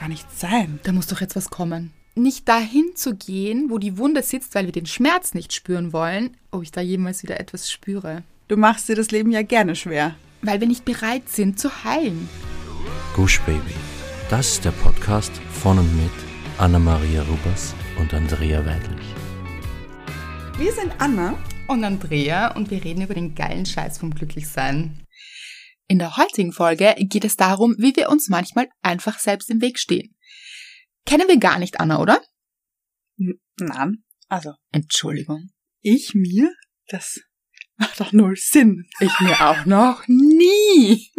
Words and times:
gar 0.00 0.08
nicht 0.08 0.26
sein. 0.36 0.80
Da 0.82 0.92
muss 0.92 1.06
doch 1.06 1.20
jetzt 1.20 1.36
was 1.36 1.50
kommen. 1.50 1.92
Nicht 2.14 2.48
dahin 2.48 2.92
zu 2.96 3.14
gehen, 3.14 3.66
wo 3.68 3.78
die 3.78 3.98
Wunde 3.98 4.22
sitzt, 4.22 4.54
weil 4.54 4.64
wir 4.64 4.72
den 4.72 4.86
Schmerz 4.86 5.34
nicht 5.34 5.52
spüren 5.52 5.92
wollen, 5.92 6.36
ob 6.50 6.62
ich 6.62 6.72
da 6.72 6.80
jemals 6.80 7.22
wieder 7.22 7.38
etwas 7.38 7.70
spüre. 7.70 8.22
Du 8.48 8.56
machst 8.56 8.88
dir 8.88 8.96
das 8.96 9.10
Leben 9.10 9.30
ja 9.30 9.42
gerne 9.42 9.76
schwer. 9.76 10.16
Weil 10.42 10.60
wir 10.60 10.66
nicht 10.66 10.86
bereit 10.86 11.28
sind 11.28 11.60
zu 11.60 11.84
heilen. 11.84 12.28
Gush 13.14 13.40
Baby. 13.42 13.74
Das 14.30 14.52
ist 14.52 14.64
der 14.64 14.70
Podcast 14.70 15.32
von 15.52 15.78
und 15.78 15.96
mit 15.96 16.10
Anna-Maria 16.56 17.22
Rubers 17.22 17.74
und 17.98 18.14
Andrea 18.14 18.64
Weidlich. 18.64 19.06
Wir 20.56 20.72
sind 20.72 20.92
Anna. 20.98 21.34
Und 21.68 21.84
Andrea 21.84 22.48
und 22.56 22.70
wir 22.72 22.82
reden 22.82 23.02
über 23.02 23.14
den 23.14 23.36
geilen 23.36 23.64
Scheiß 23.64 23.98
vom 23.98 24.12
Glücklichsein. 24.12 24.98
In 25.90 25.98
der 25.98 26.16
heutigen 26.16 26.52
Folge 26.52 26.94
geht 27.00 27.24
es 27.24 27.34
darum, 27.34 27.74
wie 27.76 27.96
wir 27.96 28.10
uns 28.10 28.28
manchmal 28.28 28.68
einfach 28.80 29.18
selbst 29.18 29.50
im 29.50 29.60
Weg 29.60 29.76
stehen. 29.76 30.14
Kennen 31.04 31.26
wir 31.26 31.36
gar 31.38 31.58
nicht, 31.58 31.80
Anna, 31.80 31.98
oder? 31.98 32.22
Nein. 33.58 34.04
Also, 34.28 34.52
Entschuldigung. 34.70 35.50
ich 35.80 36.14
mir? 36.14 36.54
Das 36.86 37.18
macht 37.76 37.98
doch 37.98 38.12
null 38.12 38.36
Sinn. 38.36 38.88
Ich 39.00 39.18
mir 39.18 39.40
auch 39.40 39.66
noch 39.66 40.06
nie. 40.06 41.10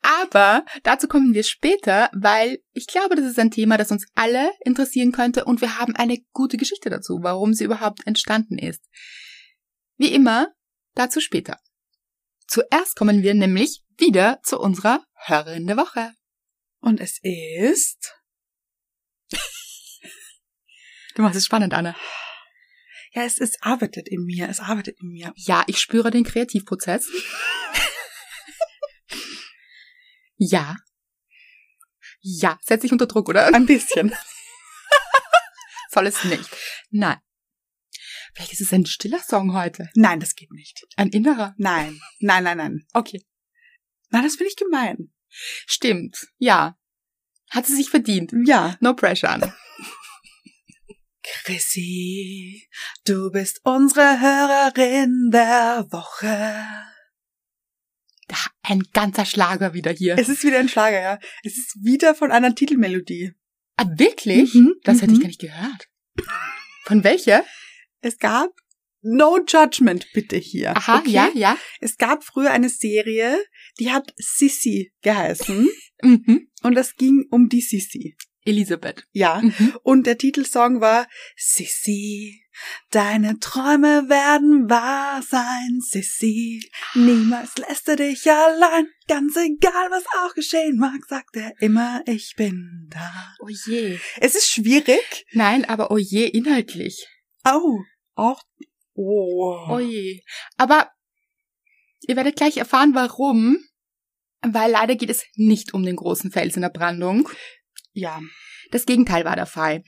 Aber 0.00 0.64
dazu 0.82 1.08
kommen 1.08 1.34
wir 1.34 1.42
später, 1.42 2.08
weil 2.14 2.62
ich 2.72 2.86
glaube, 2.86 3.16
das 3.16 3.26
ist 3.26 3.38
ein 3.38 3.50
Thema, 3.50 3.76
das 3.76 3.90
uns 3.90 4.06
alle 4.14 4.50
interessieren 4.64 5.12
könnte 5.12 5.44
und 5.44 5.60
wir 5.60 5.78
haben 5.78 5.94
eine 5.94 6.16
gute 6.32 6.56
Geschichte 6.56 6.88
dazu, 6.88 7.18
warum 7.20 7.52
sie 7.52 7.64
überhaupt 7.64 8.06
entstanden 8.06 8.56
ist. 8.56 8.82
Wie 10.00 10.14
immer, 10.14 10.54
dazu 10.94 11.20
später. 11.20 11.60
Zuerst 12.46 12.96
kommen 12.96 13.22
wir 13.22 13.34
nämlich 13.34 13.84
wieder 13.98 14.40
zu 14.42 14.58
unserer 14.58 15.04
Hörerin 15.26 15.66
der 15.66 15.76
Woche. 15.76 16.14
Und 16.78 17.00
es 17.00 17.18
ist. 17.22 18.16
Du 21.16 21.22
machst 21.22 21.36
es 21.36 21.44
spannend, 21.44 21.74
Anna. 21.74 21.94
Ja, 23.12 23.24
es, 23.24 23.40
es 23.40 23.60
arbeitet 23.60 24.08
in 24.08 24.24
mir. 24.24 24.48
Es 24.48 24.60
arbeitet 24.60 24.98
in 25.00 25.08
mir. 25.08 25.34
Ja, 25.36 25.64
ich 25.66 25.78
spüre 25.78 26.10
den 26.10 26.24
Kreativprozess. 26.24 27.06
ja. 30.36 30.76
Ja, 32.20 32.58
setz 32.62 32.82
dich 32.82 32.92
unter 32.92 33.06
Druck, 33.06 33.28
oder? 33.28 33.52
Ein 33.52 33.66
bisschen. 33.66 34.16
Soll 35.90 36.06
es 36.06 36.24
nicht. 36.24 36.48
Nein. 36.88 37.20
Vielleicht 38.34 38.52
ist 38.52 38.60
es 38.60 38.72
ein 38.72 38.86
stiller 38.86 39.20
Song 39.20 39.54
heute. 39.54 39.90
Nein, 39.94 40.20
das 40.20 40.34
geht 40.34 40.50
nicht. 40.52 40.86
Ein 40.96 41.08
innerer. 41.10 41.54
Nein. 41.58 42.00
Nein, 42.20 42.44
nein, 42.44 42.56
nein. 42.58 42.86
Okay. 42.92 43.24
Nein, 44.10 44.22
das 44.24 44.36
finde 44.36 44.50
ich 44.50 44.56
gemein. 44.56 45.12
Stimmt. 45.28 46.28
Ja. 46.38 46.76
Hat 47.50 47.66
sie 47.66 47.74
sich 47.74 47.90
verdient. 47.90 48.32
Ja. 48.46 48.76
No 48.80 48.94
pressure. 48.94 49.54
Chrissy, 51.22 52.68
du 53.04 53.30
bist 53.30 53.60
unsere 53.64 54.20
Hörerin 54.20 55.30
der 55.32 55.86
Woche. 55.90 56.64
Da, 58.28 58.36
ein 58.62 58.82
ganzer 58.92 59.24
Schlager 59.24 59.74
wieder 59.74 59.90
hier. 59.92 60.16
Es 60.18 60.28
ist 60.28 60.44
wieder 60.44 60.58
ein 60.58 60.68
Schlager, 60.68 61.00
ja. 61.00 61.18
Es 61.42 61.56
ist 61.58 61.76
wieder 61.82 62.14
von 62.14 62.30
einer 62.32 62.54
Titelmelodie. 62.54 63.32
ah, 63.76 63.86
wirklich? 63.96 64.54
Mhm, 64.54 64.74
Das 64.84 65.02
hätte 65.02 65.12
ich 65.12 65.18
mhm. 65.18 65.22
gar 65.22 65.28
nicht 65.28 65.40
gehört. 65.40 65.88
Von 66.84 67.04
welcher? 67.04 67.44
Es 68.00 68.18
gab 68.18 68.50
No 69.02 69.38
Judgment 69.46 70.06
bitte 70.12 70.36
hier. 70.36 70.76
Aha, 70.76 70.98
okay? 70.98 71.10
ja, 71.10 71.30
ja. 71.34 71.58
Es 71.80 71.96
gab 71.96 72.22
früher 72.22 72.50
eine 72.50 72.68
Serie, 72.68 73.38
die 73.78 73.90
hat 73.90 74.12
Sissy 74.16 74.92
geheißen. 75.02 75.68
Mhm. 76.02 76.48
und 76.62 76.78
es 76.78 76.96
ging 76.96 77.26
um 77.30 77.50
die 77.50 77.60
Sissy. 77.60 78.16
Elisabeth. 78.44 79.04
Ja. 79.12 79.42
Mhm. 79.42 79.76
Und 79.82 80.06
der 80.06 80.16
Titelsong 80.16 80.80
war 80.80 81.06
Sissy, 81.36 82.42
deine 82.90 83.38
Träume 83.38 84.08
werden 84.08 84.68
wahr 84.70 85.22
sein, 85.22 85.80
Sissy. 85.80 86.62
Niemals 86.94 87.56
lässt 87.56 87.88
er 87.88 87.96
dich 87.96 88.30
allein, 88.30 88.88
ganz 89.08 89.36
egal 89.36 89.90
was 89.90 90.04
auch 90.22 90.34
geschehen 90.34 90.78
mag, 90.78 91.00
sagt 91.08 91.36
er 91.36 91.52
immer, 91.60 92.02
ich 92.06 92.34
bin 92.36 92.88
da. 92.90 93.34
Oh 93.40 93.48
je. 93.48 93.98
Es 94.20 94.34
ist 94.34 94.50
schwierig. 94.50 95.26
Nein, 95.32 95.64
aber 95.66 95.90
oh 95.90 95.98
je, 95.98 96.26
inhaltlich. 96.26 97.06
Au, 97.44 97.80
auch. 98.14 98.42
Oh. 98.94 99.66
Oh 99.68 99.78
je. 99.78 100.20
Aber 100.56 100.90
ihr 102.06 102.16
werdet 102.16 102.36
gleich 102.36 102.56
erfahren, 102.56 102.94
warum. 102.94 103.58
Weil 104.42 104.70
leider 104.70 104.96
geht 104.96 105.10
es 105.10 105.24
nicht 105.34 105.74
um 105.74 105.82
den 105.82 105.96
großen 105.96 106.30
Fels 106.30 106.56
in 106.56 106.62
der 106.62 106.70
Brandung. 106.70 107.28
Ja. 107.92 108.20
Das 108.70 108.86
Gegenteil 108.86 109.24
war 109.24 109.36
der 109.36 109.46
Fall. 109.46 109.82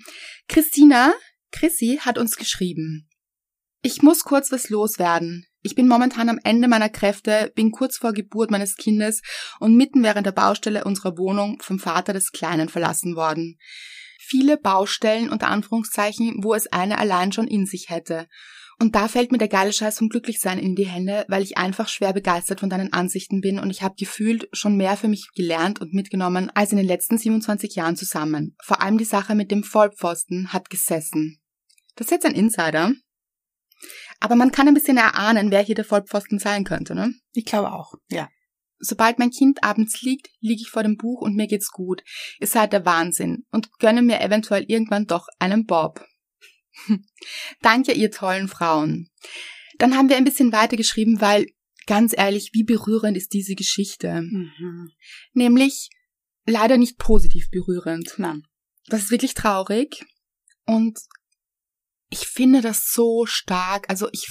Christina, 0.48 1.14
Chrissy 1.52 2.00
hat 2.02 2.18
uns 2.18 2.36
geschrieben. 2.36 3.08
Ich 3.82 4.02
muss 4.02 4.24
kurz 4.24 4.52
was 4.52 4.70
loswerden. 4.70 5.46
Ich 5.62 5.74
bin 5.74 5.86
momentan 5.86 6.28
am 6.28 6.40
Ende 6.42 6.66
meiner 6.66 6.88
Kräfte, 6.88 7.52
bin 7.54 7.70
kurz 7.70 7.98
vor 7.98 8.12
Geburt 8.12 8.50
meines 8.50 8.76
Kindes 8.76 9.22
und 9.60 9.76
mitten 9.76 10.02
während 10.02 10.26
der 10.26 10.32
Baustelle 10.32 10.84
unserer 10.84 11.16
Wohnung 11.16 11.60
vom 11.62 11.78
Vater 11.78 12.12
des 12.12 12.32
Kleinen 12.32 12.68
verlassen 12.68 13.14
worden. 13.14 13.58
Viele 14.24 14.56
Baustellen 14.56 15.30
unter 15.30 15.48
Anführungszeichen, 15.48 16.42
wo 16.42 16.54
es 16.54 16.68
eine 16.68 16.98
allein 16.98 17.32
schon 17.32 17.48
in 17.48 17.66
sich 17.66 17.90
hätte. 17.90 18.28
Und 18.78 18.94
da 18.94 19.08
fällt 19.08 19.32
mir 19.32 19.38
der 19.38 19.48
geile 19.48 19.72
Scheiß 19.72 19.98
vom 19.98 20.08
Glücklichsein 20.08 20.58
in 20.58 20.74
die 20.74 20.86
Hände, 20.86 21.24
weil 21.28 21.42
ich 21.42 21.58
einfach 21.58 21.88
schwer 21.88 22.12
begeistert 22.12 22.60
von 22.60 22.70
deinen 22.70 22.92
Ansichten 22.92 23.40
bin 23.40 23.58
und 23.58 23.70
ich 23.70 23.82
habe 23.82 23.94
gefühlt 23.98 24.48
schon 24.52 24.76
mehr 24.76 24.96
für 24.96 25.08
mich 25.08 25.28
gelernt 25.34 25.80
und 25.80 25.92
mitgenommen 25.92 26.50
als 26.54 26.72
in 26.72 26.78
den 26.78 26.86
letzten 26.86 27.18
27 27.18 27.74
Jahren 27.74 27.96
zusammen. 27.96 28.56
Vor 28.62 28.80
allem 28.80 28.98
die 28.98 29.04
Sache 29.04 29.34
mit 29.34 29.50
dem 29.50 29.64
Vollpfosten 29.64 30.52
hat 30.52 30.70
gesessen. 30.70 31.40
Das 31.96 32.06
ist 32.06 32.12
jetzt 32.12 32.26
ein 32.26 32.34
Insider. 32.34 32.92
Aber 34.20 34.36
man 34.36 34.52
kann 34.52 34.68
ein 34.68 34.74
bisschen 34.74 34.96
erahnen, 34.96 35.50
wer 35.50 35.62
hier 35.62 35.74
der 35.74 35.84
Vollpfosten 35.84 36.38
sein 36.38 36.64
könnte, 36.64 36.94
ne? 36.94 37.12
Ich 37.32 37.44
glaube 37.44 37.72
auch. 37.72 37.94
Ja. 38.08 38.28
Sobald 38.84 39.20
mein 39.20 39.30
Kind 39.30 39.62
abends 39.62 40.02
liegt, 40.02 40.28
liege 40.40 40.62
ich 40.62 40.70
vor 40.70 40.82
dem 40.82 40.96
Buch 40.96 41.20
und 41.20 41.36
mir 41.36 41.46
geht's 41.46 41.70
gut. 41.70 42.02
Ihr 42.40 42.48
seid 42.48 42.72
der 42.72 42.84
Wahnsinn 42.84 43.46
und 43.52 43.78
gönne 43.78 44.02
mir 44.02 44.20
eventuell 44.20 44.64
irgendwann 44.66 45.06
doch 45.06 45.28
einen 45.38 45.66
Bob. 45.66 46.04
Danke, 47.62 47.92
ihr 47.92 48.10
tollen 48.10 48.48
Frauen. 48.48 49.08
Dann 49.78 49.96
haben 49.96 50.08
wir 50.08 50.16
ein 50.16 50.24
bisschen 50.24 50.52
weitergeschrieben, 50.52 51.20
weil, 51.20 51.46
ganz 51.86 52.12
ehrlich, 52.16 52.50
wie 52.54 52.64
berührend 52.64 53.16
ist 53.16 53.32
diese 53.32 53.54
Geschichte? 53.54 54.22
Mhm. 54.22 54.90
Nämlich 55.32 55.88
leider 56.44 56.76
nicht 56.76 56.98
positiv 56.98 57.50
berührend. 57.50 58.14
Nein. 58.16 58.42
Das 58.86 59.02
ist 59.02 59.10
wirklich 59.12 59.34
traurig. 59.34 60.04
Und 60.66 60.98
ich 62.10 62.26
finde 62.26 62.62
das 62.62 62.92
so 62.92 63.26
stark. 63.26 63.88
Also 63.88 64.08
ich, 64.12 64.26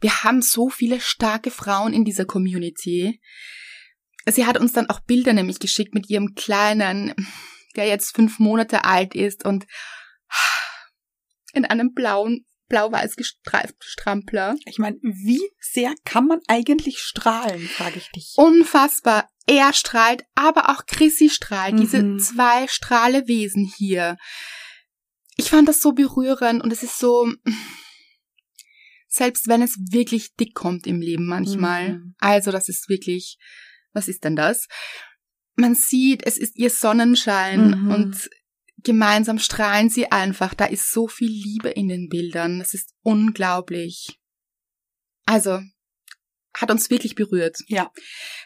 wir 0.00 0.24
haben 0.24 0.42
so 0.42 0.68
viele 0.68 1.00
starke 1.00 1.52
Frauen 1.52 1.92
in 1.92 2.04
dieser 2.04 2.24
Community. 2.24 3.20
Sie 4.30 4.46
hat 4.46 4.58
uns 4.58 4.72
dann 4.72 4.88
auch 4.90 5.00
Bilder 5.00 5.32
nämlich 5.32 5.58
geschickt 5.58 5.94
mit 5.94 6.08
ihrem 6.10 6.34
Kleinen, 6.34 7.14
der 7.76 7.86
jetzt 7.86 8.14
fünf 8.14 8.38
Monate 8.38 8.84
alt 8.84 9.14
ist 9.14 9.44
und 9.44 9.66
in 11.52 11.64
einem 11.64 11.92
blauen, 11.92 12.44
blau-weiß 12.68 13.16
gestreiften 13.16 13.78
Strampler. 13.80 14.56
Ich 14.66 14.78
meine, 14.78 14.96
wie 15.02 15.40
sehr 15.60 15.94
kann 16.04 16.26
man 16.26 16.40
eigentlich 16.48 16.98
strahlen, 16.98 17.66
frage 17.66 17.98
ich 17.98 18.10
dich. 18.10 18.34
Unfassbar. 18.36 19.28
Er 19.46 19.72
strahlt, 19.72 20.24
aber 20.34 20.68
auch 20.68 20.84
Chrissy 20.86 21.30
strahlt. 21.30 21.74
Mhm. 21.74 21.80
Diese 21.80 22.16
zwei 22.18 22.68
Strahlewesen 22.68 23.72
hier. 23.76 24.18
Ich 25.36 25.50
fand 25.50 25.68
das 25.68 25.80
so 25.80 25.92
berührend 25.92 26.62
und 26.62 26.70
es 26.72 26.82
ist 26.82 26.98
so, 26.98 27.32
selbst 29.08 29.48
wenn 29.48 29.62
es 29.62 29.78
wirklich 29.90 30.34
dick 30.34 30.54
kommt 30.54 30.86
im 30.86 31.00
Leben 31.00 31.26
manchmal. 31.26 31.94
Mhm. 31.94 32.14
Also 32.18 32.50
das 32.50 32.68
ist 32.68 32.90
wirklich, 32.90 33.38
was 33.98 34.08
ist 34.08 34.24
denn 34.24 34.36
das? 34.36 34.66
Man 35.56 35.74
sieht, 35.74 36.24
es 36.24 36.38
ist 36.38 36.56
ihr 36.56 36.70
Sonnenschein 36.70 37.70
Mhm. 37.82 37.90
und 37.90 38.30
gemeinsam 38.84 39.38
strahlen 39.38 39.90
sie 39.90 40.10
einfach. 40.12 40.54
Da 40.54 40.66
ist 40.66 40.90
so 40.92 41.08
viel 41.08 41.30
Liebe 41.30 41.68
in 41.68 41.88
den 41.88 42.08
Bildern. 42.08 42.60
Das 42.60 42.74
ist 42.74 42.94
unglaublich. 43.02 44.18
Also, 45.26 45.60
hat 46.54 46.70
uns 46.70 46.90
wirklich 46.90 47.14
berührt. 47.14 47.56
Ja. 47.66 47.90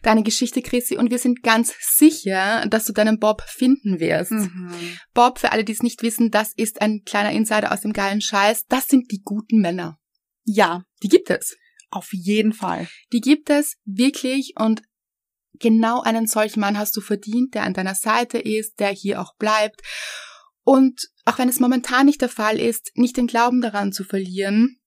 Deine 0.03 0.23
Geschichte, 0.23 0.61
Chrissy, 0.63 0.97
und 0.97 1.11
wir 1.11 1.19
sind 1.19 1.43
ganz 1.43 1.73
sicher, 1.97 2.67
dass 2.69 2.85
du 2.87 2.93
deinen 2.93 3.19
Bob 3.19 3.43
finden 3.47 4.01
wirst. 4.01 4.33
Mhm. 4.33 4.73
Bob, 5.15 5.39
für 5.39 5.53
alle, 5.53 5.65
die 5.65 5.73
es 5.73 5.83
nicht 5.83 6.03
wissen, 6.03 6.31
das 6.31 6.53
ist 6.57 6.81
ein 6.83 7.03
kleiner 7.05 7.33
Insider 7.33 7.73
aus 7.73 7.83
dem 7.83 7.93
geilen 7.93 8.21
Scheiß. 8.21 8.65
Das 8.69 8.87
sind 8.89 9.11
die 9.13 9.23
guten 9.23 9.61
Männer. 9.61 9.99
Ja, 10.45 10.83
Die 11.03 11.09
gibt 11.09 11.31
es. 11.31 11.57
auf 11.91 12.09
jeden 12.13 12.53
Fall. 12.55 12.89
Die 13.13 13.21
gibt 13.21 13.49
es 13.51 13.77
wirklich 13.85 14.55
und 14.57 14.83
genau 15.59 16.01
einen 16.01 16.27
solchen 16.27 16.61
Mann 16.61 16.79
hast 16.79 16.97
du 16.97 17.01
verdient, 17.01 17.55
der 17.55 17.65
an 17.65 17.75
deiner 17.75 17.95
Seite 17.95 18.39
ist, 18.39 18.81
der 18.81 18.91
hier 18.91 19.21
auch 19.21 19.35
bleibt. 19.37 19.81
Und 20.65 21.09
auch 21.25 21.39
wenn 21.39 21.49
es 21.49 21.61
momentan 21.61 22.07
nicht 22.07 22.21
der 22.21 22.29
Fall 22.29 22.59
ist, 22.59 22.93
nicht 22.95 23.17
den 23.17 23.27
Glauben 23.27 23.61
daran 23.61 23.93
zu 23.93 24.05
verlieren. 24.05 24.79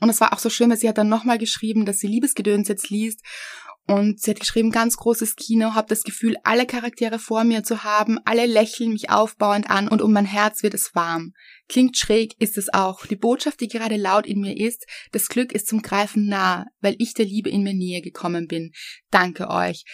Und 0.00 0.10
es 0.10 0.20
war 0.20 0.32
auch 0.32 0.38
so 0.38 0.50
schön, 0.50 0.70
weil 0.70 0.76
sie 0.76 0.88
hat 0.88 0.98
dann 0.98 1.08
nochmal 1.08 1.38
geschrieben, 1.38 1.86
dass 1.86 1.98
sie 1.98 2.08
Liebesgedöns 2.08 2.68
jetzt 2.68 2.90
liest 2.90 3.22
Und 3.86 4.20
sie 4.20 4.30
hat 4.30 4.40
geschrieben, 4.40 4.70
ganz 4.70 4.96
großes 4.96 5.36
Kino, 5.36 5.74
habe 5.74 5.88
das 5.88 6.02
Gefühl, 6.02 6.36
alle 6.42 6.66
Charaktere 6.66 7.18
vor 7.18 7.44
mir 7.44 7.62
zu 7.62 7.84
haben, 7.84 8.18
alle 8.24 8.46
lächeln 8.46 8.92
mich 8.92 9.10
aufbauend 9.10 9.70
an 9.70 9.88
und 9.88 10.02
um 10.02 10.12
mein 10.12 10.26
Herz 10.26 10.62
wird 10.62 10.74
es 10.74 10.94
warm. 10.94 11.32
Klingt 11.68 11.96
schräg, 11.96 12.34
ist 12.40 12.58
es 12.58 12.72
auch. 12.72 13.06
Die 13.06 13.16
Botschaft, 13.16 13.60
die 13.60 13.68
gerade 13.68 13.96
laut 13.96 14.26
in 14.26 14.40
mir 14.40 14.56
ist, 14.56 14.84
das 15.12 15.28
Glück 15.28 15.52
ist 15.52 15.66
zum 15.66 15.80
Greifen 15.80 16.26
nah, 16.26 16.66
weil 16.80 16.94
ich 16.98 17.14
der 17.14 17.24
Liebe 17.24 17.48
in 17.48 17.62
mir 17.62 17.74
näher 17.74 18.02
gekommen 18.02 18.46
bin. 18.46 18.72
Danke 19.10 19.48
euch. 19.48 19.84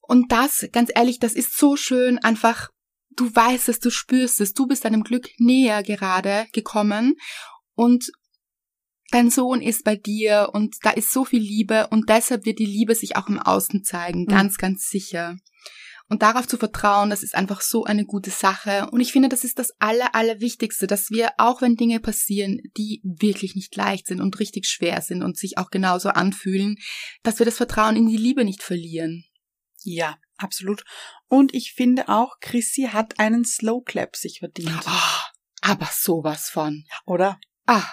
Und 0.00 0.32
das, 0.32 0.66
ganz 0.72 0.90
ehrlich, 0.94 1.18
das 1.18 1.34
ist 1.34 1.56
so 1.58 1.76
schön, 1.76 2.18
einfach, 2.18 2.68
du 3.14 3.26
weißt 3.34 3.68
es, 3.68 3.80
du 3.80 3.90
spürst 3.90 4.40
es, 4.40 4.54
du 4.54 4.66
bist 4.66 4.86
deinem 4.86 5.02
Glück 5.02 5.28
näher 5.38 5.82
gerade 5.82 6.46
gekommen 6.52 7.14
und 7.74 8.10
dein 9.10 9.30
Sohn 9.30 9.60
ist 9.60 9.84
bei 9.84 9.96
dir 9.96 10.50
und 10.52 10.76
da 10.82 10.90
ist 10.90 11.12
so 11.12 11.24
viel 11.26 11.42
Liebe 11.42 11.88
und 11.88 12.08
deshalb 12.08 12.46
wird 12.46 12.58
die 12.58 12.66
Liebe 12.66 12.94
sich 12.94 13.16
auch 13.16 13.28
im 13.28 13.38
Außen 13.38 13.84
zeigen, 13.84 14.22
Mhm. 14.22 14.28
ganz, 14.28 14.56
ganz 14.56 14.88
sicher. 14.88 15.36
Und 16.08 16.22
darauf 16.22 16.48
zu 16.48 16.56
vertrauen, 16.56 17.10
das 17.10 17.22
ist 17.22 17.34
einfach 17.34 17.60
so 17.60 17.84
eine 17.84 18.06
gute 18.06 18.30
Sache. 18.30 18.88
Und 18.90 19.00
ich 19.00 19.12
finde, 19.12 19.28
das 19.28 19.44
ist 19.44 19.58
das 19.58 19.72
Aller, 19.78 20.14
Allerwichtigste, 20.14 20.86
dass 20.86 21.10
wir, 21.10 21.32
auch 21.36 21.60
wenn 21.60 21.76
Dinge 21.76 22.00
passieren, 22.00 22.60
die 22.78 23.02
wirklich 23.04 23.54
nicht 23.54 23.76
leicht 23.76 24.06
sind 24.06 24.22
und 24.22 24.38
richtig 24.40 24.66
schwer 24.66 25.02
sind 25.02 25.22
und 25.22 25.36
sich 25.36 25.58
auch 25.58 25.70
genauso 25.70 26.08
anfühlen, 26.08 26.76
dass 27.22 27.38
wir 27.38 27.46
das 27.46 27.58
Vertrauen 27.58 27.96
in 27.96 28.06
die 28.06 28.16
Liebe 28.16 28.44
nicht 28.44 28.62
verlieren. 28.62 29.24
Ja, 29.82 30.16
absolut. 30.38 30.82
Und 31.28 31.54
ich 31.54 31.74
finde 31.74 32.08
auch, 32.08 32.40
Chrissy 32.40 32.88
hat 32.90 33.20
einen 33.20 33.44
Slow 33.44 33.82
Clap 33.84 34.16
sich 34.16 34.38
verdient. 34.38 34.82
Ah, 34.86 35.26
aber 35.60 35.88
sowas 35.92 36.48
von. 36.48 36.84
Oder? 37.04 37.38
Ah. 37.66 37.84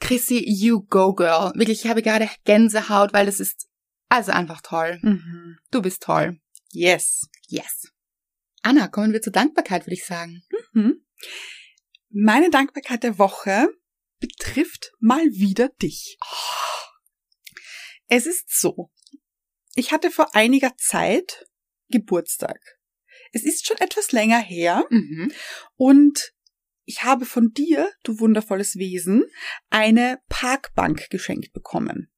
Chrissy, 0.00 0.44
you 0.48 0.82
go 0.86 1.14
girl. 1.14 1.52
Wirklich, 1.54 1.84
ich 1.84 1.90
habe 1.90 2.02
gerade 2.02 2.28
Gänsehaut, 2.44 3.12
weil 3.12 3.26
das 3.26 3.38
ist 3.40 3.68
also 4.08 4.32
einfach 4.32 4.60
toll. 4.62 4.98
Mhm. 5.02 5.58
Du 5.70 5.82
bist 5.82 6.02
toll. 6.02 6.40
Yes. 6.72 7.28
Yes. 7.48 7.92
Anna, 8.62 8.88
kommen 8.88 9.12
wir 9.12 9.22
zur 9.22 9.32
Dankbarkeit, 9.32 9.86
würde 9.86 9.94
ich 9.94 10.04
sagen. 10.04 10.42
Mhm. 10.72 11.04
Meine 12.10 12.50
Dankbarkeit 12.50 13.02
der 13.04 13.18
Woche 13.18 13.68
betrifft 14.18 14.92
mal 14.98 15.24
wieder 15.30 15.68
dich. 15.80 16.18
Es 18.08 18.26
ist 18.26 18.50
so. 18.60 18.90
Ich 19.74 19.92
hatte 19.92 20.10
vor 20.10 20.34
einiger 20.34 20.76
Zeit 20.76 21.46
Geburtstag. 21.88 22.58
Es 23.32 23.44
ist 23.44 23.66
schon 23.66 23.76
etwas 23.78 24.10
länger 24.12 24.40
her 24.40 24.84
Mhm. 24.90 25.32
und 25.76 26.32
ich 26.90 27.04
habe 27.04 27.24
von 27.24 27.52
dir, 27.52 27.88
du 28.02 28.18
wundervolles 28.18 28.74
Wesen, 28.74 29.24
eine 29.70 30.18
Parkbank 30.28 31.08
geschenkt 31.08 31.52
bekommen. 31.52 32.10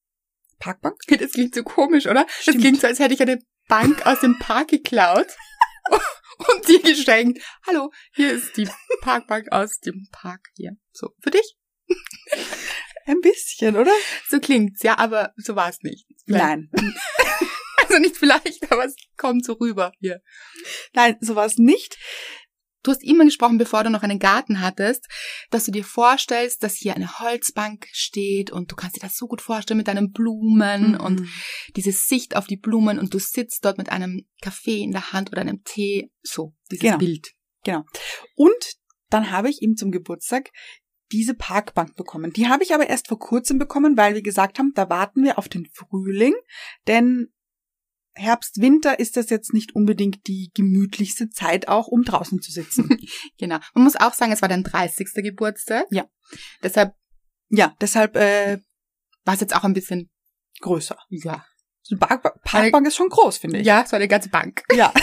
Parkbank? 0.58 0.96
Das 1.20 1.32
klingt 1.32 1.54
so 1.54 1.62
komisch, 1.62 2.06
oder? 2.06 2.24
Das 2.24 2.40
Stimmt. 2.40 2.60
klingt 2.60 2.80
so, 2.80 2.86
als 2.86 2.98
hätte 2.98 3.12
ich 3.12 3.20
eine 3.20 3.38
Bank 3.68 4.06
aus 4.06 4.20
dem 4.20 4.38
Park 4.38 4.68
geklaut 4.68 5.26
und 6.38 6.68
dir 6.68 6.80
geschenkt. 6.80 7.42
Hallo, 7.66 7.92
hier 8.14 8.32
ist 8.32 8.56
die 8.56 8.66
Parkbank 9.02 9.52
aus 9.52 9.78
dem 9.80 10.08
Park 10.10 10.48
hier. 10.56 10.78
So, 10.90 11.10
für 11.20 11.30
dich? 11.30 11.58
Ein 13.04 13.20
bisschen, 13.20 13.76
oder? 13.76 13.92
So 14.30 14.40
klingt's, 14.40 14.82
ja, 14.82 14.96
aber 14.96 15.34
so 15.36 15.54
war 15.54 15.68
es 15.68 15.82
nicht. 15.82 16.06
Nein. 16.24 16.70
Also 17.92 18.00
nicht 18.00 18.16
vielleicht, 18.16 18.72
aber 18.72 18.86
es 18.86 18.96
kommt 19.18 19.44
so 19.44 19.52
rüber 19.54 19.92
hier. 19.98 20.22
Nein, 20.94 21.18
so 21.20 21.36
war 21.36 21.44
es 21.44 21.58
nicht. 21.58 21.98
Du 22.82 22.90
hast 22.90 23.02
immer 23.04 23.24
gesprochen, 23.24 23.58
bevor 23.58 23.84
du 23.84 23.90
noch 23.90 24.02
einen 24.02 24.18
Garten 24.18 24.60
hattest, 24.60 25.06
dass 25.50 25.64
du 25.64 25.70
dir 25.70 25.84
vorstellst, 25.84 26.62
dass 26.62 26.74
hier 26.74 26.94
eine 26.96 27.18
Holzbank 27.20 27.86
steht 27.92 28.50
und 28.50 28.70
du 28.72 28.76
kannst 28.76 28.96
dir 28.96 29.00
das 29.00 29.16
so 29.16 29.26
gut 29.26 29.40
vorstellen 29.40 29.78
mit 29.78 29.88
deinen 29.88 30.10
Blumen 30.10 30.96
und 30.96 31.20
Mhm. 31.20 31.28
diese 31.76 31.92
Sicht 31.92 32.36
auf 32.36 32.46
die 32.46 32.56
Blumen 32.56 32.98
und 32.98 33.14
du 33.14 33.18
sitzt 33.18 33.64
dort 33.64 33.78
mit 33.78 33.90
einem 33.90 34.26
Kaffee 34.40 34.82
in 34.82 34.90
der 34.92 35.12
Hand 35.12 35.30
oder 35.30 35.42
einem 35.42 35.62
Tee. 35.64 36.10
So, 36.22 36.54
dieses 36.70 36.82
Genau. 36.82 36.98
Bild. 36.98 37.32
Und 38.34 38.74
dann 39.10 39.30
habe 39.30 39.48
ich 39.48 39.62
ihm 39.62 39.76
zum 39.76 39.90
Geburtstag 39.92 40.50
diese 41.12 41.34
Parkbank 41.34 41.94
bekommen. 41.94 42.32
Die 42.32 42.48
habe 42.48 42.64
ich 42.64 42.74
aber 42.74 42.88
erst 42.88 43.06
vor 43.08 43.18
kurzem 43.18 43.58
bekommen, 43.58 43.96
weil 43.96 44.14
wir 44.14 44.22
gesagt 44.22 44.58
haben, 44.58 44.72
da 44.74 44.88
warten 44.88 45.22
wir 45.22 45.38
auf 45.38 45.48
den 45.48 45.66
Frühling, 45.72 46.34
denn 46.86 47.32
Herbst, 48.14 48.60
Winter 48.60 48.98
ist 48.98 49.16
das 49.16 49.30
jetzt 49.30 49.52
nicht 49.54 49.74
unbedingt 49.74 50.26
die 50.26 50.50
gemütlichste 50.54 51.30
Zeit 51.30 51.68
auch, 51.68 51.86
um 51.88 52.02
draußen 52.02 52.40
zu 52.42 52.50
sitzen. 52.52 52.88
Genau. 53.38 53.58
Man 53.74 53.84
muss 53.84 53.96
auch 53.96 54.12
sagen, 54.14 54.32
es 54.32 54.42
war 54.42 54.48
dein 54.48 54.62
30. 54.64 55.08
Geburtstag. 55.16 55.86
Ja. 55.90 56.06
Deshalb 56.62 56.94
ja, 57.48 57.74
deshalb 57.80 58.16
äh, 58.16 58.58
war 59.24 59.34
es 59.34 59.40
jetzt 59.40 59.54
auch 59.54 59.64
ein 59.64 59.74
bisschen, 59.74 60.10
größer. 60.60 60.96
ja. 61.10 61.44
So 61.82 61.96
eine 61.96 61.98
Park 62.06 62.42
Parkbank 62.44 62.86
ist 62.86 62.94
schon 62.96 63.08
groß, 63.08 63.38
finde 63.38 63.58
ich. 63.58 63.66
Ja, 63.66 63.84
so 63.86 63.96
eine 63.96 64.06
ganze 64.08 64.28
Bank. 64.28 64.62
Ja. 64.74 64.92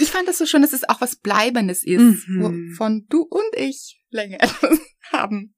Ich 0.00 0.10
fand 0.10 0.26
das 0.28 0.38
so 0.38 0.46
schön, 0.46 0.62
dass 0.62 0.72
es 0.72 0.88
auch 0.88 1.00
was 1.00 1.16
Bleibendes 1.16 1.82
ist, 1.84 2.26
Mhm. 2.28 2.70
wovon 2.72 3.06
du 3.08 3.22
und 3.22 3.54
ich 3.56 4.00
länger 4.10 4.42
etwas 4.42 4.78
haben. 5.12 5.54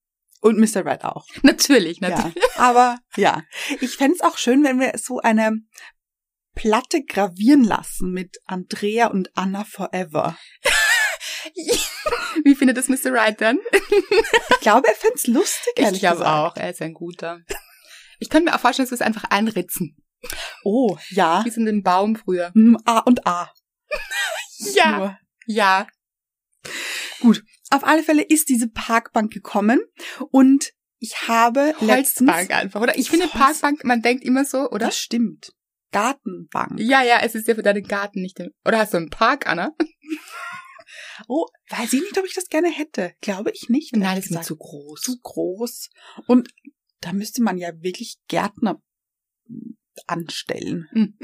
Und 0.46 0.58
Mr. 0.58 0.84
Red 0.84 1.04
auch. 1.04 1.26
Natürlich, 1.43 1.98
Ja. 2.00 2.10
natürlich. 2.10 2.37
Aber 2.56 2.98
ja, 3.16 3.43
ich 3.81 3.96
fände 3.96 4.14
es 4.16 4.20
auch 4.22 4.38
schön, 4.38 4.62
wenn 4.64 4.78
wir 4.78 4.93
so 4.96 5.19
eine 5.19 5.52
Platte 6.54 7.02
gravieren 7.04 7.64
lassen 7.64 8.12
mit 8.12 8.37
Andrea 8.46 9.08
und 9.08 9.37
Anna 9.37 9.64
Forever. 9.64 10.38
Wie 12.44 12.54
findet 12.54 12.76
das 12.76 12.88
Mr. 12.88 13.12
Right 13.12 13.40
dann? 13.40 13.58
Ich 13.72 14.60
glaube, 14.60 14.88
er 14.88 14.94
fände 14.94 15.16
es 15.16 15.26
lustig, 15.26 15.72
Ich 15.78 15.98
glaube 16.00 16.26
auch, 16.28 16.56
er 16.56 16.70
ist 16.70 16.81
ein 16.82 16.94
guter. 16.94 17.40
Ich 18.19 18.31
könnte 18.31 18.50
mir 18.50 18.56
auch 18.56 18.60
vorstellen, 18.60 18.84
dass 18.87 18.92
wir 18.99 19.04
es 19.04 19.06
einfach 19.06 19.25
einritzen. 19.31 19.96
Oh, 20.64 20.96
ja. 21.10 21.44
Wie 21.44 21.50
so 21.50 21.60
in 21.60 21.66
den 21.66 21.82
Baum 21.82 22.16
früher. 22.16 22.52
A 22.84 22.99
und 23.00 23.26
A. 23.26 23.52
Ja. 24.58 24.99
Nur. 24.99 25.19
Ja. 25.46 25.87
Auf 27.70 27.84
alle 27.84 28.02
Fälle 28.02 28.22
ist 28.22 28.48
diese 28.48 28.68
Parkbank 28.68 29.32
gekommen 29.32 29.80
und 30.30 30.72
ich 30.98 31.28
habe. 31.28 31.74
Holzbank 31.80 32.50
einfach, 32.52 32.80
oder? 32.80 32.98
Ich 32.98 33.10
finde 33.10 33.28
Parkbank, 33.28 33.84
man 33.84 34.02
denkt 34.02 34.24
immer 34.24 34.44
so, 34.44 34.70
oder? 34.70 34.86
Das 34.86 34.98
stimmt. 34.98 35.52
Gartenbank. 35.92 36.78
Ja, 36.78 37.02
ja, 37.02 37.20
es 37.22 37.34
ist 37.34 37.48
ja 37.48 37.54
für 37.54 37.62
deinen 37.62 37.84
Garten 37.84 38.20
nicht. 38.20 38.38
Im 38.40 38.50
oder 38.64 38.78
hast 38.78 38.92
du 38.92 38.98
einen 38.98 39.10
Park, 39.10 39.46
Anna? 39.46 39.72
Oh, 41.28 41.46
weiß 41.70 41.94
ich 41.94 42.00
nicht, 42.00 42.18
ob 42.18 42.26
ich 42.26 42.35
das 42.35 42.49
gerne 42.49 42.70
hätte. 42.70 43.14
Glaube 43.20 43.50
ich 43.50 43.68
nicht. 43.68 43.96
Nein, 43.96 44.16
das 44.16 44.26
ist 44.26 44.30
mir 44.32 44.42
zu 44.42 44.56
groß. 44.56 45.00
zu 45.00 45.18
groß. 45.20 45.88
Und 46.26 46.49
da 47.00 47.12
müsste 47.12 47.42
man 47.42 47.58
ja 47.58 47.70
wirklich 47.80 48.18
Gärtner 48.28 48.80
anstellen. 50.06 50.87
Hm. 50.92 51.18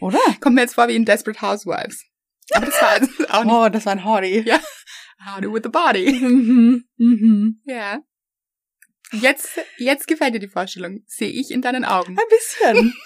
Oder? 0.00 0.18
Kommt 0.40 0.54
mir 0.54 0.62
jetzt 0.62 0.74
vor 0.74 0.88
wie 0.88 0.96
in 0.96 1.04
Desperate 1.04 1.40
Housewives. 1.40 2.04
Aber 2.52 2.66
das 2.66 2.80
war 2.80 2.88
also 2.90 3.06
auch 3.28 3.44
nicht 3.44 3.54
Oh, 3.54 3.68
das 3.68 3.86
war 3.86 3.92
ein 3.92 4.04
Horry. 4.04 4.42
Ja. 4.46 4.60
How 5.24 5.40
to 5.40 5.52
with 5.52 5.62
the 5.64 5.68
body. 5.70 6.12
Mhm, 6.20 6.84
mhm. 6.96 7.60
Ja. 7.64 8.00
Jetzt, 9.12 9.58
jetzt 9.78 10.06
gefällt 10.06 10.34
dir 10.34 10.38
die 10.40 10.48
Vorstellung. 10.48 11.02
Sehe 11.06 11.28
ich 11.30 11.50
in 11.50 11.62
deinen 11.62 11.84
Augen. 11.84 12.16
Ein 12.18 12.28
bisschen. 12.28 12.94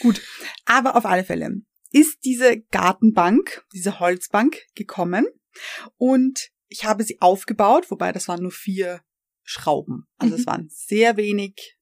Gut, 0.00 0.22
aber 0.64 0.96
auf 0.96 1.04
alle 1.04 1.24
Fälle 1.24 1.50
ist 1.90 2.18
diese 2.24 2.60
Gartenbank, 2.70 3.64
diese 3.72 4.00
Holzbank 4.00 4.62
gekommen 4.74 5.26
und 5.96 6.48
ich 6.68 6.84
habe 6.84 7.04
sie 7.04 7.20
aufgebaut, 7.20 7.90
wobei 7.90 8.12
das 8.12 8.28
waren 8.28 8.42
nur 8.42 8.50
vier 8.50 9.02
Schrauben. 9.44 10.08
Also 10.16 10.34
Mhm. 10.34 10.40
es 10.40 10.46
waren 10.46 10.68
sehr 10.70 11.16
wenig 11.16 11.76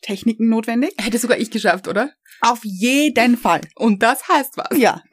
Aufbautechniken 0.00 0.48
notwendig. 0.48 0.94
Hätte 0.98 1.18
sogar 1.18 1.38
ich 1.38 1.50
geschafft, 1.50 1.88
oder? 1.88 2.12
Auf 2.40 2.60
jeden 2.64 3.36
Fall. 3.36 3.60
Und 3.74 4.02
das 4.02 4.26
heißt 4.28 4.56
was. 4.56 4.78
Ja. 4.78 5.02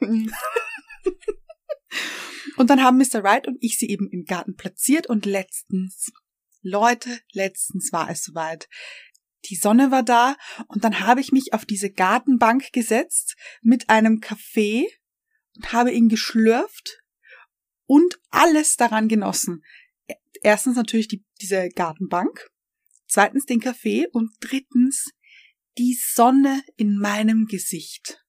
Und 2.56 2.70
dann 2.70 2.82
haben 2.82 2.98
Mr. 2.98 3.22
Wright 3.22 3.46
und 3.46 3.56
ich 3.60 3.78
sie 3.78 3.88
eben 3.88 4.10
im 4.10 4.24
Garten 4.24 4.56
platziert 4.56 5.06
und 5.08 5.26
letztens, 5.26 6.10
Leute, 6.60 7.20
letztens 7.32 7.92
war 7.92 8.10
es 8.10 8.24
soweit. 8.24 8.68
Die 9.44 9.54
Sonne 9.54 9.92
war 9.92 10.02
da 10.02 10.34
und 10.66 10.82
dann 10.82 10.98
habe 10.98 11.20
ich 11.20 11.30
mich 11.30 11.52
auf 11.54 11.64
diese 11.64 11.88
Gartenbank 11.88 12.72
gesetzt 12.72 13.36
mit 13.62 13.88
einem 13.88 14.18
Kaffee 14.18 14.88
und 15.54 15.72
habe 15.72 15.92
ihn 15.92 16.08
geschlürft 16.08 17.00
und 17.86 18.18
alles 18.30 18.76
daran 18.76 19.06
genossen. 19.06 19.62
Erstens 20.42 20.74
natürlich 20.74 21.06
die, 21.06 21.24
diese 21.40 21.68
Gartenbank, 21.68 22.50
zweitens 23.08 23.46
den 23.46 23.60
Kaffee 23.60 24.06
und 24.12 24.30
drittens 24.40 25.10
die 25.76 25.94
Sonne 25.94 26.62
in 26.76 26.98
meinem 26.98 27.46
Gesicht. 27.46 28.24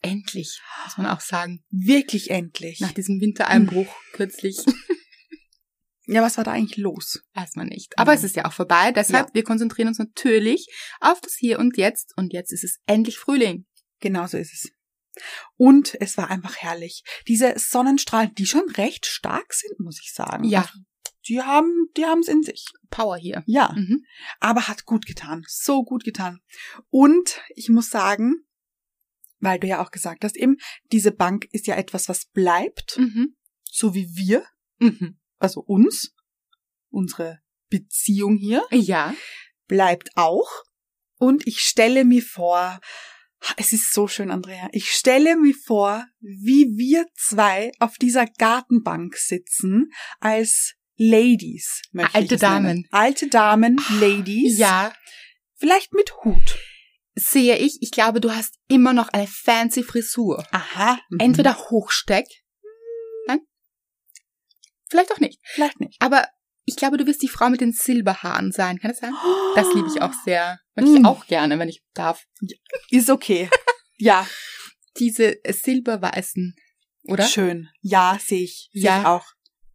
Endlich, 0.00 0.60
muss 0.84 0.96
man 0.96 1.06
auch 1.06 1.20
sagen. 1.20 1.64
Wirklich 1.70 2.30
endlich. 2.30 2.80
Nach 2.80 2.92
diesem 2.92 3.20
Wintereinbruch 3.20 3.92
kürzlich. 4.12 4.58
Ja, 6.10 6.22
was 6.22 6.38
war 6.38 6.44
da 6.44 6.52
eigentlich 6.52 6.78
los? 6.78 7.22
Weiß 7.34 7.54
man 7.56 7.66
nicht. 7.66 7.98
Aber 7.98 8.12
Mhm. 8.12 8.16
es 8.18 8.24
ist 8.24 8.34
ja 8.34 8.46
auch 8.46 8.54
vorbei. 8.54 8.92
Deshalb, 8.92 9.26
Ja. 9.28 9.34
wir 9.34 9.44
konzentrieren 9.44 9.88
uns 9.88 9.98
natürlich 9.98 10.66
auf 11.00 11.20
das 11.20 11.34
Hier 11.34 11.58
und 11.58 11.76
Jetzt. 11.76 12.14
Und 12.16 12.32
jetzt 12.32 12.50
ist 12.50 12.64
es 12.64 12.78
endlich 12.86 13.18
Frühling. 13.18 13.66
Genau 14.00 14.26
so 14.26 14.38
ist 14.38 14.54
es. 14.54 14.72
Und 15.56 16.00
es 16.00 16.16
war 16.16 16.30
einfach 16.30 16.56
herrlich. 16.56 17.02
Diese 17.26 17.52
Sonnenstrahlen, 17.58 18.34
die 18.36 18.46
schon 18.46 18.66
recht 18.70 19.04
stark 19.04 19.52
sind, 19.52 19.80
muss 19.80 20.00
ich 20.02 20.14
sagen. 20.14 20.44
Ja. 20.44 20.66
Die 21.28 21.42
haben, 21.42 21.88
die 21.96 22.04
haben 22.04 22.20
es 22.20 22.28
in 22.28 22.42
sich. 22.42 22.66
Power 22.90 23.16
hier. 23.16 23.42
Ja. 23.46 23.72
Mhm. 23.76 24.04
Aber 24.40 24.66
hat 24.68 24.84
gut 24.84 25.06
getan. 25.06 25.44
So 25.46 25.82
gut 25.84 26.04
getan. 26.04 26.40
Und 26.90 27.40
ich 27.54 27.68
muss 27.68 27.90
sagen, 27.90 28.46
weil 29.40 29.60
du 29.60 29.66
ja 29.66 29.82
auch 29.82 29.90
gesagt 29.90 30.24
hast, 30.24 30.36
eben, 30.36 30.56
diese 30.90 31.12
Bank 31.12 31.46
ist 31.52 31.66
ja 31.66 31.76
etwas, 31.76 32.08
was 32.08 32.26
bleibt, 32.26 32.98
Mhm. 32.98 33.36
so 33.64 33.94
wie 33.94 34.08
wir, 34.16 34.44
Mhm. 34.78 35.18
also 35.38 35.60
uns, 35.60 36.14
unsere 36.90 37.40
Beziehung 37.68 38.36
hier, 38.36 38.64
Ja. 38.70 39.14
bleibt 39.66 40.10
auch. 40.16 40.48
Und 41.18 41.46
ich 41.46 41.60
stelle 41.60 42.04
mir 42.04 42.22
vor, 42.22 42.80
es 43.56 43.72
ist 43.72 43.92
so 43.92 44.08
schön, 44.08 44.30
Andrea, 44.30 44.68
ich 44.72 44.90
stelle 44.90 45.36
mir 45.36 45.54
vor, 45.54 46.04
wie 46.20 46.66
wir 46.76 47.06
zwei 47.14 47.70
auf 47.78 47.96
dieser 47.96 48.26
Gartenbank 48.26 49.16
sitzen 49.16 49.90
als 50.20 50.74
Ladies. 50.98 51.82
möchte 51.92 52.14
Alte 52.14 52.34
ich 52.34 52.42
es 52.42 52.48
nennen. 52.48 52.64
Damen. 52.64 52.88
Alte 52.90 53.28
Damen, 53.28 53.80
Ladies. 54.00 54.58
Ja. 54.58 54.92
Vielleicht 55.56 55.92
mit 55.94 56.12
Hut. 56.24 56.58
Sehe 57.14 57.56
ich. 57.56 57.78
Ich 57.80 57.90
glaube, 57.90 58.20
du 58.20 58.30
hast 58.34 58.54
immer 58.68 58.92
noch 58.92 59.08
eine 59.08 59.26
fancy 59.26 59.82
Frisur. 59.82 60.44
Aha. 60.52 60.98
mhm. 61.10 61.20
Entweder 61.20 61.56
Hochsteck. 61.70 62.26
Nein. 63.26 63.40
Vielleicht 64.88 65.12
auch 65.12 65.18
nicht. 65.18 65.40
Vielleicht 65.42 65.80
nicht. 65.80 65.96
Aber 66.00 66.26
ich 66.64 66.76
glaube, 66.76 66.96
du 66.96 67.06
wirst 67.06 67.22
die 67.22 67.28
Frau 67.28 67.48
mit 67.48 67.60
den 67.60 67.72
Silberhaaren 67.72 68.52
sein. 68.52 68.78
Kann 68.78 68.90
das 68.90 69.00
sein? 69.00 69.14
Das 69.54 69.72
liebe 69.74 69.88
ich 69.92 70.02
auch 70.02 70.12
sehr. 70.24 70.60
Mag 70.74 70.84
ich 70.84 71.00
Mm. 71.00 71.06
auch 71.06 71.26
gerne, 71.26 71.58
wenn 71.58 71.68
ich 71.68 71.82
darf. 71.94 72.24
Ist 72.90 73.08
okay. 73.10 73.48
ja, 73.96 74.28
Diese 74.98 75.36
silberweißen, 75.48 76.54
oder? 77.04 77.26
schön. 77.26 77.68
Ja, 77.80 78.18
sehe 78.20 78.42
ich. 78.44 78.68
Sehe 78.72 78.82
Ja. 78.82 79.00
ich 79.00 79.06
auch. 79.06 79.26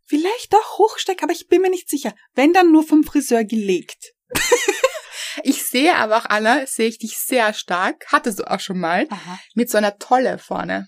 Vielleicht 0.06 0.54
doch 0.54 0.78
Hochsteck, 0.78 1.24
aber 1.24 1.32
ich 1.34 1.48
bin 1.48 1.62
mir 1.62 1.70
nicht 1.70 1.90
sicher. 1.90 2.14
Wenn 2.34 2.54
dann 2.54 2.72
nur 2.72 2.84
vom 2.84 3.04
Friseur 3.04 3.44
gelegt. 3.44 4.14
Ich 5.44 5.64
sehe 5.64 5.96
aber 5.96 6.18
auch, 6.18 6.26
Anna, 6.26 6.66
sehe 6.68 6.88
ich 6.88 7.00
dich 7.00 7.18
sehr 7.18 7.54
stark. 7.54 8.06
Hattest 8.12 8.40
du 8.40 8.44
auch 8.50 8.60
schon 8.60 8.80
mal. 8.80 9.08
Aha. 9.10 9.40
Mit 9.56 9.70
so 9.70 9.80
einer 9.80 9.98
Tolle 9.98 10.38
vorne. 10.38 10.88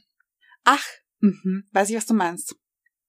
Ach, 0.64 0.86
mhm. 1.20 1.68
weiß 1.72 1.90
ich, 1.90 1.96
was 1.96 2.06
du 2.06 2.14
meinst. 2.14 2.56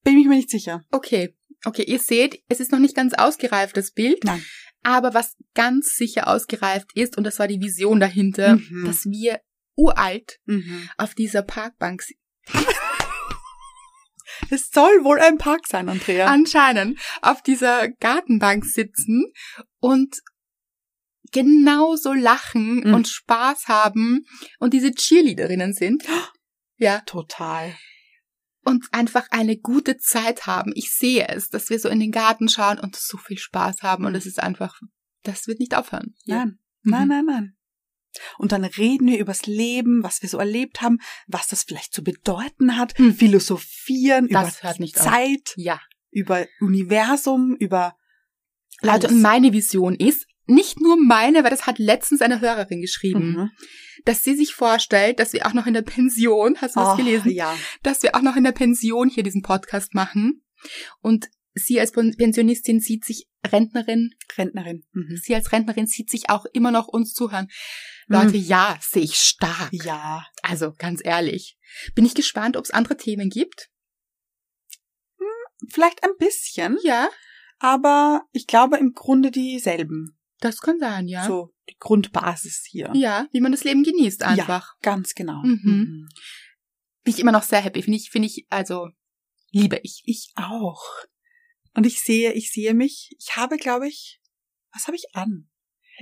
Bin 0.03 0.19
ich 0.19 0.27
mir 0.27 0.37
nicht 0.37 0.49
sicher. 0.51 0.83
Okay. 0.91 1.37
Okay, 1.65 1.83
ihr 1.83 1.99
seht, 1.99 2.43
es 2.49 2.59
ist 2.59 2.73
noch 2.73 2.79
nicht 2.79 2.97
ganz 2.97 3.13
ausgereift, 3.13 3.77
das 3.77 3.93
Bild. 3.93 4.25
Nein. 4.25 4.43
Aber 4.83 5.13
was 5.13 5.37
ganz 5.55 5.95
sicher 5.97 6.27
ausgereift 6.29 6.91
ist, 6.95 7.19
und 7.19 7.25
das 7.25 7.39
war 7.39 7.49
die 7.49 7.61
Vision 7.61 8.01
dahinter, 8.01 8.57
Mhm. 8.57 8.85
dass 8.87 9.05
wir 9.05 9.41
uralt 9.77 10.39
Mhm. 10.47 10.89
auf 10.97 11.15
dieser 11.15 11.43
Parkbank 11.43 12.01
si- 12.03 12.19
Es 14.51 14.71
soll 14.71 15.05
wohl 15.05 15.19
ein 15.21 15.39
Park 15.39 15.67
sein, 15.67 15.89
Andrea. 15.89 16.27
anscheinend 16.27 16.99
auf 17.23 17.43
dieser 17.43 17.89
Gartenbank 17.89 18.65
sitzen 18.65 19.25
und 19.81 20.17
genauso 21.33 22.13
lachen 22.13 22.81
Mhm. 22.85 22.95
und 22.95 23.09
Spaß 23.09 23.69
haben 23.69 24.25
und 24.59 24.73
diese 24.75 24.93
Cheerleaderinnen 24.93 25.73
sind. 25.73 26.05
Ja. 26.79 27.01
Total. 27.01 27.75
Und 28.65 28.87
einfach 28.93 29.27
eine 29.31 29.57
gute 29.57 29.97
Zeit 29.97 30.47
haben. 30.47 30.73
Ich 30.75 30.93
sehe 30.93 31.29
es, 31.29 31.49
dass 31.49 31.71
wir 31.71 31.79
so 31.79 31.89
in 31.89 32.01
den 32.01 32.11
Garten 32.13 32.49
schauen 32.49 32.79
und 32.79 32.97
so 32.97 33.17
viel 33.17 33.39
Spaß 33.39 33.83
haben 33.83 34.05
und 34.05 34.15
es 34.15 34.27
ist 34.27 34.41
einfach, 34.43 34.79
das 35.23 35.47
wird 35.47 35.61
nicht 35.61 35.75
aufhören. 35.77 36.15
Ja. 36.25 36.39
Nein. 36.39 36.59
Nein, 36.83 37.03
Mhm. 37.03 37.09
nein, 37.09 37.25
nein. 37.27 37.57
Und 38.39 38.53
dann 38.53 38.65
reden 38.65 39.07
wir 39.09 39.19
übers 39.19 39.47
Leben, 39.47 40.03
was 40.03 40.23
wir 40.23 40.29
so 40.29 40.39
erlebt 40.39 40.83
haben, 40.83 40.99
was 41.27 41.49
das 41.49 41.65
vielleicht 41.65 41.93
zu 41.93 42.03
bedeuten 42.03 42.77
hat, 42.77 42.99
Mhm. 42.99 43.15
philosophieren 43.15 44.29
Das 44.29 44.61
über. 44.61 44.93
Zeit, 44.93 45.53
Ja. 45.57 45.81
über 46.11 46.47
Universum, 46.61 47.57
über 47.59 47.95
Leute, 48.83 49.07
alles. 49.07 49.13
und 49.13 49.23
meine 49.23 49.53
Vision 49.53 49.95
ist, 49.95 50.27
nicht 50.47 50.81
nur 50.81 50.97
meine, 50.97 51.43
weil 51.43 51.51
das 51.51 51.67
hat 51.67 51.79
letztens 51.79 52.21
eine 52.23 52.41
Hörerin 52.41 52.81
geschrieben, 52.81 53.33
Mhm. 53.33 53.51
dass 54.05 54.23
sie 54.23 54.37
sich 54.37 54.55
vorstellt, 54.55 55.19
dass 55.19 55.33
wir 55.33 55.47
auch 55.47 55.53
noch 55.55 55.67
in 55.67 55.75
der 55.75 55.83
Pension, 55.83 56.57
hast 56.61 56.77
du 56.77 56.81
das 56.81 56.95
Oh, 56.95 56.97
gelesen? 56.97 57.31
Ja. 57.33 57.57
dass 57.83 58.03
wir 58.03 58.15
auch 58.15 58.23
noch 58.23 58.37
in 58.37 58.45
der 58.45 58.53
Pension 58.53 59.09
hier 59.09 59.23
diesen 59.25 59.43
Podcast 59.43 59.95
machen. 59.95 60.43
Und 61.01 61.27
sie 61.59 61.81
als 61.81 61.91
Pen- 61.93 62.15
Pensionistin 62.17 62.81
sieht 62.81 63.05
sich 63.05 63.27
Rentnerin, 63.45 64.11
Rentnerin. 64.37 64.85
Mhm. 64.93 65.17
sie 65.23 65.35
als 65.35 65.51
Rentnerin 65.53 65.87
sieht 65.87 66.11
sich 66.11 66.29
auch 66.31 66.45
immer 66.53 66.71
noch 66.71 66.87
uns 66.87 67.13
zuhören. 67.15 67.49
Leute, 68.07 68.37
ja, 68.37 68.79
sehe 68.81 69.03
ich 69.03 69.17
stark. 69.17 69.71
Ja. 69.73 70.25
Also 70.43 70.73
ganz 70.77 71.01
ehrlich. 71.05 71.57
Bin 71.95 72.05
ich 72.05 72.15
gespannt, 72.15 72.57
ob 72.57 72.65
es 72.65 72.71
andere 72.71 72.97
Themen 72.97 73.31
gibt. 73.31 73.69
Vielleicht 75.71 76.05
ein 76.05 76.11
bisschen, 76.19 76.77
Ja, 76.85 77.09
aber 77.59 78.23
ich 78.33 78.47
glaube 78.47 78.77
im 78.77 78.93
Grunde 78.93 79.31
dieselben. 79.31 80.19
das 80.41 80.61
kann 80.61 80.79
sein, 80.79 81.09
ja. 81.09 81.27
So 81.27 81.55
die 81.69 81.77
Grundbasis 81.79 82.67
hier. 82.71 82.93
Ja, 82.95 83.27
wie 83.33 83.41
man 83.41 83.53
das 83.53 83.65
Leben 83.65 83.83
genießt 83.83 84.23
einfach. 84.23 84.75
Ganz 84.83 85.15
genau. 85.15 85.41
Mhm. 85.43 86.09
Bin 87.03 87.15
ich 87.15 87.19
immer 87.19 87.33
noch 87.33 87.43
sehr 87.43 87.61
happy. 87.61 87.83
Finde 87.83 87.97
ich, 87.97 88.11
finde 88.11 88.27
ich, 88.29 88.47
also 88.51 88.89
liebe 89.51 89.81
ich. 89.83 90.03
Ich 90.05 90.33
auch. 90.37 90.83
Und 91.77 91.85
ich 91.87 92.01
sehe, 92.01 92.33
ich 92.33 92.51
sehe 92.53 92.75
mich, 92.75 93.15
ich 93.19 93.37
habe, 93.37 93.57
glaube 93.59 93.87
ich, 93.89 94.21
was 94.73 94.87
habe 94.87 94.97
ich 94.97 95.15
an? 95.15 95.49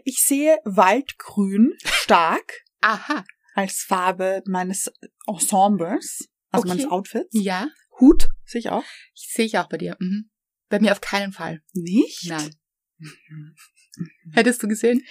Ich 0.05 0.23
sehe 0.23 0.59
Waldgrün 0.65 1.77
stark 1.85 2.63
Aha. 2.81 3.25
als 3.55 3.83
Farbe 3.83 4.43
meines 4.47 4.91
Ensembles, 5.27 6.29
also 6.51 6.63
Okay. 6.65 6.69
meines 6.69 6.87
Outfits. 6.91 7.29
Ja, 7.33 7.69
Hut 8.01 8.29
sehe 8.45 8.61
ich 8.61 8.71
auch. 8.71 8.85
ich 9.15 9.31
sehe 9.33 9.47
ich 9.47 9.59
auch 9.59 9.69
bei 9.69 9.77
dir. 9.79 9.97
Mhm. 10.01 10.31
Bei 10.69 10.81
mir 10.81 10.93
auf 10.93 11.01
keinen 11.01 11.33
Fall. 11.33 11.63
Nicht? 11.73 12.25
Nein. 12.27 12.55
Mhm. 12.99 13.55
Hättest 14.33 14.63
du 14.63 14.69
gesehen? 14.69 15.05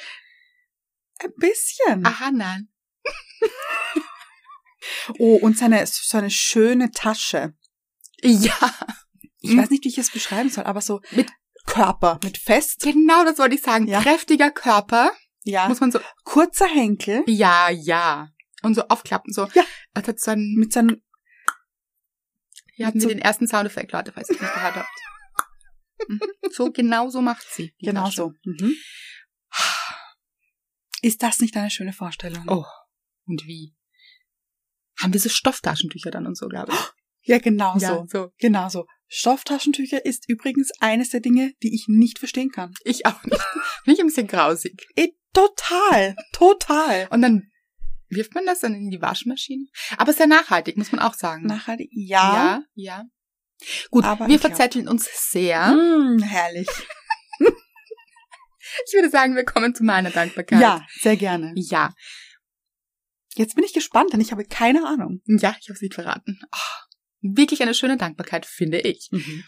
Ein 1.19 1.33
bisschen. 1.37 2.05
Aha, 2.05 2.31
nein. 2.31 2.69
Oh, 5.17 5.35
und 5.37 5.57
seine, 5.57 5.85
so 5.87 6.17
eine 6.17 6.29
schöne 6.29 6.91
Tasche. 6.91 7.55
Ja. 8.21 8.73
Ich 9.45 9.57
weiß 9.57 9.69
nicht, 9.69 9.83
wie 9.83 9.89
ich 9.89 9.97
es 9.97 10.09
beschreiben 10.11 10.49
soll, 10.49 10.63
aber 10.63 10.81
so 10.81 11.01
Mit- 11.11 11.29
Körper, 11.65 12.19
mit 12.23 12.37
fest. 12.37 12.81
Genau, 12.81 13.23
das 13.25 13.37
wollte 13.39 13.55
ich 13.55 13.61
sagen. 13.61 13.87
Ja. 13.87 14.01
Kräftiger 14.01 14.51
Körper. 14.51 15.11
Ja. 15.43 15.67
Muss 15.67 15.79
man 15.81 15.91
so, 15.91 15.99
Kurzer 16.23 16.67
Henkel 16.67 17.23
ja, 17.27 17.69
ja. 17.69 18.29
Und 18.61 18.75
so 18.75 18.83
aufklappen, 18.87 19.33
so. 19.33 19.47
Ja. 19.53 19.63
Hat 19.95 20.19
so 20.19 20.31
einen, 20.31 20.55
mit 20.55 20.71
seinem, 20.73 21.01
hier 22.75 22.93
wir 22.93 23.01
so- 23.01 23.09
den 23.09 23.19
ersten 23.19 23.47
Soundeffekt, 23.47 23.91
Leute, 23.91 24.11
falls 24.13 24.29
ihr 24.29 24.35
es 24.35 24.41
nicht 24.41 24.53
gehört 24.53 24.75
habt. 24.75 24.89
Mhm. 26.07 26.19
So, 26.51 26.71
genau 26.71 27.09
so 27.09 27.21
macht 27.21 27.45
sie. 27.49 27.73
genau 27.79 28.05
Tasche. 28.05 28.15
so. 28.15 28.33
Mhm. 28.45 28.75
Ist 31.01 31.21
das 31.21 31.39
nicht 31.39 31.55
eine 31.57 31.69
schöne 31.69 31.93
Vorstellung? 31.93 32.45
Oh. 32.47 32.65
Und 33.25 33.45
wie? 33.45 33.75
Haben 35.01 35.11
wir 35.13 35.19
so 35.19 35.29
Stofftaschentücher 35.29 36.11
dann 36.11 36.25
und 36.27 36.37
so, 36.37 36.47
glaube 36.47 36.71
ich. 36.73 36.79
Ja, 37.29 37.39
genau 37.39 37.77
Ja, 37.77 37.89
so. 37.95 38.05
so. 38.09 38.31
Genau 38.37 38.69
so. 38.69 38.85
Stofftaschentücher 39.15 40.05
ist 40.05 40.27
übrigens 40.27 40.71
eines 40.79 41.09
der 41.09 41.19
Dinge, 41.19 41.53
die 41.61 41.73
ich 41.75 41.85
nicht 41.87 42.17
verstehen 42.19 42.49
kann. 42.51 42.73
Ich 42.83 43.05
auch 43.05 43.23
nicht. 43.23 43.39
Finde 43.83 43.93
ich 43.93 43.99
ein 43.99 44.07
bisschen 44.07 44.27
grausig. 44.27 44.87
Eh, 44.95 45.09
total, 45.33 46.15
total. 46.31 47.07
Und 47.11 47.21
dann 47.21 47.51
wirft 48.09 48.33
man 48.33 48.45
das 48.45 48.59
dann 48.61 48.73
in 48.73 48.89
die 48.89 49.01
Waschmaschine. 49.01 49.65
Aber 49.97 50.13
sehr 50.13 50.27
nachhaltig, 50.27 50.77
muss 50.77 50.91
man 50.91 50.99
auch 51.01 51.13
sagen. 51.13 51.45
Nachhaltig, 51.45 51.89
ja. 51.91 52.63
ja. 52.75 52.93
ja. 52.97 53.03
Gut, 53.91 54.03
Aber 54.03 54.27
wir 54.27 54.35
ich 54.35 54.41
glaub- 54.41 54.51
verzetteln 54.55 54.87
uns 54.87 55.07
sehr. 55.31 55.71
Mm, 55.73 56.19
herrlich. 56.21 56.67
Ich 58.87 58.93
würde 58.93 59.09
sagen, 59.11 59.35
wir 59.35 59.45
kommen 59.45 59.75
zu 59.75 59.83
meiner 59.83 60.09
Dankbarkeit. 60.09 60.59
Ja, 60.59 60.83
sehr 60.99 61.15
gerne. 61.15 61.51
Ja, 61.55 61.93
Jetzt 63.35 63.55
bin 63.55 63.63
ich 63.63 63.73
gespannt, 63.73 64.13
denn 64.13 64.21
ich 64.21 64.31
habe 64.31 64.45
keine 64.45 64.85
Ahnung. 64.87 65.21
ja, 65.25 65.55
ich 65.59 65.67
habe 65.69 65.73
es 65.75 65.81
nicht 65.81 65.93
verraten. 65.95 66.39
Ah, 66.51 66.57
wirklich 67.23 67.61
eine 67.63 67.73
schöne 67.73 67.97
Dankbarkeit, 67.97 68.45
finde 68.45 68.79
ich. 68.79 69.09
Mhm. 69.11 69.43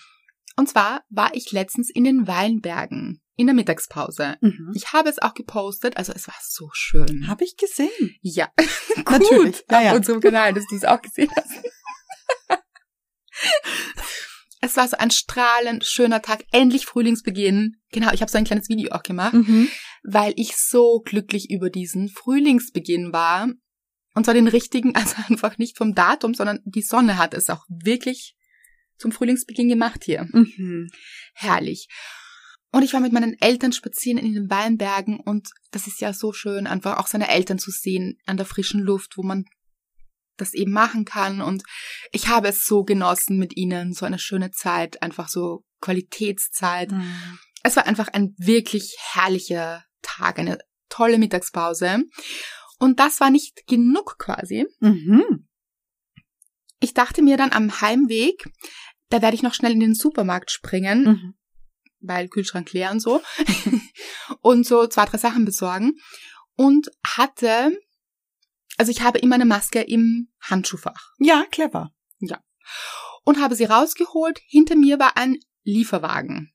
Und 0.58 0.70
zwar 0.70 1.03
war 1.10 1.36
ich 1.36 1.51
letztens 1.51 1.89
in 1.89 2.03
den 2.05 2.27
Weinbergen 2.27 3.22
in 3.36 3.48
der 3.48 3.53
Mittagspause. 3.55 4.38
Mhm. 4.39 4.72
Ich 4.74 4.94
habe 4.94 5.10
es 5.10 5.20
auch 5.22 5.34
gepostet, 5.34 5.98
also 5.98 6.13
es 6.13 6.27
war 6.27 6.36
so 6.41 6.70
schön. 6.72 7.27
Habe 7.27 7.44
ich 7.44 7.58
gesehen. 7.58 8.15
Ja, 8.22 8.50
Natürlich. 9.10 9.58
Gut, 9.58 9.65
Ja, 9.72 9.77
auf 9.79 9.84
ja. 9.84 9.94
unserem 9.96 10.22
Kanal, 10.22 10.53
dass 10.53 10.65
du 10.67 10.75
es 10.75 10.86
auch 10.86 11.01
gesehen 11.01 11.29
hast. 11.36 11.51
es 14.62 14.77
war 14.77 14.88
so 14.88 14.98
ein 14.98 15.12
strahlend 15.12 15.86
schöner 15.86 16.22
Tag, 16.22 16.44
endlich 16.51 16.86
Frühlingsbeginn. 16.86 17.75
Genau, 17.91 18.12
ich 18.13 18.22
habe 18.22 18.32
so 18.32 18.38
ein 18.38 18.46
kleines 18.46 18.70
Video 18.70 18.91
auch 18.94 19.03
gemacht, 19.03 19.34
Mhm. 19.34 19.67
weil 20.03 20.34
ich 20.38 20.55
so 20.55 21.01
glücklich 21.03 21.50
über 21.51 21.70
diesen 21.70 22.08
Frühlingsbeginn 22.10 23.12
war. 23.13 23.50
Und 24.15 24.25
zwar 24.25 24.34
den 24.34 24.48
richtigen, 24.48 24.95
also 24.95 25.15
einfach 25.27 25.57
nicht 25.57 25.77
vom 25.77 25.93
Datum, 25.93 26.34
sondern 26.34 26.60
die 26.65 26.81
Sonne 26.81 27.17
hat 27.17 27.34
es 27.34 27.50
auch 27.50 27.65
wirklich 27.69 28.36
zum 28.98 29.12
Frühlingsbeginn 29.12 29.69
gemacht 29.69 30.03
hier. 30.03 30.27
Mhm. 30.31 30.89
Herrlich. 31.34 31.88
Und 32.72 32.84
ich 32.84 32.93
war 32.93 33.00
mit 33.00 33.13
meinen 33.13 33.39
Eltern 33.39 33.72
spazieren 33.72 34.17
in 34.17 34.34
den 34.34 34.50
Weinbergen 34.50 35.19
und 35.19 35.50
das 35.72 35.88
ist 35.88 36.01
ja 36.01 36.12
so 36.12 36.34
schön, 36.34 36.67
einfach 36.67 36.98
auch 36.98 37.07
seine 37.07 37.29
Eltern 37.29 37.60
zu 37.60 37.72
sehen 37.72 38.17
an 38.25 38.36
der 38.38 38.45
frischen 38.45 38.81
Luft, 38.81 39.15
wo 39.15 39.24
man 39.24 39.45
das 40.38 40.53
eben 40.53 40.72
machen 40.72 41.05
kann. 41.05 41.41
Und 41.41 41.63
ich 42.12 42.27
habe 42.27 42.50
es 42.50 42.65
so 42.65 42.84
genossen 42.84 43.38
mit 43.38 43.55
ihnen, 43.55 43.93
so 43.93 44.05
eine 44.05 44.19
schöne 44.19 44.51
Zeit, 44.51 45.01
einfach 45.01 45.29
so 45.29 45.63
Qualitätszeit. 45.79 46.91
Mhm. 46.91 47.39
Es 47.63 47.77
war 47.77 47.88
einfach 47.88 48.10
ein 48.10 48.36
wirklich 48.38 48.95
herrlicher 49.00 49.86
Tag, 50.01 50.39
eine 50.39 50.60
tolle 50.89 51.17
Mittagspause. 51.17 52.03
Und 52.79 53.00
das 53.00 53.20
war 53.20 53.29
nicht 53.29 53.65
genug 53.67 54.17
quasi. 54.20 54.67
Mhm. 54.79 55.48
Ich 56.79 56.94
dachte 56.94 57.22
mir 57.22 57.38
dann 57.38 57.51
am 57.51 57.82
Heimweg, 57.82 58.46
da 59.10 59.22
werde 59.22 59.36
ich 59.36 59.44
noch 59.44 59.53
schnell 59.53 59.72
in 59.72 59.79
den 59.79 59.96
Supermarkt 59.96 60.51
springen, 60.51 61.03
Mhm. 61.03 61.34
weil 62.01 62.27
Kühlschrank 62.27 62.72
leer 62.74 62.91
und 62.91 63.00
so, 63.00 63.22
und 64.41 64.65
so 64.65 64.88
zwei, 64.88 65.05
drei 65.05 65.17
Sachen 65.17 65.46
besorgen. 65.46 65.94
Und 66.58 66.89
hatte, 67.05 67.77
also 68.77 68.91
ich 68.91 69.01
habe 69.01 69.20
immer 69.20 69.36
eine 69.36 69.46
Maske 69.46 69.82
im 69.82 70.29
Handschuhfach 70.41 71.13
Ja, 71.20 71.46
clever. 71.51 71.91
und 73.24 73.39
habe 73.41 73.55
sie 73.55 73.65
rausgeholt. 73.65 74.39
Hinter 74.48 74.75
mir 74.75 75.00
war 75.00 75.17
ein 75.17 75.38
Lieferwagen. 75.63 76.53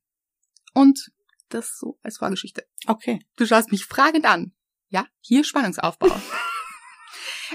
Und 0.73 1.11
das 1.49 1.77
so 1.79 1.99
als 2.03 2.19
Vorgeschichte. 2.19 2.65
Okay. 2.87 3.19
Du 3.37 3.45
schaust 3.45 3.73
mich 3.73 3.85
fragend 3.87 4.25
an. 4.25 4.53
Ja, 4.91 5.07
hier 5.21 5.45
Spannungsaufbau. 5.45 6.21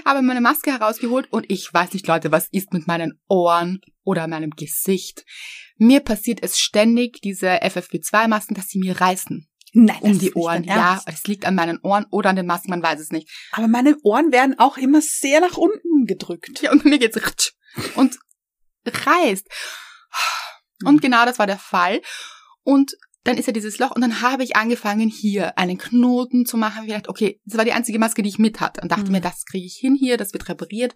habe 0.04 0.22
meine 0.22 0.40
Maske 0.40 0.72
herausgeholt 0.72 1.32
und 1.32 1.46
ich 1.50 1.72
weiß 1.72 1.92
nicht, 1.92 2.06
Leute, 2.06 2.32
was 2.32 2.48
ist 2.50 2.72
mit 2.72 2.86
meinen 2.86 3.20
Ohren 3.28 3.80
oder 4.04 4.26
meinem 4.26 4.50
Gesicht. 4.50 5.24
Mir 5.76 6.00
passiert 6.00 6.42
es 6.42 6.58
ständig, 6.58 7.20
diese 7.22 7.62
FFP2-Masken, 7.62 8.54
dass 8.54 8.68
sie 8.68 8.78
mir 8.78 9.00
reißen 9.00 9.48
Nein, 9.72 9.98
um 10.00 10.12
das 10.12 10.18
die 10.18 10.28
ist 10.28 10.34
nicht 10.36 10.44
Ohren. 10.44 10.64
Ja, 10.64 11.02
es 11.06 11.24
liegt 11.24 11.44
an 11.44 11.54
meinen 11.54 11.78
Ohren 11.82 12.06
oder 12.10 12.30
an 12.30 12.36
den 12.36 12.46
Masken, 12.46 12.70
man 12.70 12.82
weiß 12.82 13.00
es 13.00 13.10
nicht. 13.10 13.28
Aber 13.52 13.68
meine 13.68 13.96
Ohren 14.02 14.32
werden 14.32 14.58
auch 14.58 14.78
immer 14.78 15.02
sehr 15.02 15.40
nach 15.40 15.56
unten 15.56 16.06
gedrückt. 16.06 16.62
Ja, 16.62 16.72
und 16.72 16.84
mir 16.84 16.98
geht's 16.98 17.16
ritsch 17.16 17.52
und 17.96 18.18
reißt. 18.86 19.46
Und 20.84 21.02
genau 21.02 21.24
das 21.26 21.38
war 21.38 21.46
der 21.46 21.58
Fall. 21.58 22.00
Und 22.62 22.92
dann 23.26 23.38
ist 23.38 23.46
ja 23.46 23.52
dieses 23.52 23.78
Loch 23.78 23.90
und 23.90 24.00
dann 24.00 24.20
habe 24.22 24.44
ich 24.44 24.56
angefangen, 24.56 25.08
hier 25.08 25.58
einen 25.58 25.78
Knoten 25.78 26.46
zu 26.46 26.56
machen. 26.56 26.84
Ich 26.86 26.92
dachte, 26.92 27.08
okay, 27.10 27.40
das 27.44 27.56
war 27.58 27.64
die 27.64 27.72
einzige 27.72 27.98
Maske, 27.98 28.22
die 28.22 28.28
ich 28.28 28.38
mit 28.38 28.60
hatte. 28.60 28.80
Und 28.80 28.92
dachte 28.92 29.06
Mhm. 29.06 29.12
mir, 29.12 29.20
das 29.20 29.44
kriege 29.44 29.66
ich 29.66 29.76
hin 29.76 29.94
hier, 29.94 30.16
das 30.16 30.32
wird 30.32 30.48
repariert. 30.48 30.94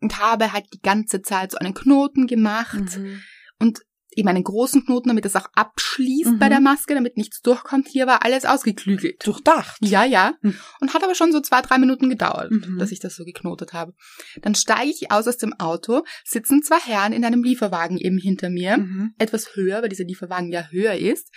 Und 0.00 0.18
habe 0.18 0.52
halt 0.52 0.66
die 0.74 0.82
ganze 0.82 1.22
Zeit 1.22 1.52
so 1.52 1.58
einen 1.58 1.74
Knoten 1.74 2.26
gemacht. 2.26 2.98
Mhm. 2.98 3.22
Und 3.58 3.80
eben 4.16 4.28
einen 4.28 4.44
großen 4.44 4.84
Knoten, 4.84 5.08
damit 5.08 5.24
das 5.24 5.36
auch 5.36 5.48
abschließt 5.54 6.32
Mhm. 6.32 6.38
bei 6.38 6.48
der 6.48 6.60
Maske, 6.60 6.94
damit 6.94 7.16
nichts 7.16 7.40
durchkommt. 7.40 7.88
Hier 7.88 8.06
war 8.06 8.24
alles 8.24 8.44
ausgeklügelt. 8.44 9.26
Durchdacht. 9.26 9.76
Ja, 9.80 10.04
ja. 10.04 10.34
Mhm. 10.42 10.56
Und 10.80 10.94
hat 10.94 11.04
aber 11.04 11.14
schon 11.14 11.32
so 11.32 11.40
zwei, 11.40 11.60
drei 11.62 11.78
Minuten 11.78 12.08
gedauert, 12.08 12.50
Mhm. 12.50 12.78
dass 12.78 12.92
ich 12.92 13.00
das 13.00 13.14
so 13.16 13.24
geknotet 13.24 13.72
habe. 13.72 13.94
Dann 14.42 14.54
steige 14.54 14.90
ich 14.90 15.10
aus 15.10 15.26
aus 15.28 15.36
dem 15.36 15.52
Auto, 15.54 16.02
sitzen 16.24 16.62
zwei 16.62 16.78
Herren 16.80 17.12
in 17.12 17.24
einem 17.24 17.42
Lieferwagen 17.42 17.98
eben 17.98 18.18
hinter 18.18 18.50
mir, 18.50 18.78
Mhm. 18.78 19.14
etwas 19.18 19.54
höher, 19.56 19.82
weil 19.82 19.88
dieser 19.88 20.04
Lieferwagen 20.04 20.50
ja 20.50 20.68
höher 20.70 20.94
ist. 20.94 21.28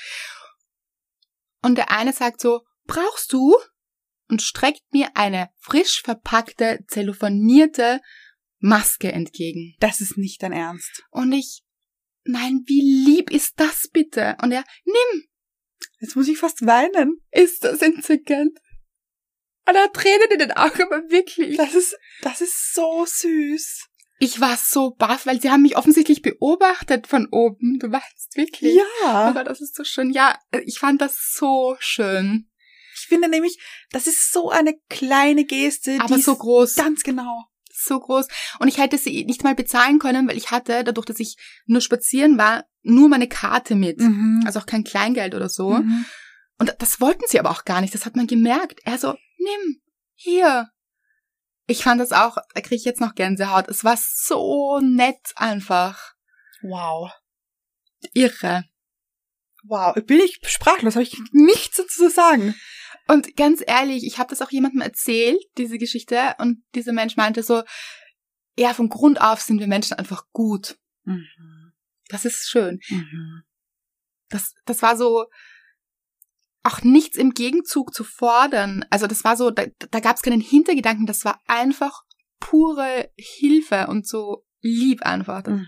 Und 1.62 1.78
der 1.78 1.92
eine 1.92 2.14
sagt 2.14 2.42
so, 2.42 2.62
brauchst 2.86 3.34
du? 3.34 3.56
Und 4.30 4.42
streckt 4.42 4.82
mir 4.92 5.10
eine 5.16 5.50
frisch 5.60 6.02
verpackte, 6.04 6.80
zellophanierte 6.88 8.02
Maske 8.60 9.12
entgegen. 9.12 9.76
Das 9.80 10.02
ist 10.02 10.18
nicht 10.18 10.44
dein 10.44 10.52
Ernst. 10.52 11.04
Und 11.12 11.32
ich, 11.32 11.62
nein, 12.28 12.64
wie 12.66 12.82
lieb 13.06 13.32
ist 13.32 13.54
das 13.60 13.88
bitte? 13.92 14.36
Und 14.42 14.52
er, 14.52 14.64
nimm, 14.86 15.24
Jetzt 16.00 16.16
muss 16.16 16.28
ich 16.28 16.38
fast 16.38 16.66
weinen. 16.66 17.22
ist 17.32 17.64
das 17.64 17.82
entzückend. 17.82 18.60
Und 19.68 19.76
er 19.76 19.92
Tränen 19.92 20.32
in 20.32 20.40
den 20.40 20.52
Augen, 20.52 20.84
aber 20.84 21.10
wirklich. 21.10 21.58
Das 21.58 21.74
ist, 21.74 21.98
das 22.22 22.42
ist 22.42 22.74
so 22.74 23.06
süß. 23.06 23.86
Ich 24.20 24.40
war 24.40 24.58
so 24.58 24.92
baff, 24.92 25.26
weil 25.26 25.42
sie 25.42 25.52
haben 25.52 25.62
mich 25.62 25.78
offensichtlich 25.78 26.22
beobachtet 26.22 27.06
von 27.08 27.28
oben. 27.32 27.78
Du 27.80 27.92
weißt 27.92 28.36
wirklich. 28.36 28.76
Ja. 29.04 29.12
Aber 29.12 29.44
das 29.44 29.62
ist 29.62 29.76
so 29.76 29.84
schön. 29.84 30.12
Ja, 30.12 30.40
ich 30.66 30.80
fand 30.80 31.02
das 31.02 31.34
so 31.36 31.76
schön. 31.80 32.50
Ich 32.96 33.08
finde 33.08 33.28
nämlich, 33.30 33.60
das 33.92 34.08
ist 34.08 34.32
so 34.32 34.50
eine 34.50 34.76
kleine 34.90 35.46
Geste, 35.46 35.98
Aber 36.00 36.16
die 36.16 36.22
so 36.22 36.36
groß. 36.36 36.76
ganz 36.76 37.04
genau. 37.04 37.46
So 37.88 38.00
groß. 38.00 38.28
Und 38.60 38.68
ich 38.68 38.78
hätte 38.78 38.98
sie 38.98 39.26
nicht 39.26 39.44
mal 39.44 39.56
bezahlen 39.56 40.00
können, 40.00 40.28
weil 40.28 40.38
ich 40.38 40.52
hatte, 40.52 40.84
dadurch, 40.84 41.06
dass 41.06 41.20
ich 41.20 41.38
nur 41.66 41.82
spazieren 41.82 42.38
war, 42.38 42.66
nur 42.82 43.10
meine 43.10 43.28
Karte 43.28 43.76
mit. 43.76 44.00
Mhm. 44.00 44.44
Also 44.46 44.60
auch 44.60 44.66
kein 44.66 44.84
Kleingeld 44.84 45.36
oder 45.36 45.50
so. 45.50 45.72
Mhm. 45.72 46.06
Und 46.60 46.76
das 46.80 47.00
wollten 47.00 47.26
sie 47.28 47.40
aber 47.40 47.52
auch 47.52 47.66
gar 47.66 47.82
nicht. 47.82 47.94
Das 47.94 48.06
hat 48.06 48.16
man 48.16 48.28
gemerkt. 48.28 48.80
Er 48.84 48.98
so, 48.98 49.16
nimm, 49.38 49.82
hier. 50.16 50.70
Ich 51.68 51.84
fand 51.84 52.00
das 52.00 52.14
auch, 52.14 52.38
da 52.54 52.62
kriege 52.62 52.76
ich 52.76 52.86
jetzt 52.86 53.02
noch 53.02 53.16
Gänsehaut. 53.16 53.68
Es 53.68 53.84
war 53.84 53.98
so 53.98 54.80
nett 54.80 55.34
einfach. 55.36 56.14
Wow. 56.62 57.12
Irre. 58.14 58.64
Wow. 59.64 59.96
Bin 60.06 60.20
ich 60.20 60.40
sprachlos, 60.48 60.96
habe 60.96 61.04
ich 61.04 61.18
nichts 61.32 61.78
dazu 61.78 62.06
zu 62.06 62.10
sagen. 62.10 62.56
Und 63.08 63.36
ganz 63.36 63.64
ehrlich, 63.66 64.06
ich 64.06 64.18
habe 64.18 64.30
das 64.30 64.42
auch 64.42 64.52
jemandem 64.52 64.82
erzählt, 64.82 65.42
diese 65.58 65.78
Geschichte, 65.78 66.36
und 66.40 66.64
dieser 66.76 66.94
Mensch 66.94 67.16
meinte 67.16 67.44
so, 67.44 67.64
ja, 68.58 68.74
von 68.74 68.90
Grund 68.90 69.22
auf 69.22 69.42
sind 69.42 69.60
wir 69.60 69.68
Menschen 69.68 69.98
einfach 69.98 70.26
gut. 70.34 70.78
Mhm. 71.04 71.74
Das 72.10 72.26
ist 72.26 72.50
schön. 72.50 72.80
Mhm. 72.90 73.44
Das, 74.30 74.54
das 74.66 74.82
war 74.82 74.98
so 74.98 75.26
auch 76.64 76.82
nichts 76.82 77.18
im 77.18 77.32
Gegenzug 77.32 77.94
zu 77.94 78.04
fordern. 78.04 78.86
Also 78.90 79.08
das 79.08 79.24
war 79.24 79.38
so, 79.38 79.52
da, 79.52 79.66
da 79.92 80.00
gab 80.00 80.18
es 80.18 80.22
keinen 80.22 80.42
Hintergedanken, 80.42 81.06
das 81.06 81.24
war 81.24 81.42
einfach 81.48 82.04
pure 82.40 83.10
Hilfe 83.16 83.88
und 83.88 84.06
so 84.08 84.46
lieb 84.62 85.04
einfach. 85.04 85.46
Mhm. 85.46 85.68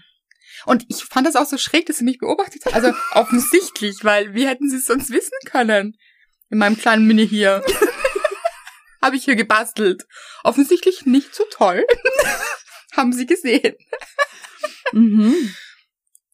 Und 0.66 0.86
ich 0.90 1.06
fand 1.06 1.26
das 1.26 1.36
auch 1.36 1.46
so 1.46 1.58
schräg, 1.58 1.86
dass 1.86 1.98
sie 1.98 2.04
mich 2.04 2.18
beobachtet 2.18 2.66
hat. 2.66 2.74
Also 2.74 2.92
offensichtlich, 3.14 4.04
weil 4.04 4.34
wie 4.34 4.48
hätten 4.48 4.70
sie 4.70 4.78
es 4.78 4.86
sonst 4.86 5.10
wissen 5.10 5.38
können? 5.46 5.96
In 6.50 6.58
meinem 6.58 6.78
kleinen 6.78 7.06
Mini 7.06 7.28
hier. 7.28 7.64
Habe 9.02 9.16
ich 9.16 9.24
hier 9.24 9.36
gebastelt. 9.36 10.06
Offensichtlich 10.44 11.06
nicht 11.06 11.34
so 11.34 11.44
toll. 11.52 11.86
Haben 12.96 13.14
sie 13.14 13.26
gesehen. 13.26 13.76
Mhm. 14.92 15.56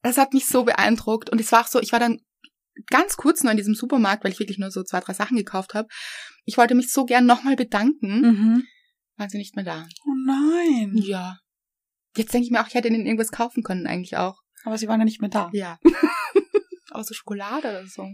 Das 0.01 0.17
hat 0.17 0.34
mich 0.34 0.47
so 0.47 0.63
beeindruckt. 0.63 1.30
Und 1.30 1.41
es 1.41 1.51
war 1.51 1.62
auch 1.62 1.67
so, 1.67 1.80
ich 1.80 1.91
war 1.91 1.99
dann 1.99 2.21
ganz 2.88 3.17
kurz 3.17 3.43
nur 3.43 3.51
in 3.51 3.58
diesem 3.58 3.75
Supermarkt, 3.75 4.23
weil 4.23 4.32
ich 4.32 4.39
wirklich 4.39 4.58
nur 4.58 4.71
so 4.71 4.84
zwei, 4.84 4.99
drei 4.99 5.13
Sachen 5.13 5.38
gekauft 5.38 5.73
habe. 5.73 5.88
Ich 6.45 6.58
wollte 6.58 6.75
mich 6.75 6.91
so 6.91 7.06
gern 7.06 7.25
nochmal 7.25 7.56
bedanken. 7.56 8.21
Mhm. 8.21 8.67
Waren 9.17 9.30
sie 9.30 9.38
nicht 9.38 9.56
mehr 9.56 9.65
da. 9.65 9.88
Oh 10.06 10.15
nein. 10.25 10.93
Ja. 10.95 11.38
Jetzt 12.15 12.34
denke 12.34 12.45
ich 12.45 12.51
mir 12.51 12.62
auch, 12.62 12.67
ich 12.67 12.73
hätte 12.73 12.88
ihnen 12.88 13.06
irgendwas 13.06 13.32
kaufen 13.32 13.63
können 13.63 13.88
eigentlich 13.88 14.17
auch. 14.17 14.41
Aber 14.63 14.78
sie 14.78 14.88
waren 14.88 14.99
ja 14.99 15.06
nicht 15.06 15.21
mehr 15.21 15.30
da. 15.30 15.49
Ja. 15.54 15.80
So 17.04 17.13
Schokolade 17.13 17.67
oder 17.67 17.86
so. 17.88 18.08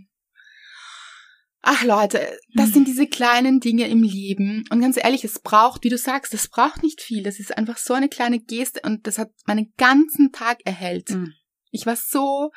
Ach 1.64 1.84
Leute, 1.84 2.40
das 2.56 2.68
Hm. 2.68 2.74
sind 2.74 2.88
diese 2.88 3.06
kleinen 3.08 3.60
Dinge 3.60 3.88
im 3.88 4.02
Leben. 4.02 4.64
Und 4.72 4.82
ganz 4.82 4.98
ehrlich, 4.98 5.24
es 5.24 5.40
braucht, 5.40 5.84
wie 5.84 5.90
du 5.90 5.98
sagst, 5.98 6.34
es 6.34 6.48
braucht 6.50 6.82
nicht 6.82 7.02
viel. 7.02 7.22
Das 7.22 7.40
ist 7.40 7.56
einfach 7.56 7.78
so 7.78 7.94
eine 7.94 8.10
kleine 8.10 8.40
Geste 8.40 8.82
und 8.84 9.06
das 9.06 9.20
hat 9.20 9.30
meinen 9.46 9.72
ganzen 9.78 10.32
Tag 10.32 10.60
erhellt. 10.66 11.12
Mhm. 11.12 11.34
Ich 11.70 11.86
war 11.86 11.96
so 11.96 12.52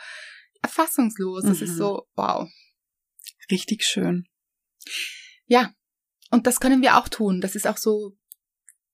erfassungslos. 0.63 1.45
Das 1.45 1.61
ist 1.61 1.73
Mhm. 1.73 1.77
so, 1.77 2.03
wow. 2.17 2.49
Richtig 3.51 3.85
schön. 3.85 4.25
Ja. 5.47 5.73
Und 6.31 6.47
das 6.47 6.59
können 6.59 6.81
wir 6.81 6.97
auch 6.97 7.09
tun. 7.09 7.41
Das 7.43 7.55
ist 7.55 7.67
auch 7.67 7.77
so, 7.77 8.17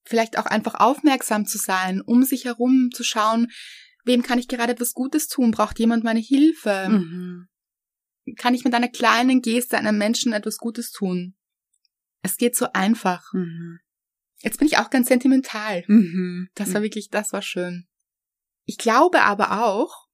vielleicht 0.05 0.38
auch 0.38 0.46
einfach 0.46 0.75
aufmerksam 0.75 1.46
zu 1.46 1.57
sein, 1.59 2.01
um 2.01 2.25
sich 2.25 2.44
herum 2.46 2.90
zu 2.92 3.05
schauen, 3.05 3.46
wem 4.05 4.23
kann 4.25 4.40
ich 4.40 4.49
gerade 4.49 4.73
etwas 4.73 4.92
Gutes 4.92 5.29
tun? 5.29 5.53
Braucht 5.53 5.79
jemand 5.79 6.03
meine 6.03 6.20
Hilfe? 6.20 6.88
Mhm. 6.90 7.46
Kann 8.37 8.54
ich 8.54 8.64
mit 8.64 8.74
einer 8.74 8.88
kleinen 8.88 9.42
Geste 9.42 9.78
einem 9.78 9.98
Menschen 9.98 10.33
etwas 10.33 10.59
Gutes 10.59 10.90
tun. 10.90 11.35
Es 12.22 12.37
geht 12.37 12.56
so 12.56 12.66
einfach. 12.72 13.33
Mhm. 13.33 13.80
Jetzt 14.42 14.59
bin 14.59 14.66
ich 14.66 14.78
auch 14.78 14.90
ganz 14.90 15.09
sentimental. 15.09 15.85
Mhm. 15.87 16.48
Das 16.54 16.72
war 16.72 16.83
wirklich, 16.83 17.11
das 17.11 17.33
war 17.33 17.42
schön. 17.42 17.87
Ich 18.64 18.78
glaube 18.78 19.22
aber 19.22 19.64
auch, 19.64 20.06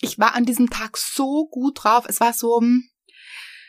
ich 0.00 0.18
war 0.18 0.34
an 0.34 0.44
diesem 0.44 0.70
Tag 0.70 0.96
so 0.96 1.48
gut 1.50 1.84
drauf. 1.84 2.06
Es 2.08 2.20
war 2.20 2.32
so, 2.32 2.58
hm, 2.60 2.88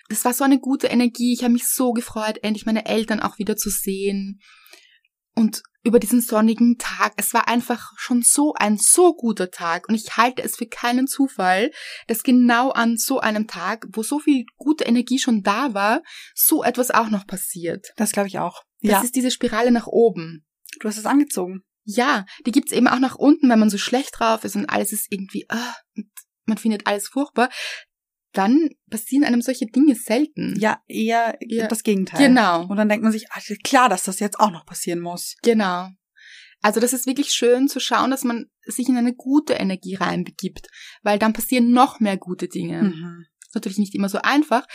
das 0.09 0.25
war 0.25 0.33
so 0.33 0.43
eine 0.43 0.59
gute 0.59 0.87
Energie. 0.87 1.33
Ich 1.33 1.43
habe 1.43 1.53
mich 1.53 1.67
so 1.67 1.91
gefreut, 1.91 2.39
endlich 2.41 2.65
meine 2.65 2.85
Eltern 2.85 3.19
auch 3.19 3.37
wieder 3.37 3.57
zu 3.57 3.69
sehen. 3.69 4.41
Und 5.35 5.63
über 5.83 5.99
diesen 5.99 6.21
sonnigen 6.21 6.77
Tag, 6.77 7.13
es 7.17 7.33
war 7.33 7.47
einfach 7.47 7.91
schon 7.97 8.21
so 8.21 8.53
ein 8.53 8.77
so 8.77 9.13
guter 9.13 9.49
Tag. 9.49 9.89
Und 9.89 9.95
ich 9.95 10.15
halte 10.17 10.43
es 10.43 10.55
für 10.55 10.67
keinen 10.67 11.07
Zufall, 11.07 11.71
dass 12.07 12.23
genau 12.23 12.69
an 12.69 12.97
so 12.97 13.19
einem 13.19 13.47
Tag, 13.47 13.87
wo 13.93 14.03
so 14.03 14.19
viel 14.19 14.45
gute 14.57 14.83
Energie 14.83 15.19
schon 15.19 15.41
da 15.41 15.73
war, 15.73 16.01
so 16.35 16.63
etwas 16.63 16.91
auch 16.91 17.09
noch 17.09 17.25
passiert. 17.25 17.87
Das 17.97 18.11
glaube 18.11 18.27
ich 18.27 18.39
auch. 18.39 18.63
Das 18.81 18.91
ja, 18.91 19.01
ist 19.01 19.15
diese 19.15 19.31
Spirale 19.31 19.71
nach 19.71 19.87
oben. 19.87 20.45
du 20.79 20.87
hast 20.87 20.97
es 20.97 21.05
angezogen. 21.05 21.61
Ja, 21.83 22.25
die 22.45 22.51
gibt's 22.51 22.71
eben 22.71 22.87
auch 22.87 22.99
nach 22.99 23.15
unten, 23.15 23.49
wenn 23.49 23.59
man 23.59 23.69
so 23.69 23.77
schlecht 23.77 24.19
drauf 24.19 24.43
ist 24.43 24.55
und 24.55 24.67
alles 24.67 24.91
ist 24.91 25.07
irgendwie, 25.09 25.47
und 25.95 26.11
man 26.45 26.57
findet 26.57 26.85
alles 26.85 27.07
furchtbar. 27.07 27.49
Dann 28.33 28.69
passieren 28.89 29.23
einem 29.25 29.41
solche 29.41 29.65
Dinge 29.65 29.95
selten. 29.95 30.55
Ja, 30.59 30.81
eher 30.87 31.37
Ja. 31.41 31.67
das 31.67 31.83
Gegenteil. 31.83 32.27
Genau, 32.27 32.65
Und 32.67 32.77
dann 32.77 32.87
denkt 32.89 33.03
man 33.03 33.11
sich, 33.11 33.25
ah, 33.31 33.39
klar, 33.63 33.89
dass 33.89 34.03
das 34.03 34.19
jetzt 34.19 34.39
auch 34.39 34.51
noch 34.51 34.65
passieren 34.65 34.99
muss. 34.99 35.35
genau. 35.43 35.89
Also 36.63 36.79
das 36.79 36.93
ist 36.93 37.07
wirklich 37.07 37.29
schön 37.31 37.67
zu 37.67 37.79
schauen, 37.79 38.11
dass 38.11 38.23
man 38.23 38.45
sich 38.65 38.87
in 38.87 38.95
eine 38.95 39.15
gute 39.15 39.53
Energie 39.53 39.95
reinbegibt, 39.95 40.67
weil 41.01 41.17
dann 41.17 41.33
passieren 41.33 41.71
noch 41.71 41.99
mehr 41.99 42.17
gute 42.17 42.47
Dinge. 42.47 42.83
Mhm. 42.83 43.25
Ist 43.47 43.55
natürlich 43.55 43.79
nicht 43.79 43.95
immer 43.95 44.09
so 44.09 44.19
einfach, 44.21 44.67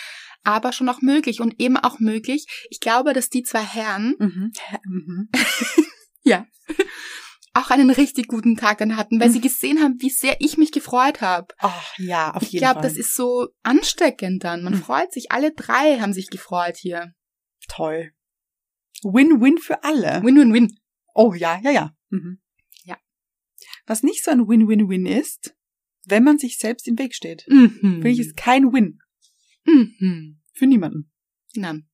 aber 0.43 0.73
schon 0.73 0.89
auch 0.89 1.01
möglich 1.01 1.41
und 1.41 1.55
eben 1.61 1.77
auch 1.77 2.01
möglich. 2.01 2.47
Ich 2.71 2.81
glaube, 2.81 3.13
dass 3.13 3.31
die 3.31 3.45
zwei 3.45 3.63
Herren 3.63 4.17
Mhm. 4.19 4.53
Mhm. 4.85 5.29
ja 6.25 6.45
auch 7.57 7.71
einen 7.71 7.91
richtig 7.91 8.29
guten 8.29 8.57
Tag 8.57 8.79
dann 8.79 8.97
hatten, 8.97 9.19
weil 9.21 9.29
Mhm. 9.29 9.33
sie 9.35 9.41
gesehen 9.41 9.81
haben, 9.83 9.95
wie 10.01 10.11
sehr 10.11 10.37
ich 10.41 10.57
mich 10.59 10.73
gefreut 10.73 11.21
habe. 11.21 11.49
Oh, 11.63 11.71
ja, 11.99 12.33
auf 12.35 12.43
Ich 12.43 12.53
jeden 12.53 12.63
glaube, 12.65 12.81
Fall. 12.81 12.89
das 12.89 12.97
ist 12.99 13.15
so 13.15 13.49
ansteckend 13.63 14.45
dann. 14.45 14.63
Man 14.63 14.75
Mhm. 14.75 14.79
freut 14.83 15.13
sich. 15.13 15.31
Alle 15.33 15.53
drei 15.53 15.99
haben 16.01 16.13
sich 16.13 16.29
gefreut 16.31 16.77
hier. 16.79 17.13
toll. 17.69 18.13
Win-win 19.03 19.59
für 19.59 19.83
alle. 19.85 20.23
Win-win-win. 20.23 20.77
Oh 21.15 21.35
ja, 21.35 21.59
ja, 21.63 21.71
ja. 21.71 21.97
Mhm. 22.11 22.41
Ja. 22.85 22.97
Was 23.87 24.03
nicht 24.03 24.23
so 24.25 24.31
ein 24.31 24.47
Win-Win-Win 24.49 25.05
ist, 25.07 25.55
wenn 26.05 26.23
man 26.25 26.39
sich 26.39 26.59
selbst 26.59 26.87
im 26.89 26.99
Weg 26.99 27.15
steht. 27.15 27.45
Mhm. 27.49 27.71
Finde 27.81 28.09
ich, 28.11 28.21
ist 28.21 28.37
kein 28.37 28.73
Win 28.73 29.01
Mhm. 29.65 30.41
für 30.53 30.67
niemanden. 30.67 31.11
Nein, 31.55 31.89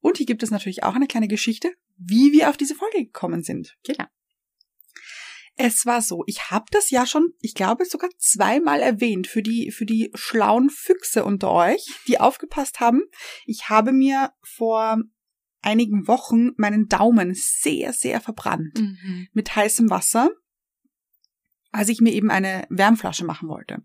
Und 0.00 0.18
hier 0.18 0.26
gibt 0.26 0.42
es 0.44 0.50
natürlich 0.52 0.84
auch 0.84 0.94
eine 0.94 1.08
kleine 1.08 1.26
Geschichte, 1.26 1.72
wie 1.96 2.30
wir 2.32 2.48
auf 2.50 2.56
diese 2.56 2.74
Folge 2.76 2.98
gekommen 3.04 3.42
sind. 3.42 3.74
genau. 3.84 4.04
Es 5.58 5.86
war 5.86 6.02
so, 6.02 6.22
ich 6.26 6.50
habe 6.50 6.66
das 6.70 6.90
ja 6.90 7.06
schon, 7.06 7.32
ich 7.40 7.54
glaube 7.54 7.86
sogar 7.86 8.10
zweimal 8.18 8.80
erwähnt 8.80 9.26
für 9.26 9.42
die 9.42 9.70
für 9.70 9.86
die 9.86 10.10
schlauen 10.14 10.68
Füchse 10.68 11.24
unter 11.24 11.50
euch, 11.50 11.86
die 12.06 12.20
aufgepasst 12.20 12.80
haben. 12.80 13.02
Ich 13.46 13.68
habe 13.70 13.92
mir 13.92 14.32
vor 14.42 14.98
einigen 15.62 16.06
Wochen 16.06 16.50
meinen 16.58 16.88
Daumen 16.88 17.32
sehr 17.34 17.92
sehr 17.94 18.20
verbrannt 18.20 18.78
Mhm. 18.78 19.28
mit 19.32 19.56
heißem 19.56 19.88
Wasser, 19.88 20.30
als 21.72 21.88
ich 21.88 22.00
mir 22.00 22.12
eben 22.12 22.30
eine 22.30 22.66
Wärmflasche 22.68 23.24
machen 23.24 23.48
wollte. 23.48 23.78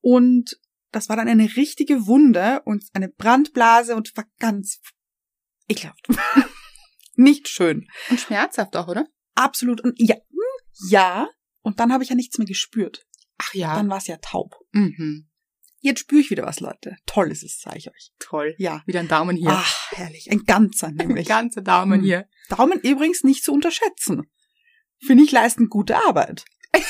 Und 0.00 0.60
das 0.92 1.08
war 1.08 1.16
dann 1.16 1.28
eine 1.28 1.56
richtige 1.56 2.06
Wunde 2.06 2.62
und 2.64 2.84
eine 2.92 3.08
Brandblase 3.08 3.96
und 3.96 4.16
war 4.16 4.26
ganz 4.38 4.80
ekelhaft. 5.68 6.08
Nicht 7.16 7.48
schön. 7.48 7.88
Und 8.10 8.20
schmerzhaft 8.20 8.76
auch, 8.76 8.88
oder? 8.88 9.06
Absolut. 9.34 9.80
Und 9.82 9.94
ja, 9.98 10.16
ja. 10.88 11.28
Und 11.62 11.80
dann 11.80 11.92
habe 11.92 12.04
ich 12.04 12.10
ja 12.10 12.16
nichts 12.16 12.38
mehr 12.38 12.46
gespürt. 12.46 13.06
Ach 13.38 13.52
ja. 13.54 13.74
Dann 13.74 13.88
war 13.90 13.98
es 13.98 14.06
ja 14.06 14.16
taub. 14.18 14.54
Mhm. 14.72 15.28
Jetzt 15.80 16.00
spüre 16.00 16.20
ich 16.20 16.30
wieder 16.30 16.44
was, 16.44 16.60
Leute. 16.60 16.96
Toll 17.06 17.30
ist 17.30 17.42
es, 17.44 17.60
sage 17.60 17.78
ich 17.78 17.88
euch. 17.88 18.10
Toll. 18.18 18.54
Ja. 18.58 18.82
Wieder 18.86 19.00
ein 19.00 19.08
Daumen 19.08 19.36
hier. 19.36 19.50
Ach, 19.50 19.92
herrlich. 19.92 20.30
Ein 20.30 20.44
ganzer 20.44 20.88
Ein 20.88 20.94
nämlich. 20.96 21.28
ganzer 21.28 21.60
Daumen 21.62 22.00
Mhm. 22.00 22.04
hier. 22.04 22.28
Daumen 22.48 22.80
übrigens 22.80 23.24
nicht 23.24 23.44
zu 23.44 23.52
unterschätzen. 23.52 24.22
Finde 24.98 25.24
ich, 25.24 25.32
leisten 25.32 25.68
gute 25.68 25.96
Arbeit. 25.96 26.44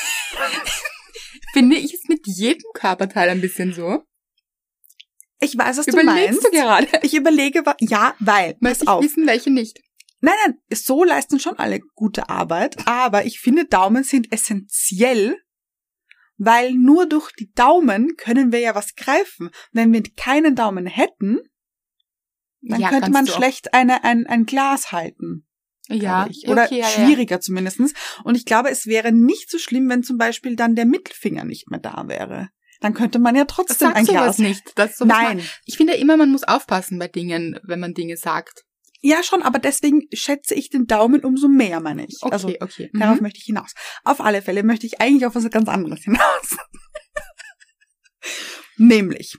Finde 1.53 1.77
ich 1.77 1.95
es 1.95 2.05
mit 2.09 2.27
jedem 2.27 2.65
Körperteil 2.75 3.29
ein 3.31 3.41
bisschen 3.41 3.73
so. 3.73 4.03
Ich 5.41 5.57
weiß, 5.57 5.79
was 5.79 5.87
du 5.87 5.93
Überlegst 5.93 6.43
meinst. 6.43 6.45
du 6.45 6.51
gerade? 6.51 6.89
Ich 7.03 7.15
überlege, 7.15 7.63
ja, 7.81 8.15
weil, 8.21 8.53
pass 8.55 8.61
Möchte 8.63 8.85
ich 8.85 8.89
auf. 8.89 9.03
wissen, 9.05 9.27
welche 9.27 9.51
nicht. 9.51 9.81
Nein, 10.27 10.35
nein, 10.45 10.59
so 10.77 11.05
leisten 11.05 11.39
schon 11.39 11.57
alle 11.57 11.79
gute 11.95 12.29
Arbeit, 12.29 12.85
aber 12.89 13.27
ich 13.27 13.39
finde, 13.39 13.65
Daumen 13.65 14.03
sind 14.03 14.33
essentiell, 14.33 15.37
weil 16.37 16.73
nur 16.73 17.07
durch 17.09 17.31
die 17.31 17.53
Daumen 17.53 18.17
können 18.17 18.51
wir 18.51 18.59
ja 18.59 18.75
was 18.75 18.97
greifen. 18.97 19.51
Wenn 19.71 19.93
wir 19.93 20.03
keinen 20.17 20.57
Daumen 20.57 20.87
hätten, 20.87 21.39
dann 22.61 22.81
Ja, 22.81 22.89
könnte 22.89 23.13
man 23.13 23.29
schlecht 23.29 23.73
eine, 23.73 24.03
ein, 24.03 24.27
ein 24.27 24.47
Glas 24.47 24.91
halten. 24.91 25.47
Ja. 25.89 26.27
Oder 26.49 26.65
okay, 26.65 26.81
ja, 26.81 26.89
ja. 26.89 27.07
schwieriger 27.07 27.41
zumindestens. 27.41 27.95
Und 28.25 28.35
ich 28.35 28.45
glaube, 28.45 28.71
es 28.71 28.87
wäre 28.87 29.13
nicht 29.13 29.49
so 29.49 29.59
schlimm, 29.59 29.89
wenn 29.89 30.03
zum 30.03 30.19
Beispiel 30.19 30.57
dann 30.57 30.75
der 30.75 30.87
Mittelfinger 30.87 31.45
nicht 31.45 31.71
mehr 31.71 31.79
da 31.79 32.09
wäre. 32.09 32.49
Dann 32.81 32.95
könnte 32.95 33.21
man 33.21 33.37
ja 33.37 33.45
Das 33.45 33.55
trotzdem 33.55 33.89
sagt 33.89 33.97
ein 33.97 34.07
Glas. 34.07 34.39
nicht. 34.39 34.73
Das 34.75 34.99
Nein. 34.99 35.41
Ich 35.67 35.77
finde 35.77 35.95
immer, 35.95 36.17
man 36.17 36.31
muss 36.31 36.43
aufpassen 36.43 36.99
bei 36.99 37.07
Dingen, 37.07 37.61
wenn 37.63 37.79
man 37.79 37.95
Dinge 37.95 38.17
sagt. 38.17 38.66
Ja, 39.09 39.23
schon, 39.23 39.43
aber 39.43 39.61
deswegen 39.61 40.09
schätze 40.13 40.55
ich 40.57 40.69
den 40.69 40.87
Daumen 40.87 41.25
umso 41.25 41.47
mehr, 41.47 41.79
meine 41.81 42.07
ich. 42.07 42.17
Okay, 42.23 42.33
Also 42.33 42.49
okay. 42.61 42.91
Darauf 42.93 43.19
Mhm. 43.19 43.23
möchte 43.23 43.39
ich 43.39 43.45
hinaus. 43.45 43.73
Auf 44.03 44.21
alle 44.21 44.43
Fälle 44.43 44.65
möchte 44.65 44.85
ich 44.85 45.01
eigentlich 45.01 45.27
auf 45.27 45.37
was 45.37 45.49
ganz 45.51 45.69
anderes 45.69 46.01
hinaus. 46.05 46.57
Nämlich, 48.77 49.39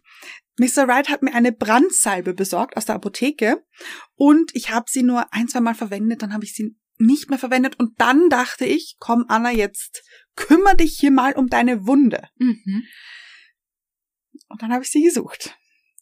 Mr. 0.58 0.88
Wright 0.88 1.10
hat 1.10 1.22
mir 1.22 1.34
eine 1.34 1.52
Brandsalbe 1.52 2.34
besorgt 2.34 2.78
aus 2.78 2.86
der 2.86 2.96
Apotheke 2.96 3.62
und 4.16 4.56
ich 4.56 4.70
habe 4.72 4.86
sie 4.90 5.04
nur 5.04 5.34
ein, 5.34 5.50
zwei 5.50 5.60
Mal 5.60 5.76
verwendet, 5.76 6.22
dann 6.22 6.34
habe 6.34 6.46
ich 6.46 6.54
sie 6.54 6.78
nicht 6.98 7.30
mehr 7.30 7.38
verwendet 7.38 7.78
und 7.78 8.00
dann 8.00 8.30
dachte 8.30 8.66
ich, 8.66 8.96
komm 9.00 9.26
Anna, 9.28 9.52
jetzt 9.52 10.02
kümmere 10.36 10.78
dich 10.78 10.98
hier 10.98 11.12
mal 11.12 11.34
um 11.34 11.48
deine 11.48 11.86
Wunde. 11.86 12.30
Mhm. 12.38 12.84
Und 14.48 14.62
dann 14.62 14.72
habe 14.72 14.84
ich 14.84 14.90
sie 14.92 15.04
gesucht. 15.04 15.58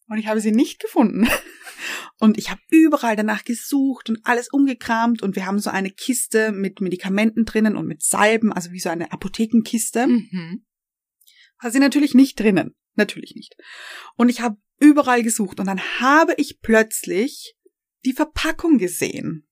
Und 0.08 0.18
ich 0.18 0.28
habe 0.28 0.40
sie 0.40 0.52
nicht 0.52 0.80
gefunden. 0.80 1.28
Und 2.20 2.38
ich 2.38 2.50
habe 2.50 2.62
überall 2.70 3.16
danach 3.16 3.44
gesucht 3.44 4.10
und 4.10 4.20
alles 4.24 4.48
umgekramt. 4.48 5.22
Und 5.22 5.36
wir 5.36 5.46
haben 5.46 5.60
so 5.60 5.70
eine 5.70 5.92
Kiste 5.92 6.54
mit 6.54 6.80
Medikamenten 6.80 7.44
drinnen 7.44 7.76
und 7.76 7.88
mit 7.88 8.02
Salben, 8.02 8.54
also 8.54 8.72
wie 8.72 8.80
so 8.80 8.88
eine 8.88 9.12
Apothekenkiste. 9.12 10.08
Mhm. 10.08 10.66
War 11.62 11.72
sie 11.72 11.80
natürlich 11.80 12.14
nicht 12.14 12.40
drinnen. 12.40 12.74
Natürlich 12.96 13.36
nicht. 13.36 13.56
Und 14.16 14.30
ich 14.30 14.40
habe 14.40 14.56
überall 14.80 15.24
gesucht. 15.24 15.60
Und 15.60 15.66
dann 15.66 15.82
habe 16.00 16.34
ich 16.38 16.62
plötzlich 16.62 17.58
die 18.06 18.14
Verpackung 18.14 18.78
gesehen. 18.78 19.48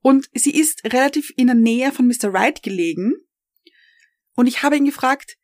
Und 0.00 0.28
sie 0.34 0.54
ist 0.54 0.84
relativ 0.84 1.32
in 1.36 1.46
der 1.46 1.56
Nähe 1.56 1.92
von 1.92 2.06
Mr. 2.06 2.32
Wright 2.32 2.62
gelegen. 2.62 3.14
Und 4.34 4.46
ich 4.46 4.62
habe 4.62 4.76
ihn 4.76 4.84
gefragt, 4.84 5.38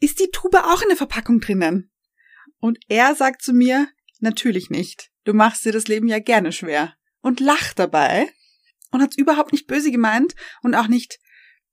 ist 0.00 0.20
die 0.20 0.30
Tube 0.32 0.56
auch 0.56 0.82
in 0.82 0.88
der 0.88 0.96
Verpackung 0.96 1.40
drinnen? 1.40 1.91
Und 2.62 2.78
er 2.86 3.16
sagt 3.16 3.42
zu 3.42 3.52
mir, 3.52 3.88
natürlich 4.20 4.70
nicht. 4.70 5.10
Du 5.24 5.34
machst 5.34 5.64
dir 5.64 5.72
das 5.72 5.88
Leben 5.88 6.06
ja 6.06 6.20
gerne 6.20 6.52
schwer. 6.52 6.94
Und 7.20 7.40
lacht 7.40 7.80
dabei. 7.80 8.32
Und 8.92 9.02
hat's 9.02 9.18
überhaupt 9.18 9.50
nicht 9.50 9.66
böse 9.66 9.90
gemeint 9.90 10.36
und 10.62 10.76
auch 10.76 10.86
nicht 10.86 11.18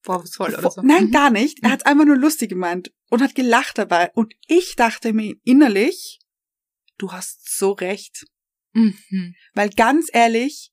Vorwurfsvoll 0.02 0.56
oder 0.56 0.72
so. 0.72 0.82
Nein, 0.82 1.12
gar 1.12 1.30
nicht. 1.32 1.60
Er 1.62 1.70
hat 1.70 1.86
einfach 1.86 2.06
nur 2.06 2.18
lustig 2.18 2.50
gemeint 2.50 2.92
und 3.12 3.22
hat 3.22 3.36
gelacht 3.36 3.78
dabei. 3.78 4.10
Und 4.16 4.34
ich 4.48 4.76
dachte 4.78 5.14
mir 5.14 5.36
innerlich, 5.44 6.20
du 6.98 7.12
hast 7.12 7.56
so 7.56 7.74
recht. 7.74 8.26
Mhm. 8.74 9.36
Weil 9.54 9.70
ganz 9.70 10.08
ehrlich, 10.12 10.72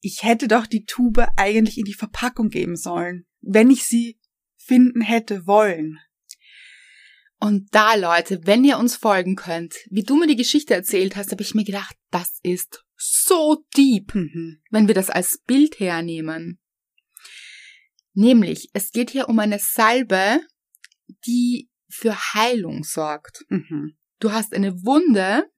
ich 0.00 0.22
hätte 0.22 0.48
doch 0.48 0.66
die 0.66 0.86
Tube 0.86 1.28
eigentlich 1.36 1.76
in 1.76 1.84
die 1.84 1.92
Verpackung 1.92 2.48
geben 2.48 2.76
sollen, 2.76 3.26
wenn 3.42 3.70
ich 3.70 3.84
sie 3.84 4.18
finden 4.56 5.02
hätte 5.02 5.46
wollen. 5.46 5.98
Und 7.42 7.74
da, 7.74 7.94
Leute, 7.94 8.46
wenn 8.46 8.64
ihr 8.64 8.78
uns 8.78 8.96
folgen 8.96 9.34
könnt, 9.34 9.74
wie 9.90 10.02
du 10.02 10.14
mir 10.16 10.26
die 10.26 10.36
Geschichte 10.36 10.74
erzählt 10.74 11.16
hast, 11.16 11.32
habe 11.32 11.42
ich 11.42 11.54
mir 11.54 11.64
gedacht, 11.64 11.96
das 12.10 12.38
ist 12.42 12.84
so 12.96 13.64
deep, 13.74 14.14
Mhm. 14.14 14.60
wenn 14.70 14.86
wir 14.88 14.94
das 14.94 15.08
als 15.08 15.40
Bild 15.46 15.80
hernehmen. 15.80 16.60
Nämlich, 18.12 18.68
es 18.74 18.90
geht 18.90 19.10
hier 19.10 19.28
um 19.30 19.38
eine 19.38 19.58
Salbe, 19.58 20.40
die 21.26 21.70
für 21.88 22.14
Heilung 22.34 22.84
sorgt. 22.84 23.44
Mhm. 23.48 23.96
Du 24.18 24.32
hast 24.32 24.52
eine 24.52 24.74
Wunde 24.84 25.50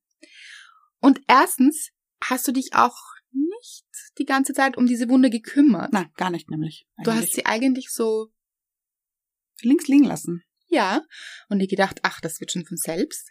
und 1.00 1.20
erstens 1.26 1.90
hast 2.22 2.46
du 2.46 2.52
dich 2.52 2.70
auch 2.74 2.96
nicht 3.32 3.84
die 4.18 4.24
ganze 4.24 4.52
Zeit 4.52 4.76
um 4.76 4.86
diese 4.86 5.08
Wunde 5.08 5.30
gekümmert. 5.30 5.92
Nein, 5.92 6.10
gar 6.16 6.30
nicht 6.30 6.48
nämlich. 6.48 6.86
Du 7.02 7.10
hast 7.10 7.18
Eigentlich. 7.18 7.32
sie 7.32 7.46
eigentlich 7.46 7.90
so 7.90 8.28
links 9.62 9.88
liegen 9.88 10.04
lassen. 10.04 10.44
Ja. 10.72 11.02
Und 11.48 11.60
ihr 11.60 11.68
gedacht, 11.68 12.00
ach, 12.02 12.20
das 12.20 12.40
wird 12.40 12.50
schon 12.50 12.64
von 12.64 12.76
selbst. 12.76 13.28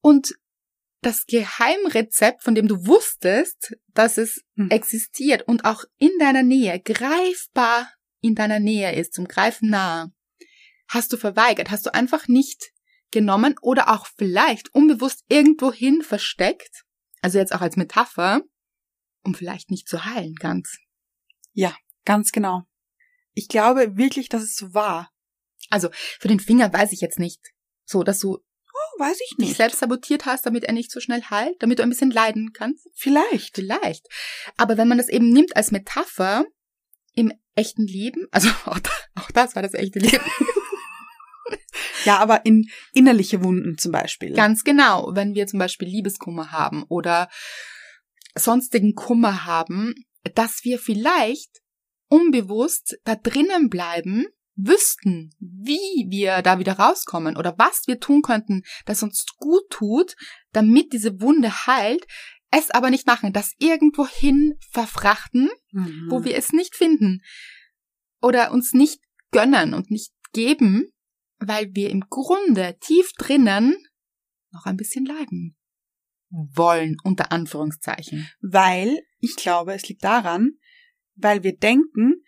Und 0.00 0.34
das 1.00 1.26
Geheimrezept, 1.26 2.44
von 2.44 2.54
dem 2.54 2.68
du 2.68 2.86
wusstest, 2.86 3.74
dass 3.88 4.18
es 4.18 4.44
Hm. 4.56 4.70
existiert 4.70 5.42
und 5.48 5.64
auch 5.64 5.84
in 5.98 6.12
deiner 6.20 6.44
Nähe, 6.44 6.78
greifbar 6.80 7.92
in 8.20 8.36
deiner 8.36 8.60
Nähe 8.60 8.94
ist, 8.94 9.14
zum 9.14 9.26
Greifen 9.26 9.70
nah, 9.70 10.12
hast 10.88 11.12
du 11.12 11.16
verweigert, 11.16 11.70
hast 11.70 11.86
du 11.86 11.94
einfach 11.94 12.28
nicht 12.28 12.70
genommen 13.10 13.56
oder 13.60 13.88
auch 13.88 14.06
vielleicht 14.16 14.72
unbewusst 14.74 15.24
irgendwohin 15.28 16.02
versteckt, 16.02 16.84
also 17.20 17.38
jetzt 17.38 17.52
auch 17.52 17.60
als 17.60 17.76
Metapher, 17.76 18.42
um 19.24 19.34
vielleicht 19.34 19.70
nicht 19.70 19.88
zu 19.88 20.04
heilen 20.04 20.34
ganz. 20.36 20.78
Ganz 22.04 22.32
genau. 22.32 22.62
Ich 23.34 23.48
glaube 23.48 23.96
wirklich, 23.96 24.28
dass 24.28 24.42
es 24.42 24.56
so 24.56 24.74
war. 24.74 25.10
Für 26.20 26.28
den 26.28 26.40
Finger 26.40 26.72
weiß 26.72 26.92
ich 26.92 27.00
jetzt 27.00 27.18
nicht. 27.18 27.40
So, 27.84 28.02
dass 28.02 28.18
du 28.18 28.38
Oh, 28.74 29.00
weiß 29.00 29.18
ich 29.20 29.36
dich 29.36 29.48
nicht. 29.48 29.56
selbst 29.56 29.80
sabotiert 29.80 30.24
hast, 30.24 30.46
damit 30.46 30.64
er 30.64 30.72
nicht 30.72 30.90
so 30.90 30.98
schnell 30.98 31.22
heilt, 31.24 31.56
damit 31.62 31.78
du 31.78 31.82
ein 31.82 31.90
bisschen 31.90 32.10
leiden 32.10 32.52
kannst? 32.54 32.88
Vielleicht. 32.94 33.54
Vielleicht. 33.56 34.06
Aber 34.56 34.76
wenn 34.78 34.88
man 34.88 34.96
das 34.98 35.08
eben 35.08 35.30
nimmt 35.30 35.56
als 35.56 35.70
Metapher 35.72 36.46
im 37.14 37.32
echten 37.54 37.86
Leben, 37.86 38.26
also 38.30 38.48
auch, 38.64 38.78
auch 39.14 39.30
das 39.32 39.54
war 39.56 39.62
das 39.62 39.74
echte 39.74 39.98
Leben, 39.98 40.24
Ja, 42.04 42.18
aber 42.18 42.44
in 42.44 42.68
innerliche 42.92 43.42
Wunden 43.44 43.78
zum 43.78 43.92
Beispiel. 43.92 44.32
ganz 44.34 44.64
genau, 44.64 45.10
wenn 45.14 45.34
wir 45.34 45.46
zum 45.46 45.58
Beispiel 45.58 45.88
Liebeskummer 45.88 46.50
haben 46.50 46.84
oder 46.88 47.28
sonstigen 48.34 48.94
Kummer 48.94 49.44
haben, 49.44 49.94
dass 50.34 50.64
wir 50.64 50.78
vielleicht 50.78 51.60
unbewusst 52.08 52.98
da 53.04 53.14
drinnen 53.14 53.68
bleiben, 53.68 54.26
wüssten, 54.54 55.30
wie 55.38 56.06
wir 56.08 56.42
da 56.42 56.58
wieder 56.58 56.74
rauskommen 56.74 57.36
oder 57.36 57.54
was 57.58 57.82
wir 57.86 58.00
tun 58.00 58.22
könnten, 58.22 58.62
das 58.84 59.02
uns 59.02 59.24
gut 59.38 59.68
tut, 59.70 60.14
damit 60.52 60.92
diese 60.92 61.20
Wunde 61.20 61.66
heilt, 61.66 62.06
es 62.50 62.70
aber 62.70 62.90
nicht 62.90 63.06
machen, 63.06 63.32
das 63.32 63.54
irgendwohin 63.58 64.54
verfrachten, 64.70 65.48
Mhm. 65.72 66.08
wo 66.10 66.22
wir 66.24 66.36
es 66.36 66.52
nicht 66.52 66.76
finden 66.76 67.22
oder 68.20 68.52
uns 68.52 68.74
nicht 68.74 69.00
gönnen 69.30 69.72
und 69.72 69.90
nicht 69.90 70.12
geben, 70.32 70.92
weil 71.38 71.74
wir 71.74 71.88
im 71.90 72.04
Grunde 72.10 72.76
tief 72.80 73.12
drinnen 73.16 73.74
noch 74.52 74.66
ein 74.66 74.76
bisschen 74.76 75.06
leiden 75.06 75.56
wollen, 76.30 76.96
unter 77.02 77.32
Anführungszeichen. 77.32 78.28
Weil, 78.42 79.00
ich 79.18 79.36
glaube, 79.36 79.72
es 79.72 79.88
liegt 79.88 80.04
daran, 80.04 80.52
weil 81.14 81.42
wir 81.42 81.56
denken, 81.56 82.22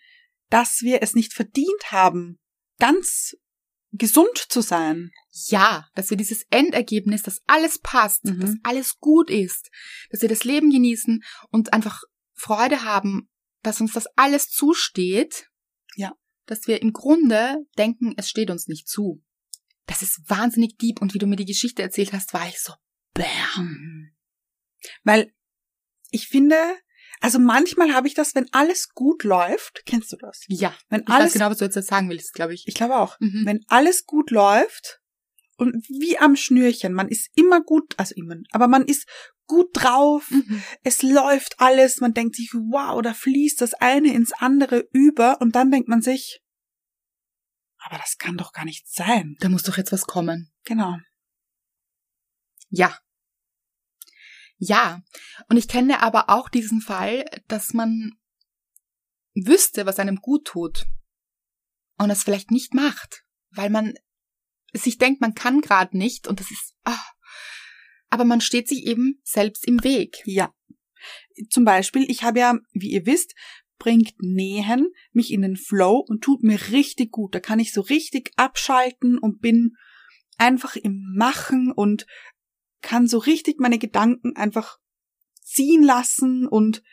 dass 0.49 0.81
wir 0.81 1.01
es 1.01 1.13
nicht 1.15 1.33
verdient 1.33 1.91
haben, 1.91 2.39
ganz 2.79 3.35
gesund 3.91 4.37
zu 4.49 4.61
sein. 4.61 5.11
Ja, 5.47 5.87
dass 5.95 6.09
wir 6.09 6.17
dieses 6.17 6.45
Endergebnis, 6.49 7.23
dass 7.23 7.41
alles 7.47 7.79
passt, 7.79 8.25
Mhm. 8.25 8.39
dass 8.39 8.55
alles 8.63 8.97
gut 8.99 9.29
ist, 9.29 9.69
dass 10.09 10.21
wir 10.21 10.29
das 10.29 10.43
Leben 10.43 10.69
genießen 10.69 11.23
und 11.49 11.73
einfach 11.73 12.01
Freude 12.33 12.83
haben, 12.83 13.29
dass 13.63 13.81
uns 13.81 13.93
das 13.93 14.07
alles 14.15 14.49
zusteht. 14.49 15.49
Ja. 15.95 16.13
Dass 16.45 16.67
wir 16.67 16.81
im 16.81 16.93
Grunde 16.93 17.65
denken, 17.77 18.13
es 18.17 18.29
steht 18.29 18.51
uns 18.51 18.67
nicht 18.67 18.87
zu. 18.87 19.23
Das 19.87 20.01
ist 20.01 20.21
wahnsinnig 20.27 20.77
deep 20.77 21.01
und 21.01 21.13
wie 21.13 21.19
du 21.19 21.27
mir 21.27 21.35
die 21.35 21.45
Geschichte 21.45 21.81
erzählt 21.81 22.13
hast, 22.13 22.33
war 22.33 22.47
ich 22.47 22.59
so, 22.59 22.73
bam. 23.13 24.11
Weil 25.03 25.33
ich 26.11 26.27
finde, 26.27 26.57
also 27.21 27.39
manchmal 27.39 27.93
habe 27.93 28.07
ich 28.07 28.13
das, 28.13 28.35
wenn 28.35 28.47
alles 28.53 28.89
gut 28.93 29.23
läuft, 29.23 29.83
kennst 29.85 30.11
du 30.11 30.17
das? 30.17 30.43
Ja, 30.47 30.75
Wenn 30.89 31.01
ich 31.01 31.07
weiß 31.07 31.15
alles, 31.21 31.33
genau, 31.33 31.49
was 31.49 31.57
du 31.57 31.65
jetzt 31.65 31.87
sagen 31.87 32.09
willst, 32.09 32.33
glaube 32.33 32.53
ich. 32.53 32.67
ich 32.67 32.75
glaube 32.75 32.95
auch, 32.97 33.17
Mhm. 33.19 33.43
wenn 33.45 33.59
alles 33.67 34.05
gut 34.05 34.31
läuft 34.31 34.99
und 35.57 35.75
wie 35.89 36.17
am 36.17 36.35
Schnürchen, 36.35 36.93
man 36.93 37.07
ist 37.07 37.29
immer 37.35 37.61
gut, 37.61 37.93
also 37.97 38.13
immer, 38.15 38.35
aber 38.51 38.67
man 38.67 38.85
ist 38.85 39.07
gut 39.47 39.69
drauf, 39.73 40.29
Mhm. 40.31 40.63
es 40.83 41.01
läuft 41.03 41.59
alles, 41.59 41.99
man 42.01 42.13
denkt 42.13 42.35
sich, 42.35 42.51
wow, 42.53 43.01
da 43.01 43.13
fließt 43.13 43.61
das 43.61 43.73
eine 43.75 44.13
ins 44.13 44.33
andere 44.33 44.87
über 44.91 45.39
und 45.41 45.55
dann 45.55 45.71
denkt 45.71 45.87
man 45.87 46.01
sich, 46.01 46.41
aber 47.77 47.97
das 47.97 48.17
kann 48.17 48.35
doch 48.37 48.51
gar 48.51 48.65
nicht 48.65 48.87
sein. 48.91 49.35
Da 49.39 49.47
muss 49.49 49.61
doch 49.63 49.77
jetzt 49.77 49.91
was 49.91 50.07
kommen. 50.07 50.51
Genau. 50.63 50.97
Ja. 52.69 52.97
Ja. 54.57 55.01
Und 55.49 55.57
ich 55.57 55.67
kenne 55.67 56.01
aber 56.01 56.29
auch 56.29 56.49
diesen 56.49 56.81
Fall, 56.81 57.25
dass 57.47 57.73
man 57.73 58.11
wüsste, 59.33 59.85
was 59.85 59.99
einem 59.99 60.17
gut 60.17 60.45
tut 60.45 60.85
und 61.97 62.09
es 62.09 62.23
vielleicht 62.23 62.51
nicht 62.51 62.73
macht, 62.73 63.25
weil 63.51 63.69
man 63.69 63.93
sich 64.73 64.97
denkt, 64.97 65.21
man 65.21 65.35
kann 65.35 65.61
gerade 65.61 65.97
nicht 65.97 66.27
und 66.27 66.39
das 66.39 66.51
ist, 66.51 66.73
ah, 66.83 67.05
aber 68.09 68.25
man 68.25 68.41
steht 68.41 68.67
sich 68.67 68.85
eben 68.85 69.19
selbst 69.23 69.67
im 69.67 69.83
Weg. 69.83 70.21
Ja. 70.25 70.53
Zum 71.49 71.65
Beispiel, 71.65 72.09
ich 72.09 72.23
habe 72.23 72.39
ja, 72.39 72.57
wie 72.73 72.91
ihr 72.91 73.05
wisst, 73.05 73.35
bringt 73.77 74.13
Nähen 74.19 74.91
mich 75.11 75.31
in 75.31 75.41
den 75.41 75.57
Flow 75.57 75.97
und 75.97 76.23
tut 76.23 76.43
mir 76.43 76.59
richtig 76.71 77.11
gut. 77.11 77.35
Da 77.35 77.39
kann 77.39 77.59
ich 77.59 77.73
so 77.73 77.81
richtig 77.81 78.31
abschalten 78.37 79.17
und 79.17 79.41
bin 79.41 79.75
einfach 80.37 80.75
im 80.75 81.13
Machen 81.15 81.71
und 81.71 82.05
kann 82.85 83.07
so 83.07 83.17
richtig 83.17 83.59
meine 83.59 83.79
Gedanken 83.79 84.35
einfach 84.35 84.77
ziehen 85.41 85.83
lassen 85.83 86.47
und 86.47 86.83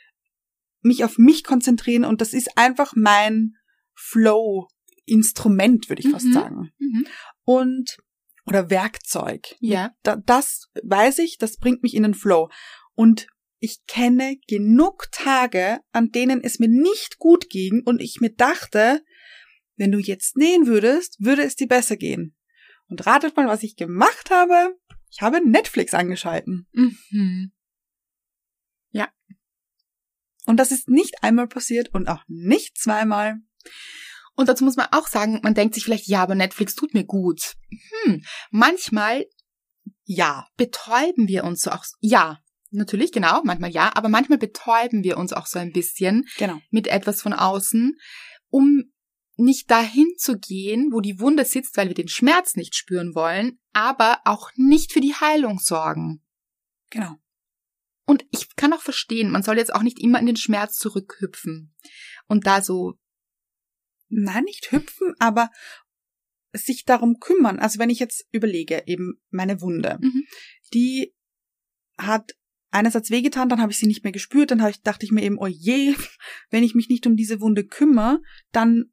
mich 0.81 1.05
auf 1.05 1.19
mich 1.19 1.45
konzentrieren 1.45 2.05
und 2.05 2.21
das 2.21 2.33
ist 2.33 2.57
einfach 2.59 2.95
mein 2.97 3.53
Flow-Instrument, 3.95 5.89
würde 5.89 6.03
ich 6.03 6.11
fast 6.11 6.27
Mhm. 6.27 6.33
sagen. 6.33 6.73
Mhm. 6.79 7.07
Und, 7.45 7.99
oder 8.47 8.71
Werkzeug 8.71 9.55
Ja. 9.61 9.93
da, 10.03 10.17
das 10.17 10.69
weiß 10.83 11.19
ich, 11.19 11.39
das 11.39 11.57
bringt 11.59 11.83
mich 11.83 11.95
in 11.95 12.03
den 12.03 12.15
Flow. 12.15 12.49
Und 12.95 13.27
ich 13.59 13.85
kenne 13.87 14.39
genug 14.49 15.09
Tage, 15.13 15.79
an 15.93 16.11
denen 16.11 16.43
es 16.43 16.59
mir 16.59 16.69
nicht 16.69 17.19
gut 17.19 17.49
ging 17.49 17.83
und 17.85 18.01
ich 18.03 18.21
mir 18.21 18.31
dachte, 18.35 19.05
wenn 19.77 19.93
du 19.93 19.99
jetzt 19.99 20.37
nähen 20.37 20.67
würdest, 20.67 21.17
würde 21.21 21.43
es 21.43 21.55
dir 21.55 21.69
besser 21.69 21.97
gehen. 21.97 22.35
Und 22.89 23.07
ratet 23.07 23.37
mal, 23.37 23.47
was 23.47 23.63
ich 23.63 23.77
gemacht 23.77 24.31
habe. 24.31 24.75
Ich 25.13 25.21
habe 25.21 25.47
Netflix 25.47 25.95
angeschalten. 25.95 26.67
Mhm. 26.73 27.53
Und 30.47 30.57
das 30.57 30.73
ist 30.73 30.89
nicht 30.89 31.23
einmal 31.23 31.47
passiert 31.47 31.95
und 31.95 32.09
auch 32.09 32.23
nicht 32.27 32.77
zweimal. 32.77 33.37
Und 34.35 34.49
dazu 34.49 34.65
muss 34.65 34.77
man 34.77 34.89
auch 34.91 35.07
sagen, 35.07 35.41
man 35.43 35.55
denkt 35.55 35.75
sich 35.75 35.85
vielleicht, 35.85 36.09
ja, 36.09 36.23
aber 36.23 36.35
Netflix 36.35 36.75
tut 36.75 36.95
mir 36.95 37.05
gut. 37.05 37.55
Hm. 38.05 38.23
Manchmal 38.51 39.27
Ja. 40.05 40.49
betäuben 40.57 41.29
wir 41.29 41.45
uns 41.45 41.61
so 41.63 41.71
auch, 41.71 41.85
ja, 42.01 42.41
natürlich, 42.71 43.13
genau, 43.13 43.43
manchmal 43.45 43.71
ja, 43.71 43.95
aber 43.95 44.09
manchmal 44.09 44.39
betäuben 44.39 45.05
wir 45.05 45.17
uns 45.17 45.33
auch 45.33 45.47
so 45.47 45.59
ein 45.59 45.73
bisschen 45.73 46.27
Genau. 46.39 46.59
mit 46.71 46.89
etwas 46.89 47.23
von 47.23 47.33
außen, 47.35 47.97
um 48.49 48.92
nicht 49.37 49.71
dahin 49.71 50.09
zu 50.19 50.39
gehen, 50.39 50.91
wo 50.93 51.01
die 51.01 51.19
Wunde 51.21 51.45
sitzt, 51.45 51.77
weil 51.77 51.89
wir 51.89 51.95
den 51.95 52.09
Schmerz 52.09 52.55
nicht 52.57 52.75
spüren 52.75 53.15
wollen, 53.15 53.59
aber 53.73 54.21
auch 54.25 54.51
nicht 54.57 54.93
für 54.93 55.01
die 55.01 55.15
Heilung 55.15 55.59
sorgen. 55.59 56.23
Genau. 56.91 57.17
Und 58.05 58.25
ich 58.31 58.55
kann 58.57 58.73
auch 58.73 58.83
verstehen, 58.83 59.31
man 59.31 59.43
soll 59.43 59.57
jetzt 59.57 59.75
auch 59.75 59.83
nicht 59.83 59.99
immer 60.01 60.19
in 60.19 60.27
den 60.27 60.37
Schmerz 60.37 60.77
zurückhüpfen 60.77 61.75
und 62.27 62.47
da 62.47 62.63
so, 62.63 62.95
Nein, 64.15 64.45
nicht 64.45 64.71
hüpfen, 64.71 65.15
aber 65.19 65.49
sich 66.53 66.85
darum 66.85 67.19
kümmern. 67.19 67.59
Also 67.59 67.79
wenn 67.79 67.89
ich 67.89 67.99
jetzt 67.99 68.27
überlege, 68.31 68.83
eben 68.87 69.15
meine 69.31 69.63
Wunde, 69.63 69.99
Mhm. 70.03 70.27
die 70.75 71.15
hat 71.97 72.33
einerseits 72.71 73.11
wehgetan, 73.11 73.49
dann 73.49 73.61
habe 73.63 73.73
ich 73.73 73.79
sie 73.79 73.87
nicht 73.87 74.05
mehr 74.05 74.13
gespürt, 74.13 74.51
dann 74.51 74.67
ich, 74.67 74.83
dachte 74.83 75.07
ich 75.07 75.13
mir 75.13 75.23
eben, 75.23 75.39
oh 75.39 75.47
je, 75.47 75.95
wenn 76.51 76.63
ich 76.65 76.75
mich 76.75 76.91
nicht 76.91 77.07
um 77.07 77.17
diese 77.17 77.41
Wunde 77.41 77.65
kümmere, 77.65 78.21
dann 78.51 78.93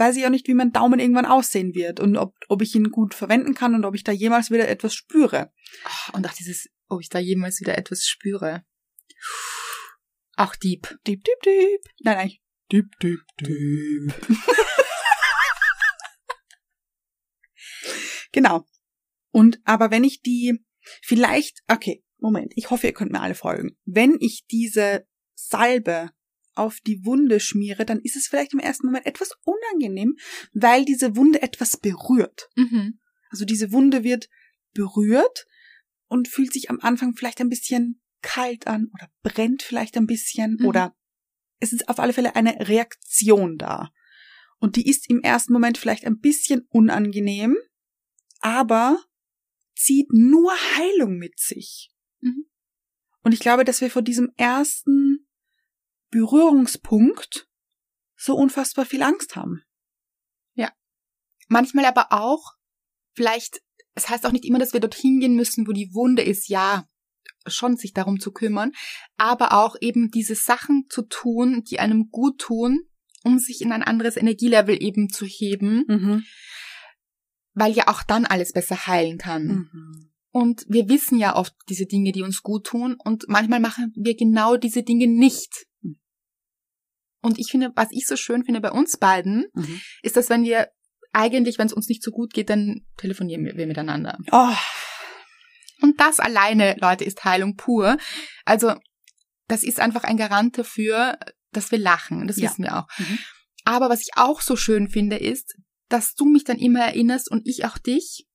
weiß 0.00 0.16
ich 0.16 0.24
auch 0.24 0.30
nicht, 0.30 0.48
wie 0.48 0.54
mein 0.54 0.72
Daumen 0.72 0.98
irgendwann 0.98 1.26
aussehen 1.26 1.74
wird 1.74 2.00
und 2.00 2.16
ob, 2.16 2.34
ob 2.48 2.62
ich 2.62 2.74
ihn 2.74 2.90
gut 2.90 3.14
verwenden 3.14 3.54
kann 3.54 3.74
und 3.74 3.84
ob 3.84 3.94
ich 3.94 4.02
da 4.02 4.12
jemals 4.12 4.50
wieder 4.50 4.66
etwas 4.66 4.94
spüre. 4.94 5.52
ah, 5.84 6.12
und 6.14 6.26
auch 6.26 6.32
dieses, 6.32 6.70
ob 6.88 7.02
ich 7.02 7.10
da 7.10 7.18
jemals 7.18 7.60
wieder 7.60 7.76
etwas 7.76 8.06
spüre. 8.06 8.64
Auch 10.36 10.56
deep. 10.56 10.96
Diep, 11.06 11.22
diep, 11.22 11.42
diep. 11.44 11.82
Nein, 12.00 12.16
eigentlich. 12.16 12.40
Diep, 12.72 12.98
diep, 13.02 13.20
diep. 13.42 14.14
genau. 18.32 18.64
Und 19.32 19.60
aber 19.64 19.90
wenn 19.90 20.04
ich 20.04 20.22
die 20.22 20.64
vielleicht, 21.02 21.60
okay, 21.68 22.02
Moment, 22.18 22.54
ich 22.56 22.70
hoffe, 22.70 22.86
ihr 22.86 22.94
könnt 22.94 23.12
mir 23.12 23.20
alle 23.20 23.34
folgen. 23.34 23.76
Wenn 23.84 24.16
ich 24.18 24.46
diese 24.50 25.06
Salbe 25.34 26.10
auf 26.54 26.80
die 26.80 27.04
Wunde 27.04 27.40
schmiere, 27.40 27.84
dann 27.84 28.00
ist 28.00 28.16
es 28.16 28.26
vielleicht 28.26 28.52
im 28.52 28.58
ersten 28.58 28.86
Moment 28.86 29.06
etwas 29.06 29.32
unangenehm, 29.44 30.16
weil 30.52 30.84
diese 30.84 31.16
Wunde 31.16 31.42
etwas 31.42 31.76
berührt. 31.76 32.48
Mhm. 32.56 32.98
Also 33.30 33.44
diese 33.44 33.72
Wunde 33.72 34.02
wird 34.04 34.28
berührt 34.72 35.46
und 36.08 36.28
fühlt 36.28 36.52
sich 36.52 36.70
am 36.70 36.80
Anfang 36.80 37.14
vielleicht 37.14 37.40
ein 37.40 37.48
bisschen 37.48 38.00
kalt 38.22 38.66
an 38.66 38.90
oder 38.94 39.08
brennt 39.22 39.62
vielleicht 39.62 39.96
ein 39.96 40.06
bisschen 40.06 40.56
Mhm. 40.60 40.66
oder 40.66 40.96
es 41.60 41.72
ist 41.72 41.88
auf 41.88 41.98
alle 41.98 42.12
Fälle 42.12 42.36
eine 42.36 42.68
Reaktion 42.68 43.56
da. 43.56 43.90
Und 44.58 44.76
die 44.76 44.88
ist 44.88 45.08
im 45.08 45.22
ersten 45.22 45.52
Moment 45.52 45.78
vielleicht 45.78 46.04
ein 46.04 46.18
bisschen 46.18 46.66
unangenehm, 46.68 47.56
aber 48.40 49.02
zieht 49.74 50.08
nur 50.12 50.52
Heilung 50.76 51.16
mit 51.16 51.38
sich. 51.38 51.90
Mhm. 52.20 52.46
Und 53.22 53.32
ich 53.32 53.40
glaube, 53.40 53.64
dass 53.64 53.80
wir 53.80 53.90
vor 53.90 54.02
diesem 54.02 54.32
ersten 54.36 55.26
Berührungspunkt 56.10 57.48
so 58.16 58.34
unfassbar 58.36 58.84
viel 58.84 59.02
Angst 59.02 59.36
haben. 59.36 59.62
Manchmal 61.52 61.84
aber 61.84 62.12
auch, 62.12 62.52
vielleicht, 63.14 63.60
es 63.94 64.08
heißt 64.08 64.24
auch 64.24 64.30
nicht 64.30 64.44
immer, 64.44 64.60
dass 64.60 64.72
wir 64.72 64.78
dorthin 64.78 65.18
gehen 65.18 65.34
müssen, 65.34 65.66
wo 65.66 65.72
die 65.72 65.92
Wunde 65.92 66.22
ist, 66.22 66.48
ja, 66.48 66.86
schon 67.46 67.76
sich 67.76 67.92
darum 67.92 68.20
zu 68.20 68.30
kümmern, 68.30 68.70
aber 69.16 69.52
auch 69.52 69.74
eben 69.80 70.10
diese 70.12 70.36
Sachen 70.36 70.86
zu 70.88 71.02
tun, 71.02 71.64
die 71.64 71.80
einem 71.80 72.10
gut 72.10 72.38
tun, 72.38 72.86
um 73.24 73.40
sich 73.40 73.62
in 73.62 73.72
ein 73.72 73.82
anderes 73.82 74.16
Energielevel 74.16 74.80
eben 74.80 75.10
zu 75.10 75.26
heben, 75.26 75.84
Mhm. 75.88 76.24
weil 77.54 77.72
ja 77.72 77.88
auch 77.88 78.04
dann 78.04 78.26
alles 78.26 78.52
besser 78.52 78.86
heilen 78.86 79.18
kann. 79.18 79.46
Mhm. 79.46 80.09
Und 80.32 80.64
wir 80.68 80.88
wissen 80.88 81.18
ja 81.18 81.34
oft 81.36 81.52
diese 81.68 81.86
Dinge, 81.86 82.12
die 82.12 82.22
uns 82.22 82.42
gut 82.42 82.66
tun, 82.66 82.96
und 83.04 83.24
manchmal 83.28 83.60
machen 83.60 83.92
wir 83.96 84.14
genau 84.16 84.56
diese 84.56 84.82
Dinge 84.82 85.06
nicht. 85.08 85.66
Mhm. 85.82 85.98
Und 87.22 87.38
ich 87.38 87.50
finde, 87.50 87.72
was 87.74 87.88
ich 87.90 88.06
so 88.06 88.16
schön 88.16 88.44
finde 88.44 88.60
bei 88.60 88.70
uns 88.70 88.96
beiden, 88.96 89.46
Mhm. 89.54 89.80
ist, 90.02 90.16
dass 90.16 90.30
wenn 90.30 90.44
wir 90.44 90.68
eigentlich, 91.12 91.58
wenn 91.58 91.66
es 91.66 91.72
uns 91.72 91.88
nicht 91.88 92.02
so 92.04 92.12
gut 92.12 92.32
geht, 92.32 92.48
dann 92.50 92.86
telefonieren 92.96 93.44
wir 93.44 93.66
miteinander. 93.66 94.16
Oh, 94.30 94.54
Und 95.82 95.98
das 95.98 96.20
alleine, 96.20 96.76
Leute, 96.80 97.04
ist 97.04 97.24
Heilung 97.24 97.56
pur. 97.56 97.96
Also, 98.44 98.74
das 99.48 99.64
ist 99.64 99.80
einfach 99.80 100.04
ein 100.04 100.16
Garant 100.18 100.56
dafür, 100.58 101.18
dass 101.52 101.70
wir 101.72 101.78
lachen. 101.78 102.28
Das 102.28 102.36
Ja. 102.36 102.50
wissen 102.50 102.62
wir 102.64 102.76
auch. 102.78 102.86
Mhm. 102.98 103.18
Aber 103.64 103.88
was 103.88 104.02
ich 104.02 104.10
auch 104.16 104.40
so 104.42 104.56
schön 104.56 104.88
finde, 104.88 105.16
ist, 105.16 105.56
dass 105.88 106.14
du 106.14 106.24
mich 106.26 106.44
dann 106.44 106.58
immer 106.58 106.80
erinnerst 106.80 107.30
und 107.30 107.46
ich 107.46 107.64
auch 107.64 107.78
dich. 107.78 108.26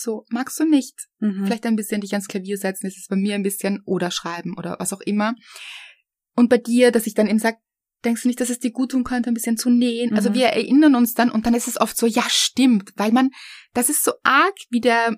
So, 0.00 0.24
magst 0.30 0.58
du 0.60 0.64
nicht 0.64 0.94
Mhm. 1.18 1.44
vielleicht 1.44 1.66
ein 1.66 1.76
bisschen 1.76 2.00
dich 2.00 2.12
ans 2.12 2.28
Klavier 2.28 2.56
setzen, 2.56 2.86
das 2.86 2.96
ist 2.96 3.08
bei 3.08 3.16
mir 3.16 3.34
ein 3.34 3.42
bisschen 3.42 3.82
oder 3.84 4.10
schreiben 4.10 4.56
oder 4.56 4.76
was 4.78 4.92
auch 4.92 5.00
immer. 5.00 5.34
Und 6.34 6.48
bei 6.48 6.58
dir, 6.58 6.90
dass 6.90 7.06
ich 7.06 7.14
dann 7.14 7.26
eben 7.26 7.38
sag, 7.38 7.58
denkst 8.04 8.22
du 8.22 8.28
nicht, 8.28 8.40
dass 8.40 8.48
es 8.50 8.58
dir 8.58 8.70
gut 8.70 8.92
tun 8.92 9.04
könnte, 9.04 9.30
ein 9.30 9.34
bisschen 9.34 9.58
zu 9.58 9.68
nähen? 9.68 10.14
Also 10.14 10.30
Mhm. 10.30 10.34
wir 10.34 10.46
erinnern 10.46 10.94
uns 10.94 11.12
dann 11.14 11.30
und 11.30 11.44
dann 11.46 11.54
ist 11.54 11.68
es 11.68 11.78
oft 11.80 11.96
so, 11.96 12.06
ja, 12.06 12.24
stimmt, 12.28 12.92
weil 12.96 13.12
man, 13.12 13.30
das 13.74 13.88
ist 13.90 14.02
so 14.04 14.12
arg 14.22 14.54
wie 14.70 14.80
der, 14.80 15.16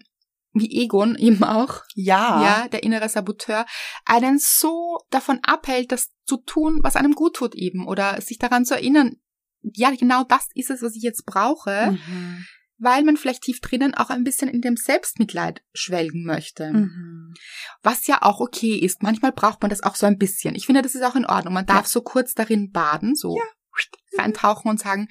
wie 0.53 0.83
Egon 0.83 1.15
eben 1.19 1.45
auch, 1.45 1.83
ja. 1.95 2.43
ja, 2.43 2.69
der 2.69 2.83
innere 2.83 3.09
Saboteur, 3.09 3.67
einen 4.05 4.39
so 4.39 4.99
davon 5.11 5.39
abhält, 5.43 5.93
das 5.93 6.09
zu 6.27 6.39
tun, 6.39 6.81
was 6.83 6.97
einem 6.97 7.13
gut 7.15 7.37
tut 7.37 7.55
eben 7.55 7.87
oder 7.87 8.21
sich 8.21 8.39
daran 8.39 8.65
zu 8.65 8.75
erinnern, 8.75 9.17
ja, 9.63 9.91
genau 9.95 10.25
das 10.25 10.49
ist 10.55 10.71
es, 10.71 10.83
was 10.83 10.97
ich 10.97 11.03
jetzt 11.03 11.25
brauche, 11.25 11.93
Mhm. 11.93 12.45
Weil 12.83 13.05
man 13.05 13.17
vielleicht 13.17 13.43
tief 13.43 13.61
drinnen 13.61 13.95
auch 13.95 14.11
ein 14.11 14.25
bisschen 14.25 14.49
in 14.49 14.61
dem 14.61 14.77
Selbstmitleid 14.77 15.63
schwelgen 15.73 16.25
möchte. 16.25 16.73
Mhm. 16.73 17.35
Was 17.83 18.07
ja 18.07 18.19
auch 18.23 18.41
okay 18.41 18.75
ist. 18.77 19.03
Manchmal 19.03 19.33
braucht 19.33 19.63
man 19.63 19.71
das 19.71 19.83
auch 19.83 19.95
so 19.95 20.07
ein 20.07 20.19
bisschen. 20.19 20.55
Ich 20.55 20.67
finde, 20.67 20.83
das 20.83 20.95
ist 20.95 21.03
auch 21.03 21.15
in 21.17 21.25
Ordnung. 21.27 21.55
Man 21.55 21.67
darf 21.67 21.85
Ja. 21.87 21.89
so 21.89 22.03
kurz 22.03 22.35
darin 22.35 22.71
baden, 22.73 23.15
so 23.15 23.37
Ja. 23.37 23.45
reintauchen 24.19 24.71
und 24.71 24.81
sagen, 24.81 25.09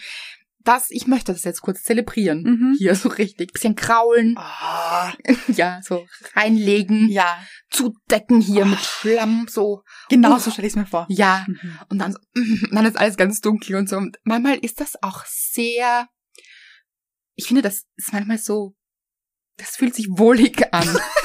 das, 0.64 0.92
ich 0.92 1.08
möchte 1.08 1.32
das 1.34 1.44
jetzt 1.44 1.62
kurz 1.62 1.82
zelebrieren. 1.82 2.44
Mhm. 2.44 2.76
Hier 2.78 2.94
so 2.94 3.10
richtig. 3.10 3.52
Bisschen 3.52 3.76
kraulen, 3.76 4.36
Ah, 4.38 5.12
ja, 5.48 5.80
so 5.82 6.06
reinlegen, 6.36 7.10
ja, 7.10 7.36
zudecken 7.72 8.42
hier 8.42 8.66
mit 8.66 8.80
Schlamm, 8.80 9.48
so. 9.50 9.82
genau 10.10 10.36
Oh. 10.36 10.38
so 10.38 10.52
stelle 10.52 10.68
ich 10.68 10.74
es 10.74 10.78
mir 10.78 10.86
vor. 10.86 11.08
Ja. 11.10 11.46
Mhm. 11.48 11.80
Und 11.90 11.98
dann 11.98 12.12
so, 12.12 12.20
und 12.36 12.76
dann 12.76 12.86
ist 12.86 12.96
alles 12.98 13.18
ganz 13.18 13.42
dunkel 13.42 13.76
und 13.78 13.90
so. 13.90 13.98
Und 13.98 14.18
manchmal 14.24 14.58
ist 14.60 14.80
das 14.82 15.02
auch 15.02 15.26
sehr, 15.26 16.08
ich 17.36 17.48
finde, 17.48 17.62
das 17.62 17.86
ist 17.96 18.14
manchmal 18.14 18.38
so, 18.38 18.76
das 19.58 19.76
fühlt 19.76 19.96
sich 19.96 20.08
wohlig 20.10 20.74
an. 20.74 20.88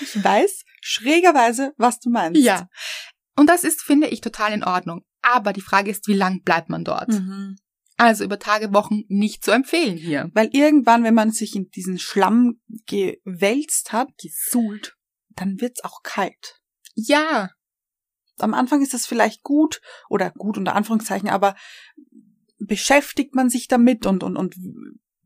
Ich 0.00 0.22
weiß 0.22 0.64
schrägerweise, 0.80 1.72
was 1.76 2.00
du 2.00 2.10
meinst. 2.10 2.40
Ja. 2.40 2.68
Und 3.36 3.48
das 3.48 3.64
ist, 3.64 3.80
finde 3.80 4.08
ich, 4.08 4.20
total 4.20 4.52
in 4.52 4.64
Ordnung. 4.64 5.02
Aber 5.22 5.52
die 5.52 5.60
Frage 5.60 5.90
ist, 5.90 6.08
wie 6.08 6.14
lang 6.14 6.42
bleibt 6.42 6.68
man 6.68 6.84
dort? 6.84 7.08
Mhm. 7.08 7.56
Also 7.96 8.24
über 8.24 8.38
Tage, 8.38 8.74
Wochen 8.74 9.02
nicht 9.08 9.44
zu 9.44 9.52
empfehlen 9.52 9.96
hier. 9.96 10.30
Weil 10.34 10.50
irgendwann, 10.52 11.04
wenn 11.04 11.14
man 11.14 11.30
sich 11.30 11.54
in 11.54 11.70
diesen 11.70 11.98
Schlamm 11.98 12.60
gewälzt 12.86 13.92
hat, 13.92 14.08
Gesuhlt. 14.20 14.96
dann 15.30 15.60
wird's 15.60 15.84
auch 15.84 16.02
kalt. 16.02 16.60
Ja. 16.94 17.50
Am 18.38 18.52
Anfang 18.52 18.82
ist 18.82 18.94
das 18.94 19.06
vielleicht 19.06 19.42
gut 19.42 19.80
oder 20.08 20.32
gut 20.32 20.58
unter 20.58 20.74
Anführungszeichen, 20.74 21.28
aber 21.28 21.54
beschäftigt 22.66 23.34
man 23.34 23.50
sich 23.50 23.68
damit 23.68 24.06
und, 24.06 24.22
und, 24.22 24.36
und 24.36 24.54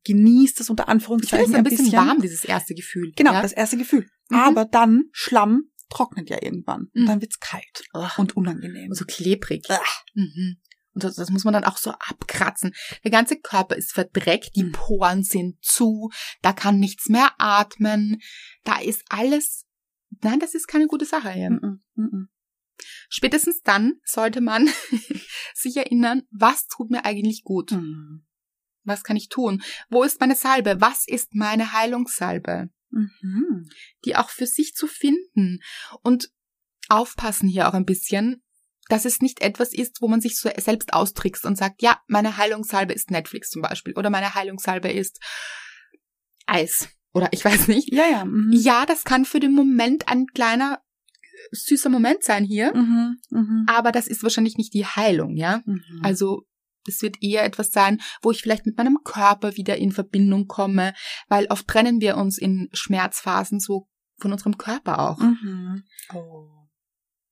genießt 0.04 0.60
es 0.60 0.70
unter 0.70 0.84
Ich 0.84 0.88
Anführungszeichen 0.88 1.50
es 1.50 1.54
ein 1.54 1.64
bisschen 1.64 1.92
warm, 1.92 2.20
dieses 2.20 2.44
erste 2.44 2.74
Gefühl. 2.74 3.12
Genau, 3.16 3.32
ja? 3.32 3.42
das 3.42 3.52
erste 3.52 3.76
Gefühl. 3.76 4.06
Mhm. 4.30 4.36
Aber 4.36 4.64
dann 4.64 5.04
Schlamm 5.12 5.70
trocknet 5.90 6.30
ja 6.30 6.38
irgendwann. 6.42 6.88
Und 6.94 7.02
Mhm. 7.02 7.06
dann 7.06 7.20
wird's 7.20 7.40
kalt 7.40 7.84
Ugh. 7.94 8.18
und 8.18 8.36
unangenehm. 8.36 8.92
so 8.92 9.04
klebrig. 9.04 9.66
Mhm. 10.14 10.56
Und 10.94 11.04
das, 11.04 11.14
das 11.14 11.30
muss 11.30 11.44
man 11.44 11.52
dann 11.54 11.64
auch 11.64 11.76
so 11.76 11.90
abkratzen. 11.92 12.72
Der 13.04 13.10
ganze 13.10 13.38
Körper 13.38 13.76
ist 13.76 13.92
verdreckt, 13.92 14.56
die 14.56 14.64
Mhm. 14.64 14.72
Poren 14.72 15.22
sind 15.22 15.62
zu, 15.62 16.10
da 16.42 16.52
kann 16.52 16.78
nichts 16.78 17.08
mehr 17.08 17.32
atmen, 17.38 18.20
da 18.64 18.78
ist 18.80 19.02
alles. 19.08 19.64
Nein, 20.22 20.40
das 20.40 20.54
ist 20.54 20.66
keine 20.66 20.86
gute 20.86 21.04
Sache. 21.04 21.30
Ja. 21.38 21.50
Spätestens 23.08 23.62
dann 23.62 23.94
sollte 24.04 24.40
man 24.40 24.68
sich 25.54 25.76
erinnern, 25.76 26.22
was 26.30 26.66
tut 26.66 26.90
mir 26.90 27.04
eigentlich 27.04 27.42
gut? 27.42 27.72
Mhm. 27.72 28.26
Was 28.84 29.04
kann 29.04 29.16
ich 29.16 29.28
tun? 29.28 29.62
Wo 29.90 30.02
ist 30.02 30.20
meine 30.20 30.34
Salbe? 30.34 30.80
Was 30.80 31.06
ist 31.06 31.34
meine 31.34 31.72
Heilungssalbe? 31.72 32.70
Mhm. 32.90 33.68
Die 34.04 34.16
auch 34.16 34.30
für 34.30 34.46
sich 34.46 34.74
zu 34.74 34.86
finden 34.86 35.60
und 36.02 36.30
aufpassen 36.88 37.48
hier 37.48 37.68
auch 37.68 37.74
ein 37.74 37.84
bisschen, 37.84 38.42
dass 38.88 39.04
es 39.04 39.20
nicht 39.20 39.42
etwas 39.42 39.72
ist, 39.72 40.00
wo 40.00 40.08
man 40.08 40.20
sich 40.20 40.38
so 40.38 40.50
selbst 40.56 40.94
austrickst 40.94 41.44
und 41.44 41.56
sagt, 41.56 41.82
ja, 41.82 42.00
meine 42.06 42.38
Heilungssalbe 42.38 42.94
ist 42.94 43.10
Netflix 43.10 43.50
zum 43.50 43.62
Beispiel 43.62 43.92
oder 43.94 44.08
meine 44.10 44.34
Heilungssalbe 44.34 44.90
ist 44.90 45.20
Eis 46.46 46.88
oder 47.12 47.28
ich 47.32 47.44
weiß 47.44 47.68
nicht. 47.68 47.92
Ja, 47.92 48.06
ja. 48.10 48.24
Mhm. 48.24 48.52
Ja, 48.52 48.86
das 48.86 49.04
kann 49.04 49.24
für 49.24 49.40
den 49.40 49.52
Moment 49.52 50.08
ein 50.08 50.26
kleiner 50.28 50.80
süßer 51.52 51.88
Moment 51.90 52.22
sein 52.24 52.44
hier, 52.44 52.74
Mhm. 52.76 53.16
Mhm. 53.30 53.66
aber 53.68 53.92
das 53.92 54.06
ist 54.08 54.22
wahrscheinlich 54.22 54.56
nicht 54.56 54.74
die 54.74 54.84
Heilung, 54.86 55.36
ja? 55.36 55.62
Mhm. 55.66 56.00
Also 56.02 56.42
es 56.86 57.02
wird 57.02 57.16
eher 57.22 57.44
etwas 57.44 57.70
sein, 57.70 58.00
wo 58.22 58.30
ich 58.30 58.40
vielleicht 58.40 58.64
mit 58.66 58.76
meinem 58.78 58.98
Körper 59.04 59.56
wieder 59.56 59.76
in 59.76 59.92
Verbindung 59.92 60.46
komme, 60.46 60.94
weil 61.28 61.46
oft 61.50 61.66
trennen 61.68 62.00
wir 62.00 62.16
uns 62.16 62.38
in 62.38 62.68
Schmerzphasen 62.72 63.60
so 63.60 63.88
von 64.18 64.32
unserem 64.32 64.56
Körper 64.58 64.98
auch 65.10 65.18
Mhm. 65.20 65.84
Oh. 66.14 66.48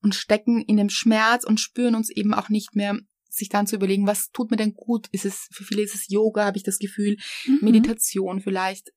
und 0.03 0.14
stecken 0.14 0.61
in 0.62 0.77
dem 0.77 0.90
Schmerz 0.90 1.45
und 1.45 1.59
spüren 1.59 1.95
uns 1.95 2.11
eben 2.11 2.35
auch 2.35 2.49
nicht 2.49 2.77
mehr, 2.77 2.99
sich 3.29 3.49
dann 3.49 3.66
zu 3.66 3.77
überlegen, 3.77 4.07
was 4.07 4.31
tut 4.31 4.51
mir 4.51 4.57
denn 4.57 4.73
gut? 4.75 5.09
Ist 5.11 5.25
es, 5.27 5.49
für 5.53 5.64
viele 5.64 5.83
ist 5.83 5.95
es 5.95 6.09
Yoga, 6.09 6.45
habe 6.47 6.57
ich 6.59 6.62
das 6.62 6.79
Gefühl, 6.79 7.16
Mhm. 7.47 7.59
Meditation 7.62 8.40
vielleicht. 8.40 8.92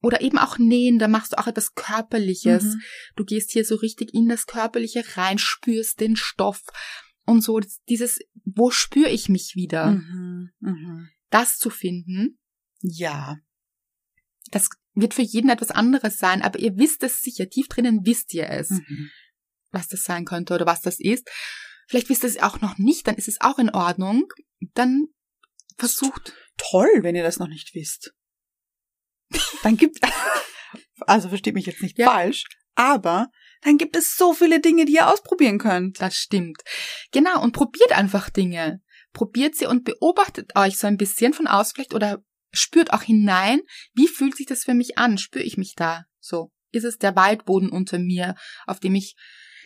Oder 0.00 0.20
eben 0.20 0.38
auch 0.38 0.58
Nähen, 0.58 0.98
da 0.98 1.08
machst 1.08 1.32
du 1.32 1.38
auch 1.38 1.46
etwas 1.48 1.74
Körperliches. 1.74 2.62
Mhm. 2.64 2.80
Du 3.16 3.24
gehst 3.24 3.50
hier 3.50 3.64
so 3.64 3.74
richtig 3.76 4.14
in 4.14 4.28
das 4.28 4.46
Körperliche 4.46 5.02
rein, 5.16 5.38
spürst 5.38 6.00
den 6.00 6.14
Stoff 6.16 6.62
und 7.24 7.42
so 7.42 7.60
dieses, 7.88 8.18
wo 8.44 8.70
spüre 8.70 9.10
ich 9.10 9.28
mich 9.28 9.52
wieder? 9.56 9.92
Mhm. 9.92 10.50
Mhm. 10.60 11.08
Das 11.30 11.58
zu 11.58 11.68
finden, 11.70 12.38
Ja. 12.80 13.38
das 14.50 14.68
wird 14.94 15.14
für 15.14 15.22
jeden 15.22 15.50
etwas 15.50 15.70
anderes 15.70 16.16
sein, 16.16 16.42
aber 16.42 16.58
ihr 16.58 16.76
wisst 16.76 17.02
es 17.02 17.20
sicher, 17.20 17.48
tief 17.50 17.68
drinnen 17.68 18.06
wisst 18.06 18.32
ihr 18.34 18.48
es, 18.48 18.70
Mhm. 18.70 19.10
was 19.70 19.88
das 19.88 20.04
sein 20.04 20.24
könnte 20.24 20.54
oder 20.54 20.66
was 20.66 20.80
das 20.80 20.98
ist. 21.00 21.28
Vielleicht 21.88 22.08
wisst 22.08 22.22
ihr 22.22 22.28
es 22.28 22.38
auch 22.42 22.60
noch 22.60 22.78
nicht, 22.78 23.06
dann 23.06 23.16
ist 23.16 23.28
es 23.28 23.40
auch 23.40 23.58
in 23.58 23.70
Ordnung. 23.70 24.26
Dann 24.74 25.06
versucht, 25.76 26.34
Toll, 26.56 26.88
wenn 27.02 27.14
ihr 27.14 27.22
das 27.22 27.38
noch 27.38 27.46
nicht 27.48 27.74
wisst. 27.74 28.12
Dann 29.62 29.76
gibt 29.76 29.98
also 31.06 31.28
versteht 31.28 31.54
mich 31.54 31.66
jetzt 31.66 31.82
nicht 31.82 31.98
Ja. 31.98 32.10
falsch, 32.10 32.44
aber 32.74 33.28
dann 33.62 33.76
gibt 33.78 33.96
es 33.96 34.16
so 34.16 34.32
viele 34.34 34.60
Dinge, 34.60 34.84
die 34.84 34.94
ihr 34.94 35.08
ausprobieren 35.08 35.58
könnt. 35.58 36.00
das 36.00 36.14
stimmt. 36.14 36.62
Genau, 37.12 37.42
und 37.42 37.52
probiert 37.52 37.92
einfach 37.92 38.30
Dinge. 38.30 38.80
Probiert 39.12 39.56
sie 39.56 39.66
und 39.66 39.84
beobachtet 39.84 40.54
euch 40.54 40.78
so 40.78 40.86
ein 40.86 40.96
bisschen 40.96 41.32
von 41.32 41.46
aus 41.46 41.72
vielleicht 41.72 41.94
oder 41.94 42.22
spürt 42.52 42.92
auch 42.92 43.02
hinein, 43.02 43.60
wie 43.94 44.06
fühlt 44.08 44.36
sich 44.36 44.46
das 44.46 44.64
für 44.64 44.74
mich 44.74 44.96
an? 44.96 45.18
Spüre 45.18 45.44
ich 45.44 45.56
mich 45.56 45.74
da? 45.76 46.04
So. 46.20 46.50
Ist 46.70 46.84
es 46.84 46.98
der 46.98 47.16
Waldboden 47.16 47.70
unter 47.70 47.98
mir, 47.98 48.34
auf 48.66 48.78
dem 48.78 48.94
ich, 48.94 49.16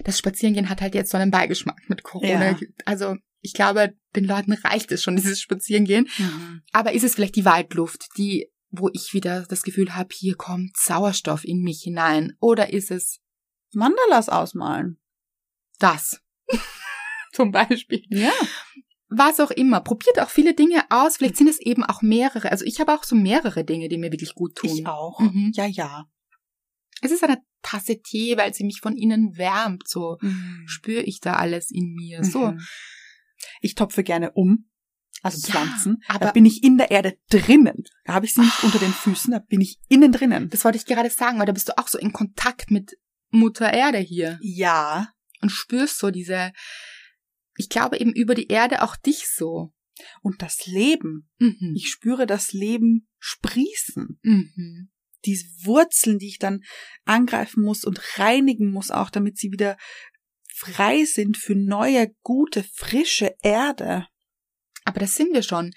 das 0.04 0.18
Spazierengehen 0.18 0.68
hat 0.68 0.80
halt 0.80 0.94
jetzt 0.94 1.10
so 1.10 1.18
einen 1.18 1.30
Beigeschmack 1.32 1.80
mit 1.88 2.02
Corona. 2.04 2.52
Ja. 2.52 2.56
Also, 2.84 3.16
ich 3.40 3.54
glaube, 3.54 3.94
den 4.14 4.24
Leuten 4.24 4.52
reicht 4.52 4.92
es 4.92 5.02
schon, 5.02 5.16
dieses 5.16 5.40
Spazierengehen. 5.40 6.08
Mhm. 6.16 6.62
Aber 6.72 6.92
ist 6.92 7.02
es 7.02 7.16
vielleicht 7.16 7.34
die 7.34 7.44
Waldluft, 7.44 8.06
die, 8.16 8.48
wo 8.72 8.88
ich 8.92 9.12
wieder 9.12 9.44
das 9.48 9.62
Gefühl 9.62 9.94
habe, 9.94 10.08
hier 10.12 10.34
kommt 10.34 10.76
Sauerstoff 10.76 11.44
in 11.44 11.62
mich 11.62 11.82
hinein? 11.82 12.36
Oder 12.40 12.72
ist 12.72 12.90
es 12.90 13.20
Mandalas 13.72 14.28
ausmalen. 14.28 14.98
das? 15.78 16.20
Zum 17.32 17.52
Beispiel. 17.52 18.04
Ja. 18.08 18.32
Was 19.08 19.40
auch 19.40 19.50
immer. 19.50 19.80
Probiert 19.80 20.20
auch 20.20 20.30
viele 20.30 20.54
Dinge 20.54 20.84
aus. 20.90 21.18
Vielleicht 21.18 21.36
sind 21.36 21.48
es 21.48 21.60
eben 21.60 21.84
auch 21.84 22.02
mehrere. 22.02 22.50
Also 22.50 22.64
ich 22.64 22.80
habe 22.80 22.94
auch 22.94 23.04
so 23.04 23.14
mehrere 23.14 23.64
Dinge, 23.64 23.88
die 23.88 23.98
mir 23.98 24.10
wirklich 24.10 24.34
gut 24.34 24.56
tun. 24.56 24.70
Ich 24.70 24.86
auch. 24.86 25.20
Mhm. 25.20 25.52
Ja, 25.54 25.66
ja. 25.66 26.06
Es 27.02 27.10
ist 27.10 27.22
eine 27.24 27.42
Tasse 27.62 28.00
Tee, 28.00 28.36
weil 28.36 28.54
sie 28.54 28.64
mich 28.64 28.80
von 28.80 28.96
innen 28.96 29.36
wärmt. 29.36 29.86
So 29.86 30.18
spüre 30.66 31.02
ich 31.02 31.20
da 31.20 31.34
alles 31.34 31.70
in 31.70 31.94
mir. 31.94 32.24
So. 32.24 32.52
Mhm. 32.52 32.60
Ich 33.60 33.74
topfe 33.74 34.02
gerne 34.02 34.32
um. 34.32 34.70
Also 35.22 35.46
Ja, 35.46 35.52
Pflanzen. 35.52 36.02
aber- 36.08 36.26
da 36.26 36.32
bin 36.32 36.44
ich 36.44 36.62
in 36.64 36.78
der 36.78 36.90
Erde 36.90 37.16
drinnen. 37.30 37.84
Da 38.04 38.14
habe 38.14 38.26
ich 38.26 38.34
sie 38.34 38.40
nicht 38.40 38.64
unter 38.64 38.78
den 38.78 38.92
Füßen, 38.92 39.30
da 39.30 39.38
bin 39.38 39.60
ich 39.60 39.78
innen 39.88 40.10
drinnen. 40.12 40.50
Das 40.50 40.64
wollte 40.64 40.78
ich 40.78 40.84
gerade 40.86 41.10
sagen, 41.10 41.38
weil 41.38 41.46
da 41.46 41.52
bist 41.52 41.68
du 41.68 41.78
auch 41.78 41.88
so 41.88 41.98
in 41.98 42.12
Kontakt 42.12 42.70
mit 42.70 42.98
Mutter 43.30 43.72
Erde 43.72 43.98
hier 43.98 44.38
Ja. 44.42 45.08
und 45.40 45.50
spürst 45.50 45.98
so 45.98 46.10
diese, 46.10 46.52
ich 47.56 47.68
glaube 47.68 47.98
eben 47.98 48.12
über 48.12 48.34
die 48.34 48.48
Erde 48.48 48.82
auch 48.82 48.96
dich 48.96 49.28
so. 49.28 49.72
Und 50.22 50.42
das 50.42 50.66
Leben. 50.66 51.28
Mhm. 51.38 51.74
Ich 51.76 51.88
spüre 51.90 52.26
das 52.26 52.52
Leben 52.52 53.08
sprießen. 53.18 54.18
Mhm. 54.22 54.90
Diese 55.24 55.44
Wurzeln, 55.64 56.18
die 56.18 56.26
ich 56.28 56.38
dann 56.38 56.62
angreifen 57.04 57.62
muss 57.62 57.84
und 57.84 58.18
reinigen 58.18 58.72
muss, 58.72 58.90
auch 58.90 59.10
damit 59.10 59.38
sie 59.38 59.52
wieder 59.52 59.76
frei 60.54 61.04
sind 61.04 61.36
für 61.36 61.54
neue, 61.54 62.12
gute, 62.22 62.64
frische 62.64 63.34
Erde. 63.42 64.06
Aber 64.84 65.00
das 65.00 65.14
sind 65.14 65.32
wir 65.32 65.42
schon. 65.42 65.72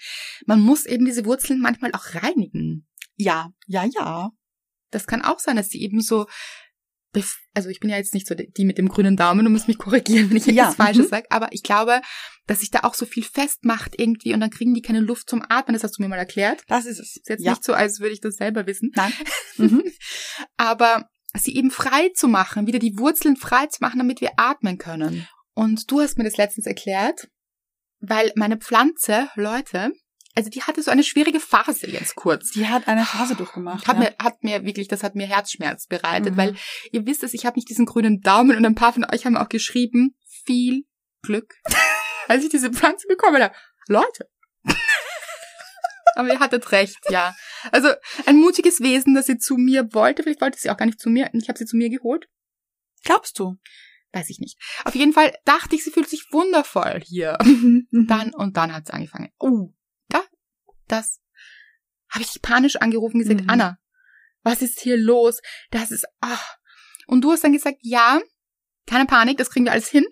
Man 0.46 0.60
muss 0.60 0.86
eben 0.86 1.04
diese 1.04 1.24
Wurzeln 1.24 1.60
manchmal 1.60 1.92
auch 1.92 2.14
reinigen. 2.14 2.86
Ja, 3.16 3.50
ja, 3.66 3.84
ja. 3.84 4.30
Das 4.90 5.06
kann 5.06 5.22
auch 5.22 5.38
sein, 5.38 5.56
dass 5.56 5.68
sie 5.68 5.82
eben 5.82 6.00
so 6.00 6.26
also 7.54 7.68
ich 7.68 7.80
bin 7.80 7.90
ja 7.90 7.96
jetzt 7.96 8.14
nicht 8.14 8.26
so 8.26 8.34
die 8.34 8.50
die 8.50 8.64
mit 8.64 8.78
dem 8.78 8.88
grünen 8.88 9.16
Daumen, 9.16 9.44
du 9.44 9.50
musst 9.50 9.68
mich 9.68 9.78
korrigieren, 9.78 10.30
wenn 10.30 10.36
ich 10.36 10.46
Ja, 10.46 10.64
etwas 10.64 10.76
Falsches 10.76 11.06
mhm. 11.06 11.10
sage, 11.10 11.26
aber 11.30 11.48
ich 11.52 11.62
glaube, 11.62 12.00
dass 12.46 12.60
sich 12.60 12.70
da 12.70 12.80
auch 12.80 12.94
so 12.94 13.06
viel 13.06 13.24
festmacht 13.24 13.94
irgendwie 13.98 14.34
und 14.34 14.40
dann 14.40 14.50
kriegen 14.50 14.74
die 14.74 14.82
keine 14.82 15.00
Luft 15.00 15.30
zum 15.30 15.42
Atmen, 15.48 15.74
das 15.74 15.84
hast 15.84 15.98
du 15.98 16.02
mir 16.02 16.08
mal 16.08 16.18
erklärt. 16.18 16.62
Das 16.68 16.86
ist 16.86 16.98
es. 16.98 17.16
Ist 17.16 17.28
jetzt 17.28 17.44
ja. 17.44 17.52
nicht 17.52 17.64
so, 17.64 17.72
als 17.72 18.00
würde 18.00 18.12
ich 18.12 18.20
das 18.20 18.36
selber 18.36 18.66
wissen. 18.66 18.92
Nein. 18.94 19.12
Mhm. 19.58 19.84
aber 20.58 21.08
sie 21.32 21.56
eben 21.56 21.70
frei 21.70 22.10
zu 22.14 22.28
machen, 22.28 22.66
wieder 22.66 22.78
die 22.78 22.98
Wurzeln 22.98 23.36
frei 23.36 23.66
zu 23.68 23.78
machen, 23.80 23.96
damit 23.98 24.20
wir 24.20 24.32
atmen 24.36 24.76
können. 24.76 25.26
Und 25.54 25.90
du 25.90 26.00
hast 26.00 26.18
mir 26.18 26.24
das 26.24 26.36
letztens 26.36 26.66
erklärt, 26.66 27.28
weil 28.00 28.32
meine 28.36 28.56
Pflanze, 28.58 29.28
Leute, 29.34 29.92
also 30.34 30.50
die 30.50 30.62
hatte 30.62 30.82
so 30.82 30.90
eine 30.90 31.02
schwierige 31.02 31.40
Phase 31.40 31.88
jetzt 31.88 32.14
kurz. 32.14 32.50
Die 32.50 32.66
hat 32.66 32.88
eine 32.88 33.06
Phase 33.06 33.34
durchgemacht. 33.36 33.86
Hat 33.88 33.96
ja. 33.96 34.00
mir, 34.02 34.14
hat 34.22 34.44
mir 34.44 34.64
wirklich, 34.64 34.86
das 34.86 35.02
hat 35.02 35.14
mir 35.14 35.26
Herzschmerz 35.26 35.86
bereitet, 35.86 36.34
Mhm. 36.34 36.36
weil 36.36 36.56
ihr 36.92 37.06
wisst 37.06 37.22
es, 37.22 37.32
ich 37.32 37.46
habe 37.46 37.56
nicht 37.56 37.70
diesen 37.70 37.86
grünen 37.86 38.20
Daumen 38.20 38.56
und 38.56 38.66
ein 38.66 38.74
paar 38.74 38.92
von 38.92 39.04
euch 39.04 39.24
haben 39.24 39.36
auch 39.36 39.48
geschrieben, 39.48 40.14
viel 40.44 40.84
Glück, 41.22 41.54
als 42.28 42.44
ich 42.44 42.50
diese 42.50 42.70
Pflanze 42.70 43.06
bekommen 43.08 43.42
habe. 43.42 43.54
Leute. 43.88 44.28
Aber 46.16 46.32
ihr 46.32 46.40
hattet 46.40 46.72
recht, 46.72 46.98
ja. 47.10 47.34
Also 47.72 47.90
ein 48.24 48.36
mutiges 48.36 48.80
Wesen, 48.80 49.14
das 49.14 49.26
sie 49.26 49.36
zu 49.36 49.56
mir 49.56 49.92
wollte. 49.92 50.22
Vielleicht 50.22 50.40
wollte 50.40 50.58
sie 50.58 50.70
auch 50.70 50.76
gar 50.78 50.86
nicht 50.86 50.98
zu 51.00 51.10
mir. 51.10 51.28
Ich 51.34 51.48
habe 51.48 51.58
sie 51.58 51.66
zu 51.66 51.76
mir 51.76 51.90
geholt. 51.90 52.26
Glaubst 53.04 53.38
du? 53.38 53.56
Weiß 54.12 54.30
ich 54.30 54.38
nicht. 54.38 54.58
Auf 54.84 54.94
jeden 54.94 55.12
Fall 55.12 55.34
dachte 55.44 55.74
ich, 55.76 55.84
sie 55.84 55.90
fühlt 55.90 56.08
sich 56.08 56.26
wundervoll 56.32 57.02
hier. 57.04 57.36
Mhm. 57.44 57.86
Dann 58.08 58.32
und 58.34 58.56
dann 58.56 58.72
hat 58.72 58.84
es 58.84 58.90
angefangen. 58.90 59.30
Oh, 59.38 59.72
da, 60.08 60.20
das 60.88 61.20
habe 62.10 62.22
ich 62.24 62.40
panisch 62.42 62.76
angerufen 62.76 63.16
und 63.16 63.22
gesagt, 63.24 63.42
Mhm. 63.42 63.50
Anna, 63.50 63.78
was 64.42 64.62
ist 64.62 64.80
hier 64.80 64.96
los? 64.96 65.40
Das 65.70 65.90
ist, 65.90 66.06
ach. 66.20 66.56
Und 67.06 67.22
du 67.22 67.32
hast 67.32 67.42
dann 67.44 67.52
gesagt, 67.52 67.78
ja, 67.82 68.20
keine 68.86 69.06
Panik, 69.06 69.38
das 69.38 69.50
kriegen 69.50 69.64
wir 69.66 69.72
alles 69.72 69.88
hin. 69.88 70.04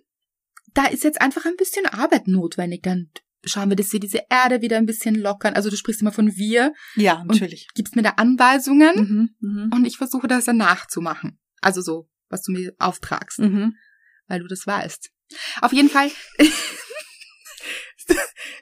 Da 0.74 0.86
ist 0.86 1.04
jetzt 1.04 1.20
einfach 1.20 1.44
ein 1.44 1.56
bisschen 1.56 1.86
Arbeit 1.86 2.26
notwendig. 2.26 2.82
Dann 2.82 3.10
schauen 3.44 3.68
wir, 3.68 3.76
dass 3.76 3.92
wir 3.92 4.00
diese 4.00 4.22
Erde 4.28 4.60
wieder 4.60 4.76
ein 4.76 4.86
bisschen 4.86 5.14
lockern. 5.14 5.54
Also 5.54 5.70
du 5.70 5.76
sprichst 5.76 6.00
immer 6.02 6.10
von 6.12 6.34
wir, 6.36 6.72
Ja, 6.96 7.22
natürlich. 7.24 7.68
gibst 7.74 7.94
mir 7.94 8.02
da 8.02 8.10
Anweisungen 8.10 8.96
Mhm. 9.40 9.48
Mhm. 9.48 9.70
und 9.72 9.84
ich 9.86 9.96
versuche 9.98 10.26
das 10.26 10.46
dann 10.46 10.56
nachzumachen. 10.56 11.38
Also 11.60 11.80
so, 11.80 12.08
was 12.34 12.42
du 12.42 12.52
mir 12.52 12.72
auftragst 12.78 13.38
Mhm. 13.38 13.76
weil 14.26 14.40
du 14.40 14.46
das 14.48 14.66
weißt. 14.66 15.10
Auf 15.62 15.72
jeden 15.72 15.88
Fall, 15.88 16.10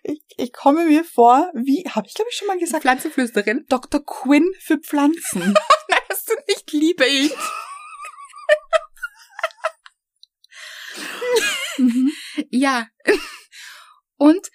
Ich, 0.04 0.20
ich 0.36 0.52
komme 0.52 0.86
mir 0.86 1.04
vor, 1.04 1.50
wie, 1.54 1.84
habe 1.88 2.06
ich 2.06 2.14
glaube 2.14 2.28
ich 2.30 2.36
schon 2.36 2.48
mal 2.48 2.58
gesagt, 2.58 2.82
Pflanzenflüsterin. 2.82 3.64
Dr. 3.68 4.04
Quinn 4.04 4.48
für 4.60 4.78
Pflanzen. 4.78 5.40
Nein, 5.88 6.00
hast 6.08 6.28
du 6.28 6.34
nicht, 6.48 6.72
liebe 6.72 7.04
ich. 7.04 7.32
mhm. 11.78 12.12
Ja. 12.50 12.88
Und 14.16 14.48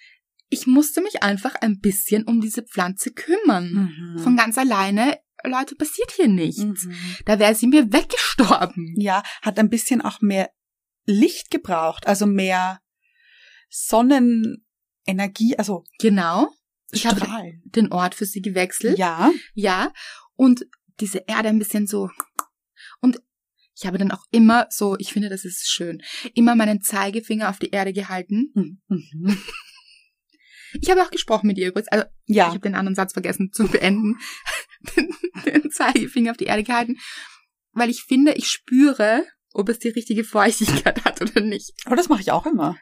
ich 0.48 0.66
musste 0.66 1.00
mich 1.02 1.22
einfach 1.22 1.54
ein 1.56 1.80
bisschen 1.80 2.24
um 2.24 2.40
diese 2.40 2.62
Pflanze 2.62 3.12
kümmern. 3.12 4.14
Mhm. 4.16 4.18
Von 4.22 4.36
ganz 4.36 4.56
alleine, 4.56 5.18
Leute, 5.44 5.74
passiert 5.76 6.10
hier 6.12 6.28
nichts. 6.28 6.84
Mhm. 6.84 7.16
Da 7.24 7.38
wäre 7.38 7.54
sie 7.54 7.66
mir 7.66 7.92
weggestorben. 7.92 8.94
Ja, 8.98 9.22
hat 9.42 9.58
ein 9.58 9.70
bisschen 9.70 10.00
auch 10.02 10.20
mehr 10.20 10.50
Licht 11.06 11.50
gebraucht, 11.50 12.06
also 12.06 12.26
mehr 12.26 12.80
Sonnenenergie, 13.68 15.56
also 15.58 15.84
Genau. 15.98 16.50
Ich 16.90 17.06
habe 17.06 17.20
den 17.64 17.92
Ort 17.92 18.14
für 18.14 18.24
sie 18.24 18.40
gewechselt. 18.40 18.98
Ja. 18.98 19.30
Ja. 19.54 19.92
Und 20.36 20.64
diese 21.00 21.18
Erde 21.26 21.50
ein 21.50 21.58
bisschen 21.58 21.86
so. 21.86 22.08
Und 23.00 23.20
ich 23.74 23.86
habe 23.86 23.98
dann 23.98 24.10
auch 24.10 24.24
immer 24.30 24.66
so, 24.70 24.96
ich 24.98 25.12
finde, 25.12 25.28
das 25.28 25.44
ist 25.44 25.68
schön, 25.70 26.02
immer 26.34 26.54
meinen 26.56 26.80
Zeigefinger 26.80 27.50
auf 27.50 27.58
die 27.58 27.70
Erde 27.70 27.92
gehalten. 27.92 28.52
Mhm. 28.88 29.38
Ich 30.82 30.90
habe 30.90 31.02
auch 31.02 31.10
gesprochen 31.10 31.46
mit 31.46 31.56
ihr 31.56 31.68
übrigens. 31.68 31.88
Also, 31.88 32.04
ich 32.26 32.36
Ja. 32.36 32.48
habe 32.48 32.58
den 32.60 32.74
anderen 32.74 32.94
Satz 32.94 33.14
vergessen 33.14 33.52
zu 33.54 33.66
beenden. 33.68 34.18
Den, 34.96 35.14
den 35.44 35.70
Zeigefinger 35.70 36.32
auf 36.32 36.36
die 36.36 36.46
Erde 36.46 36.62
gehalten. 36.62 36.96
Weil 37.72 37.90
ich 37.90 38.02
finde, 38.02 38.32
ich 38.32 38.48
spüre, 38.48 39.24
ob 39.52 39.68
es 39.68 39.78
die 39.78 39.88
richtige 39.88 40.24
Feuchtigkeit 40.24 41.04
hat 41.04 41.20
oder 41.20 41.40
nicht. 41.40 41.72
Aber 41.84 41.96
das 41.96 42.08
mache 42.08 42.20
ich 42.20 42.32
auch 42.32 42.46
immer. 42.46 42.76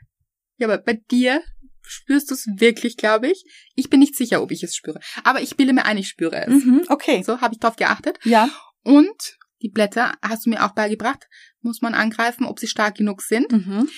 Ja, 0.59 0.69
aber 0.69 0.79
bei 0.79 0.95
dir 1.11 1.43
spürst 1.83 2.31
du 2.31 2.35
es 2.35 2.47
wirklich, 2.57 2.97
glaube 2.97 3.29
ich. 3.29 3.45
Ich 3.75 3.91
bin 3.91 4.01
nicht 4.01 4.17
sicher, 4.17 4.43
ob 4.43 4.51
ich 4.51 4.63
es 4.63 4.75
spüre. 4.75 5.01
Aber 5.25 5.41
ich 5.41 5.57
bilde 5.57 5.73
mir 5.73 5.85
ein, 5.85 5.99
ich 5.99 6.09
spüre 6.09 6.47
es. 6.47 6.65
Mhm. 6.65 6.85
Okay. 6.89 7.23
So 7.23 7.41
habe 7.41 7.55
ich 7.55 7.61
drauf 7.61 7.77
geachtet. 7.77 8.19
Ja. 8.25 8.49
Und 8.83 9.37
die 9.63 9.69
Blätter, 9.69 10.15
hast 10.23 10.47
du 10.47 10.51
mir 10.51 10.65
auch 10.65 10.75
beigebracht, 10.75 11.27
muss 11.61 11.83
man 11.83 11.95
angreifen, 11.95 12.45
ob 12.45 12.59
sie 12.59 12.67
stark 12.67 12.97
genug 12.97 13.23
sind. 13.23 13.51
Mhm. 13.51 13.89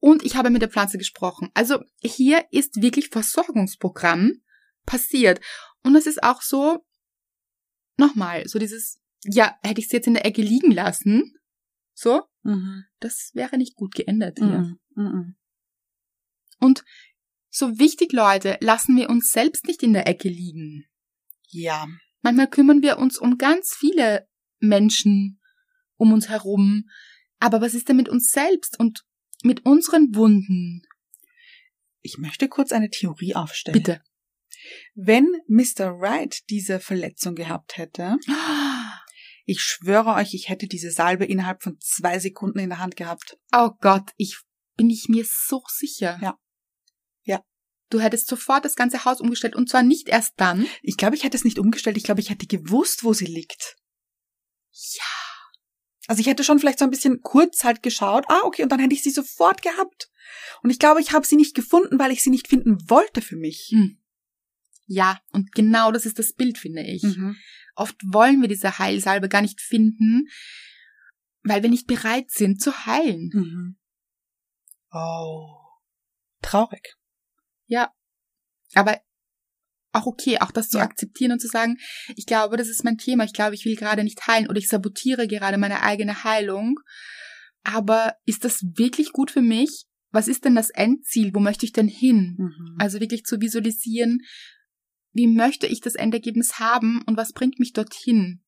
Und 0.00 0.24
ich 0.24 0.36
habe 0.36 0.50
mit 0.50 0.62
der 0.62 0.70
Pflanze 0.70 0.98
gesprochen. 0.98 1.50
Also 1.54 1.78
hier 2.02 2.44
ist 2.50 2.82
wirklich 2.82 3.08
Versorgungsprogramm 3.08 4.42
passiert. 4.86 5.40
Und 5.82 5.96
es 5.96 6.06
ist 6.06 6.22
auch 6.22 6.42
so, 6.42 6.84
nochmal, 7.96 8.46
so 8.46 8.58
dieses, 8.58 9.00
ja, 9.24 9.56
hätte 9.62 9.80
ich 9.80 9.88
sie 9.88 9.96
jetzt 9.96 10.06
in 10.06 10.14
der 10.14 10.26
Ecke 10.26 10.42
liegen 10.42 10.70
lassen, 10.70 11.34
so, 11.94 12.22
Mhm. 12.42 12.84
das 13.00 13.30
wäre 13.34 13.56
nicht 13.56 13.74
gut 13.74 13.94
geendet 13.94 14.38
hier. 14.38 14.58
Mhm. 14.58 14.78
Mhm. 14.96 15.36
Und 16.58 16.84
so 17.50 17.78
wichtig, 17.78 18.12
Leute, 18.12 18.58
lassen 18.60 18.96
wir 18.96 19.08
uns 19.08 19.30
selbst 19.30 19.66
nicht 19.66 19.82
in 19.82 19.92
der 19.92 20.06
Ecke 20.08 20.28
liegen. 20.28 20.86
Ja. 21.48 21.86
Manchmal 22.22 22.48
kümmern 22.50 22.82
wir 22.82 22.98
uns 22.98 23.18
um 23.18 23.38
ganz 23.38 23.74
viele 23.78 24.26
Menschen 24.58 25.40
um 25.96 26.12
uns 26.12 26.28
herum. 26.28 26.88
Aber 27.38 27.60
was 27.60 27.74
ist 27.74 27.88
denn 27.88 27.96
mit 27.96 28.08
uns 28.08 28.30
selbst 28.30 28.78
und 28.78 29.04
mit 29.42 29.64
unseren 29.64 30.14
Wunden? 30.14 30.82
Ich 32.00 32.18
möchte 32.18 32.48
kurz 32.48 32.72
eine 32.72 32.90
Theorie 32.90 33.34
aufstellen. 33.34 33.78
Bitte. 33.78 34.02
Wenn 34.94 35.26
Mr. 35.48 35.98
Wright 35.98 36.48
diese 36.50 36.80
Verletzung 36.80 37.34
gehabt 37.34 37.76
hätte, 37.76 38.16
ich 39.46 39.60
schwöre 39.60 40.14
euch, 40.14 40.34
ich 40.34 40.48
hätte 40.48 40.66
diese 40.66 40.90
Salbe 40.90 41.24
innerhalb 41.24 41.62
von 41.62 41.78
zwei 41.80 42.18
Sekunden 42.18 42.58
in 42.58 42.70
der 42.70 42.78
Hand 42.78 42.96
gehabt. 42.96 43.38
Oh 43.54 43.70
Gott, 43.80 44.12
ich 44.16 44.38
bin 44.76 44.90
ich 44.90 45.08
mir 45.08 45.24
so 45.26 45.62
sicher. 45.68 46.18
Ja. 46.22 46.38
Ja. 47.22 47.42
Du 47.90 48.00
hättest 48.00 48.26
sofort 48.26 48.64
das 48.64 48.74
ganze 48.74 49.04
Haus 49.04 49.20
umgestellt 49.20 49.54
und 49.54 49.68
zwar 49.68 49.82
nicht 49.82 50.08
erst 50.08 50.32
dann. 50.36 50.66
Ich 50.82 50.96
glaube, 50.96 51.16
ich 51.16 51.24
hätte 51.24 51.36
es 51.36 51.44
nicht 51.44 51.58
umgestellt. 51.58 51.96
Ich 51.96 52.04
glaube, 52.04 52.20
ich 52.20 52.30
hätte 52.30 52.46
gewusst, 52.46 53.04
wo 53.04 53.12
sie 53.12 53.26
liegt. 53.26 53.76
Ja. 54.72 55.04
Also 56.06 56.20
ich 56.20 56.26
hätte 56.26 56.44
schon 56.44 56.58
vielleicht 56.58 56.78
so 56.78 56.84
ein 56.84 56.90
bisschen 56.90 57.20
kurz 57.22 57.64
halt 57.64 57.82
geschaut. 57.82 58.24
Ah, 58.28 58.40
okay, 58.44 58.62
und 58.62 58.72
dann 58.72 58.80
hätte 58.80 58.94
ich 58.94 59.02
sie 59.02 59.10
sofort 59.10 59.62
gehabt. 59.62 60.10
Und 60.62 60.70
ich 60.70 60.78
glaube, 60.78 61.00
ich 61.00 61.12
habe 61.12 61.26
sie 61.26 61.36
nicht 61.36 61.54
gefunden, 61.54 61.98
weil 61.98 62.12
ich 62.12 62.22
sie 62.22 62.30
nicht 62.30 62.48
finden 62.48 62.78
wollte 62.88 63.22
für 63.22 63.36
mich. 63.36 63.68
Hm. 63.70 63.98
Ja, 64.86 65.20
und 65.32 65.52
genau 65.52 65.92
das 65.92 66.06
ist 66.06 66.18
das 66.18 66.32
Bild, 66.32 66.58
finde 66.58 66.82
ich. 66.82 67.02
Mhm. 67.02 67.36
Oft 67.74 67.96
wollen 68.04 68.40
wir 68.40 68.48
diese 68.48 68.78
Heilsalbe 68.78 69.28
gar 69.28 69.42
nicht 69.42 69.60
finden, 69.60 70.28
weil 71.42 71.62
wir 71.62 71.70
nicht 71.70 71.86
bereit 71.86 72.30
sind 72.30 72.60
zu 72.60 72.86
heilen. 72.86 73.30
Mhm. 73.32 73.76
Oh. 74.92 75.58
Traurig. 76.42 76.94
Aber 78.74 79.00
auch 79.92 80.06
okay, 80.06 80.38
auch 80.40 80.50
das 80.50 80.68
zu 80.68 80.78
Ja. 80.78 80.84
akzeptieren 80.84 81.32
und 81.32 81.40
zu 81.40 81.46
sagen, 81.46 81.78
ich 82.16 82.26
glaube, 82.26 82.56
das 82.56 82.68
ist 82.68 82.84
mein 82.84 82.98
Thema, 82.98 83.24
ich 83.24 83.32
glaube, 83.32 83.54
ich 83.54 83.64
will 83.64 83.76
gerade 83.76 84.02
nicht 84.02 84.26
heilen 84.26 84.48
oder 84.48 84.58
ich 84.58 84.68
sabotiere 84.68 85.28
gerade 85.28 85.58
meine 85.58 85.82
eigene 85.82 86.24
Heilung. 86.24 86.80
Aber 87.62 88.16
ist 88.24 88.44
das 88.44 88.62
wirklich 88.76 89.12
gut 89.12 89.30
für 89.30 89.42
mich? 89.42 89.86
Was 90.10 90.28
ist 90.28 90.44
denn 90.44 90.54
das 90.54 90.70
Endziel? 90.70 91.34
Wo 91.34 91.40
möchte 91.40 91.64
ich 91.64 91.72
denn 91.72 91.88
hin? 91.88 92.34
Mhm. 92.38 92.76
Also 92.78 93.00
wirklich 93.00 93.24
zu 93.24 93.40
visualisieren, 93.40 94.20
wie 95.14 95.26
möchte 95.26 95.66
ich 95.66 95.80
das 95.80 95.94
Endergebnis 95.94 96.58
haben 96.58 97.02
und 97.06 97.16
was 97.16 97.32
bringt 97.32 97.58
mich 97.58 97.72
dorthin? 97.72 98.42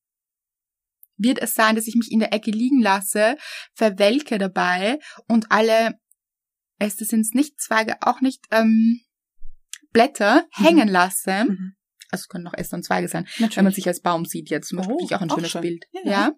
Wird 1.16 1.38
es 1.40 1.54
sein, 1.54 1.76
dass 1.76 1.86
ich 1.86 1.94
mich 1.94 2.12
in 2.12 2.18
der 2.18 2.34
Ecke 2.34 2.50
liegen 2.50 2.82
lasse, 2.82 3.36
verwelke 3.72 4.36
dabei 4.36 4.98
und 5.28 5.50
alle 5.50 5.98
Äste 6.78 7.06
sind 7.06 7.20
es 7.20 7.32
nicht, 7.32 7.58
Zweige 7.58 7.96
auch 8.02 8.20
nicht, 8.20 8.44
ähm, 8.50 9.00
Blätter 9.92 10.46
Mhm. 10.58 10.64
hängen 10.64 10.88
lasse? 10.88 11.44
Mhm. 11.46 11.76
Also 12.10 12.24
es 12.24 12.28
können 12.28 12.46
auch 12.46 12.54
Äste 12.54 12.76
und 12.76 12.82
Zweige 12.84 13.08
sein, 13.08 13.24
Natürlich. 13.38 13.56
wenn 13.56 13.64
man 13.64 13.72
sich 13.72 13.86
als 13.88 14.00
Baum 14.02 14.26
sieht 14.26 14.50
jetzt. 14.50 14.68
Zum 14.68 14.78
Beispiel 14.78 14.96
Oh, 15.00 15.14
auch 15.14 15.20
ein 15.22 15.30
auch 15.30 15.36
schönes 15.36 15.50
schön. 15.52 15.62
Bild. 15.62 15.84
Ja. 15.92 16.10
ja. 16.10 16.32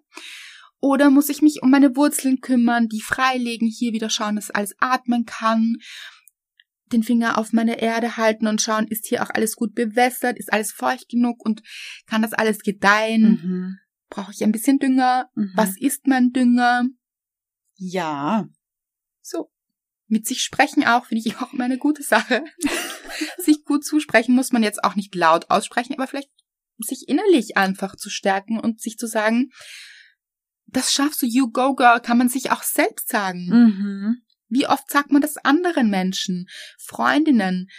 Oder 0.79 1.09
muss 1.09 1.27
ich 1.27 1.41
mich 1.41 1.61
um 1.61 1.69
meine 1.69 1.95
Wurzeln 1.97 2.39
kümmern, 2.39 2.87
die 2.87 3.01
freilegen, 3.01 3.67
hier 3.67 3.91
wieder 3.91 4.09
schauen, 4.09 4.37
dass 4.37 4.49
alles 4.49 4.73
atmen 4.79 5.25
kann, 5.25 5.75
den 6.91 7.03
Finger 7.03 7.37
auf 7.37 7.53
meine 7.53 7.81
Erde 7.81 8.17
halten 8.17 8.47
und 8.47 8.61
schauen, 8.61 8.87
ist 8.87 9.07
hier 9.07 9.23
auch 9.23 9.29
alles 9.29 9.55
gut 9.55 9.75
bewässert, 9.75 10.37
ist 10.37 10.51
alles 10.51 10.71
feucht 10.71 11.09
genug 11.09 11.45
und 11.45 11.61
kann 12.07 12.21
das 12.21 12.33
alles 12.33 12.59
gedeihen? 12.59 13.23
Mhm. 13.23 13.79
Brauche 14.09 14.31
ich 14.31 14.43
ein 14.43 14.51
bisschen 14.51 14.79
Dünger? 14.79 15.29
Mhm. 15.35 15.51
Was 15.55 15.77
ist 15.79 16.07
mein 16.07 16.31
Dünger? 16.31 16.85
Ja. 17.75 18.47
So. 19.21 19.51
Mit 20.07 20.25
sich 20.25 20.41
sprechen 20.41 20.85
auch, 20.85 21.05
finde 21.05 21.23
ich 21.25 21.37
auch 21.37 21.53
immer 21.53 21.65
eine 21.65 21.77
gute 21.77 22.01
Sache. 22.01 22.43
sich 23.37 23.63
gut 23.63 23.85
zusprechen 23.85 24.35
muss 24.35 24.51
man 24.51 24.63
jetzt 24.63 24.83
auch 24.83 24.95
nicht 24.95 25.13
laut 25.13 25.49
aussprechen, 25.49 25.93
aber 25.93 26.07
vielleicht 26.07 26.29
sich 26.79 27.07
innerlich 27.07 27.57
einfach 27.57 27.95
zu 27.95 28.09
stärken 28.09 28.59
und 28.59 28.81
sich 28.81 28.97
zu 28.97 29.07
sagen, 29.07 29.51
das 30.65 30.91
schaffst 30.91 31.21
du, 31.21 31.25
you 31.25 31.51
go 31.51 31.75
girl, 31.75 31.99
kann 31.99 32.17
man 32.17 32.29
sich 32.29 32.51
auch 32.51 32.63
selbst 32.63 33.09
sagen. 33.09 33.47
Mhm. 33.47 34.21
Wie 34.49 34.67
oft 34.67 34.89
sagt 34.89 35.11
man 35.11 35.21
das 35.21 35.37
anderen 35.37 35.89
Menschen, 35.89 36.47
Freundinnen, 36.77 37.69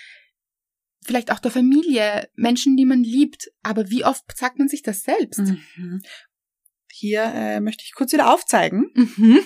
vielleicht 1.03 1.33
auch 1.33 1.39
der 1.39 1.51
Familie, 1.51 2.29
Menschen, 2.35 2.77
die 2.77 2.85
man 2.85 3.03
liebt, 3.03 3.51
aber 3.63 3.91
wie 3.91 4.05
oft 4.05 4.25
sagt 4.37 4.59
man 4.59 4.69
sich 4.69 4.83
das 4.83 5.03
selbst? 5.03 5.41
Mhm. 5.77 6.03
Hier 6.93 7.25
äh, 7.25 7.61
möchte 7.61 7.85
ich 7.85 7.95
kurz 7.95 8.13
wieder 8.13 8.33
aufzeigen. 8.33 8.91
Mhm. 8.95 9.41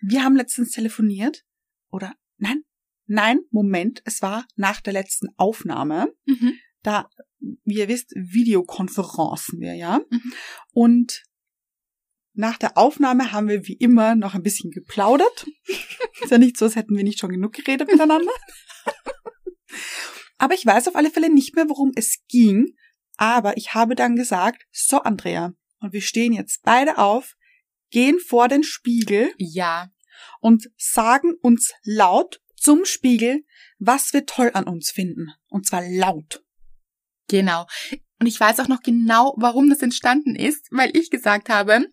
Wir 0.00 0.24
haben 0.24 0.36
letztens 0.36 0.70
telefoniert. 0.70 1.44
Oder 1.90 2.14
nein, 2.38 2.62
nein, 3.06 3.40
Moment, 3.50 4.02
es 4.04 4.22
war 4.22 4.46
nach 4.56 4.80
der 4.80 4.92
letzten 4.92 5.28
Aufnahme. 5.36 6.12
Mhm. 6.26 6.54
Da, 6.82 7.08
wie 7.38 7.78
ihr 7.78 7.88
wisst, 7.88 8.12
Videokonferenzen 8.14 9.60
wir, 9.60 9.74
ja. 9.74 10.00
Mhm. 10.10 10.32
Und 10.72 11.22
nach 12.32 12.56
der 12.58 12.78
Aufnahme 12.78 13.32
haben 13.32 13.48
wir 13.48 13.66
wie 13.66 13.74
immer 13.74 14.14
noch 14.14 14.34
ein 14.34 14.42
bisschen 14.42 14.70
geplaudert. 14.70 15.46
Ist 16.22 16.30
ja 16.30 16.38
nicht 16.38 16.56
so, 16.56 16.66
als 16.66 16.76
hätten 16.76 16.96
wir 16.96 17.04
nicht 17.04 17.18
schon 17.18 17.30
genug 17.30 17.52
geredet 17.52 17.88
miteinander. 17.88 18.32
Aber 20.38 20.54
ich 20.54 20.64
weiß 20.64 20.88
auf 20.88 20.96
alle 20.96 21.10
Fälle 21.10 21.32
nicht 21.32 21.54
mehr, 21.54 21.68
worum 21.68 21.92
es 21.94 22.20
ging. 22.28 22.74
Aber 23.16 23.56
ich 23.56 23.74
habe 23.74 23.94
dann 23.94 24.16
gesagt, 24.16 24.66
so 24.70 24.98
Andrea, 24.98 25.52
und 25.80 25.92
wir 25.92 26.00
stehen 26.00 26.32
jetzt 26.32 26.62
beide 26.62 26.98
auf, 26.98 27.34
gehen 27.90 28.18
vor 28.18 28.48
den 28.48 28.62
Spiegel 28.62 29.32
Ja, 29.36 29.90
und 30.40 30.70
sagen 30.76 31.34
uns 31.42 31.72
laut 31.82 32.40
zum 32.56 32.84
Spiegel, 32.84 33.44
was 33.78 34.12
wir 34.12 34.26
toll 34.26 34.50
an 34.54 34.64
uns 34.64 34.90
finden. 34.90 35.32
Und 35.48 35.66
zwar 35.66 35.82
laut. 35.82 36.44
genau. 37.28 37.66
Und 38.18 38.26
ich 38.26 38.38
weiß 38.38 38.60
auch 38.60 38.68
noch 38.68 38.82
genau, 38.82 39.34
warum 39.38 39.70
das 39.70 39.80
entstanden 39.80 40.36
ist, 40.36 40.66
weil 40.70 40.94
ich 40.94 41.10
gesagt 41.10 41.48
habe, 41.48 41.86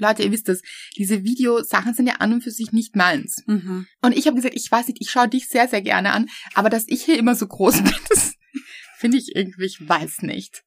Leute, 0.00 0.22
ihr 0.22 0.32
wisst 0.32 0.48
es, 0.48 0.62
diese 0.96 1.22
Videosachen 1.24 1.94
sind 1.94 2.06
ja 2.06 2.14
an 2.16 2.32
und 2.32 2.42
für 2.42 2.50
sich 2.50 2.72
nicht 2.72 2.96
meins. 2.96 3.42
Mhm. 3.46 3.86
Und 4.02 4.16
ich 4.16 4.26
habe 4.26 4.36
gesagt, 4.36 4.54
ich 4.56 4.70
weiß 4.70 4.88
nicht, 4.88 5.00
ich 5.00 5.10
schaue 5.10 5.28
dich 5.28 5.48
sehr, 5.48 5.68
sehr 5.68 5.82
gerne 5.82 6.12
an, 6.12 6.28
aber 6.54 6.70
dass 6.70 6.84
ich 6.88 7.04
hier 7.04 7.18
immer 7.18 7.34
so 7.34 7.46
groß 7.46 7.74
bin, 7.84 7.94
das 8.08 8.34
finde 8.98 9.18
ich 9.18 9.34
irgendwie, 9.36 9.66
ich 9.66 9.88
weiß 9.88 10.22
nicht. 10.22 10.62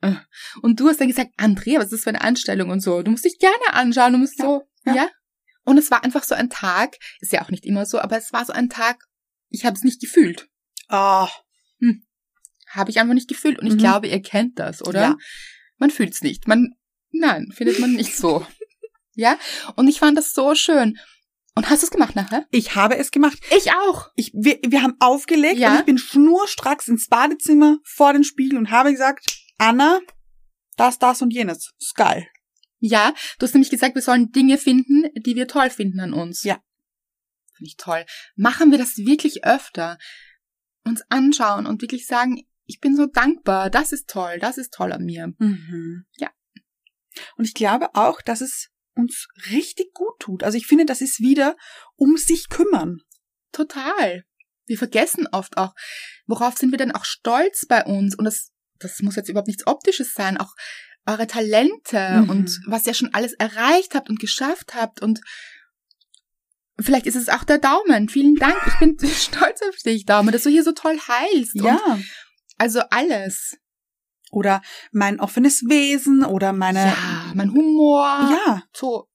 Äh. 0.00 0.14
Und 0.62 0.80
du 0.80 0.88
hast 0.88 1.00
dann 1.00 1.08
gesagt, 1.08 1.30
Andrea, 1.36 1.78
was 1.78 1.86
ist 1.86 1.92
das 1.92 2.00
für 2.02 2.10
eine 2.10 2.20
Anstellung 2.22 2.70
und 2.70 2.80
so? 2.80 3.02
Du 3.02 3.10
musst 3.10 3.24
dich 3.24 3.38
gerne 3.38 3.72
anschauen, 3.72 4.12
du 4.12 4.18
musst 4.18 4.38
Ja, 4.38 4.44
so, 4.44 4.62
ja. 4.84 4.94
ja. 4.94 5.08
Und 5.64 5.78
es 5.78 5.90
war 5.92 6.02
einfach 6.02 6.24
so 6.24 6.34
ein 6.34 6.50
Tag, 6.50 6.96
ist 7.20 7.32
ja 7.32 7.42
auch 7.42 7.50
nicht 7.50 7.64
immer 7.64 7.86
so, 7.86 8.00
aber 8.00 8.18
es 8.18 8.32
war 8.32 8.44
so 8.44 8.52
ein 8.52 8.68
Tag, 8.68 8.98
ich 9.48 9.64
habe 9.64 9.76
es 9.76 9.84
nicht 9.84 10.00
gefühlt. 10.00 10.48
Ah, 10.88 11.28
Habe 12.68 12.90
ich 12.90 12.98
einfach 12.98 13.14
nicht 13.14 13.28
gefühlt. 13.28 13.58
Und 13.58 13.66
ich 13.66 13.74
Mhm. 13.74 13.78
glaube, 13.78 14.08
ihr 14.08 14.22
kennt 14.22 14.58
das, 14.58 14.82
oder? 14.82 15.00
Ja. 15.02 15.16
Man 15.76 15.90
fühlt's 15.90 16.22
nicht. 16.22 16.48
Man, 16.48 16.74
nein, 17.10 17.52
findet 17.52 17.78
man 17.80 17.92
nicht 17.92 18.16
so. 18.16 18.46
ja? 19.14 19.38
Und 19.76 19.88
ich 19.88 19.98
fand 19.98 20.16
das 20.18 20.32
so 20.32 20.54
schön. 20.54 20.98
Und 21.54 21.68
hast 21.68 21.82
du 21.82 21.86
es 21.86 21.90
gemacht 21.90 22.16
nachher? 22.16 22.46
ich 22.50 22.74
habe 22.76 22.96
es 22.96 23.10
gemacht. 23.10 23.38
Ich 23.54 23.72
auch. 23.72 24.10
Ich, 24.16 24.32
wir, 24.34 24.58
wir 24.66 24.82
haben 24.82 24.96
aufgelegt 25.00 25.58
Ja. 25.58 25.72
und 25.72 25.78
ich 25.80 25.84
bin 25.84 25.98
schnurstracks 25.98 26.88
ins 26.88 27.08
Badezimmer 27.08 27.76
vor 27.84 28.12
den 28.14 28.24
Spiegel 28.24 28.56
und 28.58 28.70
habe 28.70 28.90
gesagt, 28.90 29.26
Anna, 29.58 30.00
das, 30.76 30.98
das 30.98 31.20
und 31.20 31.30
jenes. 31.32 31.72
Ist 31.78 31.94
geil. 31.94 32.26
Ja, 32.78 33.12
du 33.38 33.46
hast 33.46 33.52
nämlich 33.52 33.70
gesagt, 33.70 33.94
wir 33.94 34.02
sollen 34.02 34.32
Dinge 34.32 34.56
finden, 34.58 35.04
die 35.22 35.36
wir 35.36 35.46
toll 35.46 35.68
finden 35.70 36.00
an 36.00 36.14
uns. 36.14 36.42
Ja. 36.42 36.54
Finde 37.54 37.68
ich 37.68 37.76
toll. 37.76 38.04
Machen 38.34 38.70
wir 38.70 38.78
das 38.78 38.96
wirklich 38.96 39.44
öfter? 39.44 39.98
Uns 40.84 41.02
anschauen 41.10 41.66
und 41.66 41.80
wirklich 41.82 42.06
sagen, 42.06 42.42
ich 42.64 42.80
bin 42.80 42.96
so 42.96 43.06
dankbar, 43.06 43.70
das 43.70 43.92
ist 43.92 44.08
toll, 44.08 44.38
das 44.40 44.56
ist 44.58 44.72
toll 44.72 44.92
an 44.92 45.04
mir. 45.04 45.32
Mhm. 45.38 46.06
Ja. 46.16 46.30
Und 47.36 47.44
ich 47.44 47.54
glaube 47.54 47.94
auch, 47.94 48.20
dass 48.22 48.40
es 48.40 48.70
uns 48.94 49.28
richtig 49.50 49.92
gut 49.94 50.18
tut. 50.18 50.42
Also 50.42 50.56
ich 50.58 50.66
finde, 50.66 50.84
das 50.84 51.00
ist 51.00 51.20
wieder 51.20 51.56
um 51.96 52.16
sich 52.16 52.48
kümmern. 52.48 52.98
Total. 53.52 54.24
Wir 54.66 54.78
vergessen 54.78 55.26
oft 55.32 55.56
auch, 55.56 55.74
worauf 56.26 56.56
sind 56.56 56.70
wir 56.70 56.78
denn 56.78 56.92
auch 56.92 57.04
stolz 57.04 57.66
bei 57.66 57.84
uns? 57.84 58.14
Und 58.14 58.24
das, 58.24 58.50
das 58.78 59.00
muss 59.00 59.16
jetzt 59.16 59.28
überhaupt 59.28 59.48
nichts 59.48 59.66
Optisches 59.66 60.14
sein, 60.14 60.36
auch 60.38 60.52
eure 61.06 61.26
Talente 61.26 62.22
Mhm. 62.22 62.30
und 62.30 62.60
was 62.66 62.86
ihr 62.86 62.94
schon 62.94 63.12
alles 63.12 63.32
erreicht 63.32 63.94
habt 63.94 64.08
und 64.08 64.20
geschafft 64.20 64.74
habt 64.74 65.02
und 65.02 65.20
vielleicht 66.80 67.06
ist 67.06 67.16
es 67.16 67.28
auch 67.28 67.44
der 67.44 67.58
Daumen. 67.58 68.08
Vielen 68.08 68.36
Dank. 68.36 68.56
Ich 68.66 68.78
bin 68.78 68.96
stolz 69.14 69.60
auf 69.62 69.76
dich, 69.84 70.04
Daumen, 70.06 70.32
dass 70.32 70.44
du 70.44 70.50
hier 70.50 70.62
so 70.64 70.72
toll 70.72 70.98
heilst. 71.08 71.54
Ja. 71.56 71.98
also 72.58 72.80
alles. 72.90 73.56
Oder 74.32 74.62
mein 74.90 75.20
offenes 75.20 75.62
Wesen 75.68 76.24
oder 76.24 76.52
meine. 76.52 76.86
ja, 76.86 77.32
mein 77.34 77.52
Humor. 77.52 78.04
Ja. 78.30 78.62
So, 78.74 79.06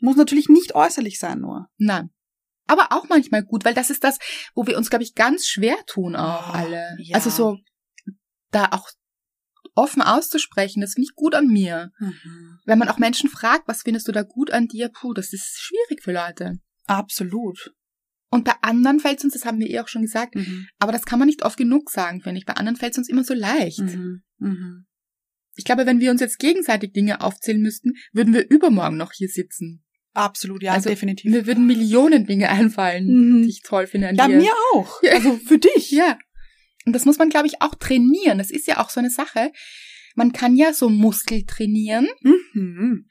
Muss 0.00 0.16
natürlich 0.16 0.48
nicht 0.48 0.74
äußerlich 0.74 1.18
sein, 1.20 1.40
nur. 1.40 1.68
nein. 1.78 2.10
Aber 2.68 2.92
auch 2.92 3.08
manchmal 3.08 3.42
gut, 3.44 3.64
weil 3.64 3.74
das 3.74 3.90
ist 3.90 4.02
das, 4.04 4.18
wo 4.54 4.66
wir 4.66 4.78
uns, 4.78 4.88
glaube 4.88 5.02
ich, 5.02 5.14
ganz 5.14 5.46
schwer 5.46 5.76
tun 5.86 6.16
auch 6.16 6.48
Oh, 6.48 6.52
alle. 6.52 6.96
ja. 7.00 7.16
Also 7.16 7.28
so, 7.28 7.58
da 8.50 8.68
auch 8.70 8.88
offen 9.74 10.00
auszusprechen, 10.00 10.80
das 10.80 10.94
finde 10.94 11.08
ich 11.10 11.14
gut 11.16 11.34
an 11.34 11.48
mir. 11.48 11.90
Mhm. 11.98 12.58
Wenn 12.64 12.78
man 12.78 12.88
auch 12.88 12.98
Menschen 12.98 13.28
fragt, 13.28 13.66
was 13.68 13.82
findest 13.82 14.06
du 14.08 14.12
da 14.12 14.22
gut 14.22 14.52
an 14.52 14.68
dir, 14.68 14.88
puh, 14.88 15.12
das 15.12 15.32
ist 15.32 15.58
schwierig 15.60 16.02
für 16.02 16.12
Leute. 16.12 16.60
Absolut. 16.86 17.74
Und 18.32 18.44
bei 18.46 18.54
anderen 18.62 18.98
fällt 18.98 19.18
es 19.18 19.24
uns, 19.24 19.34
das 19.34 19.44
haben 19.44 19.60
wir 19.60 19.68
eh 19.68 19.78
auch 19.80 19.88
schon 19.88 20.02
gesagt, 20.02 20.34
Mhm. 20.34 20.66
aber 20.78 20.90
das 20.90 21.04
kann 21.04 21.18
man 21.18 21.26
nicht 21.26 21.44
oft 21.44 21.58
genug 21.58 21.90
sagen, 21.90 22.22
finde 22.22 22.38
ich. 22.38 22.46
Bei 22.46 22.54
anderen 22.54 22.76
fällt 22.76 22.92
es 22.92 22.98
uns 22.98 23.08
immer 23.10 23.24
so 23.24 23.34
leicht. 23.34 23.78
Mhm. 23.80 24.22
Mhm. 24.38 24.86
Ich 25.54 25.64
glaube, 25.64 25.84
wenn 25.84 26.00
wir 26.00 26.10
uns 26.10 26.22
jetzt 26.22 26.38
gegenseitig 26.38 26.92
Dinge 26.94 27.20
aufzählen 27.20 27.60
müssten, 27.60 27.92
würden 28.12 28.32
wir 28.32 28.48
übermorgen 28.50 28.96
noch 28.96 29.12
hier 29.12 29.28
sitzen. 29.28 29.84
Absolut, 30.14 30.62
ja, 30.62 30.72
Also, 30.72 30.88
definitiv. 30.88 31.30
Mir 31.30 31.46
würden 31.46 31.66
Millionen 31.66 32.24
Dinge 32.26 32.48
einfallen, 32.48 33.06
Mhm. 33.06 33.42
die 33.42 33.50
ich 33.50 33.60
toll 33.62 33.86
finde 33.86 34.08
an 34.08 34.16
Ja, 34.16 34.28
dir. 34.28 34.38
mir 34.38 34.52
auch. 34.72 35.02
Ja. 35.02 35.12
Also 35.12 35.36
für 35.36 35.58
dich. 35.58 35.90
Ja. 35.90 36.18
Und 36.86 36.94
das 36.94 37.04
muss 37.04 37.18
man, 37.18 37.28
glaube 37.28 37.46
ich, 37.48 37.60
auch 37.60 37.74
trainieren. 37.74 38.38
Das 38.38 38.50
ist 38.50 38.66
ja 38.66 38.78
auch 38.82 38.88
so 38.88 38.98
eine 39.00 39.10
Sache. 39.10 39.52
Man 40.16 40.32
kann 40.32 40.56
ja 40.56 40.72
so 40.72 40.88
Muskel 40.88 41.44
trainieren, 41.44 42.08
Mhm. 42.54 43.08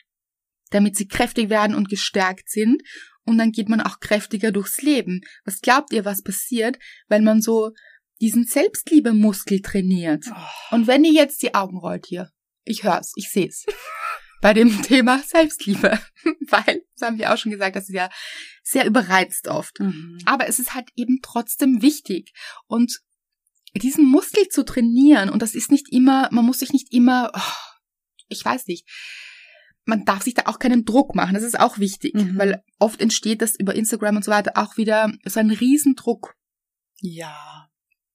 damit 0.71 0.95
sie 0.95 1.07
kräftig 1.07 1.49
werden 1.49 1.75
und 1.75 1.89
gestärkt 1.89 2.49
sind. 2.49 2.81
Und 3.25 3.37
dann 3.37 3.51
geht 3.51 3.69
man 3.69 3.81
auch 3.81 3.99
kräftiger 3.99 4.51
durchs 4.51 4.81
Leben. 4.81 5.21
Was 5.45 5.61
glaubt 5.61 5.93
ihr, 5.93 6.05
was 6.05 6.23
passiert, 6.23 6.79
wenn 7.07 7.23
man 7.23 7.41
so 7.41 7.71
diesen 8.19 8.45
Selbstliebe-Muskel 8.45 9.61
trainiert? 9.61 10.25
Oh. 10.29 10.75
Und 10.75 10.87
wenn 10.87 11.03
ihr 11.03 11.13
jetzt 11.13 11.41
die 11.43 11.53
Augen 11.53 11.77
rollt 11.77 12.05
hier, 12.07 12.31
ich 12.63 12.83
hör's, 12.83 13.13
ich 13.15 13.29
seh's. 13.29 13.65
Bei 14.41 14.55
dem 14.55 14.81
Thema 14.81 15.19
Selbstliebe. 15.19 15.99
Weil, 16.49 16.83
das 16.95 17.07
haben 17.07 17.19
wir 17.19 17.31
auch 17.31 17.37
schon 17.37 17.51
gesagt, 17.51 17.75
das 17.75 17.89
ist 17.89 17.95
ja 17.95 18.09
sehr 18.63 18.87
überreizt 18.87 19.47
oft. 19.47 19.79
Mhm. 19.79 20.17
Aber 20.25 20.47
es 20.47 20.57
ist 20.57 20.73
halt 20.73 20.89
eben 20.95 21.19
trotzdem 21.21 21.83
wichtig. 21.83 22.33
Und 22.65 23.01
diesen 23.75 24.05
Muskel 24.05 24.47
zu 24.49 24.63
trainieren, 24.63 25.29
und 25.29 25.41
das 25.41 25.53
ist 25.53 25.71
nicht 25.71 25.93
immer, 25.93 26.27
man 26.31 26.45
muss 26.45 26.59
sich 26.59 26.73
nicht 26.73 26.91
immer, 26.91 27.31
oh, 27.35 27.81
ich 28.29 28.43
weiß 28.43 28.67
nicht, 28.67 28.87
man 29.85 30.05
darf 30.05 30.23
sich 30.23 30.33
da 30.35 30.43
auch 30.45 30.59
keinen 30.59 30.85
Druck 30.85 31.15
machen. 31.15 31.33
Das 31.33 31.43
ist 31.43 31.59
auch 31.59 31.79
wichtig, 31.79 32.13
Mhm. 32.13 32.37
weil 32.37 32.63
oft 32.79 33.01
entsteht 33.01 33.41
das 33.41 33.55
über 33.59 33.75
Instagram 33.75 34.17
und 34.17 34.25
so 34.25 34.31
weiter 34.31 34.53
auch 34.55 34.77
wieder 34.77 35.11
so 35.25 35.39
ein 35.39 35.49
Riesendruck, 35.51 36.35
Ja. 36.99 37.67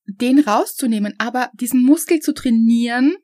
den 0.07 0.39
rauszunehmen, 0.39 1.15
aber 1.19 1.51
diesen 1.55 1.83
Muskel 1.83 2.21
zu 2.21 2.33
trainieren, 2.33 3.17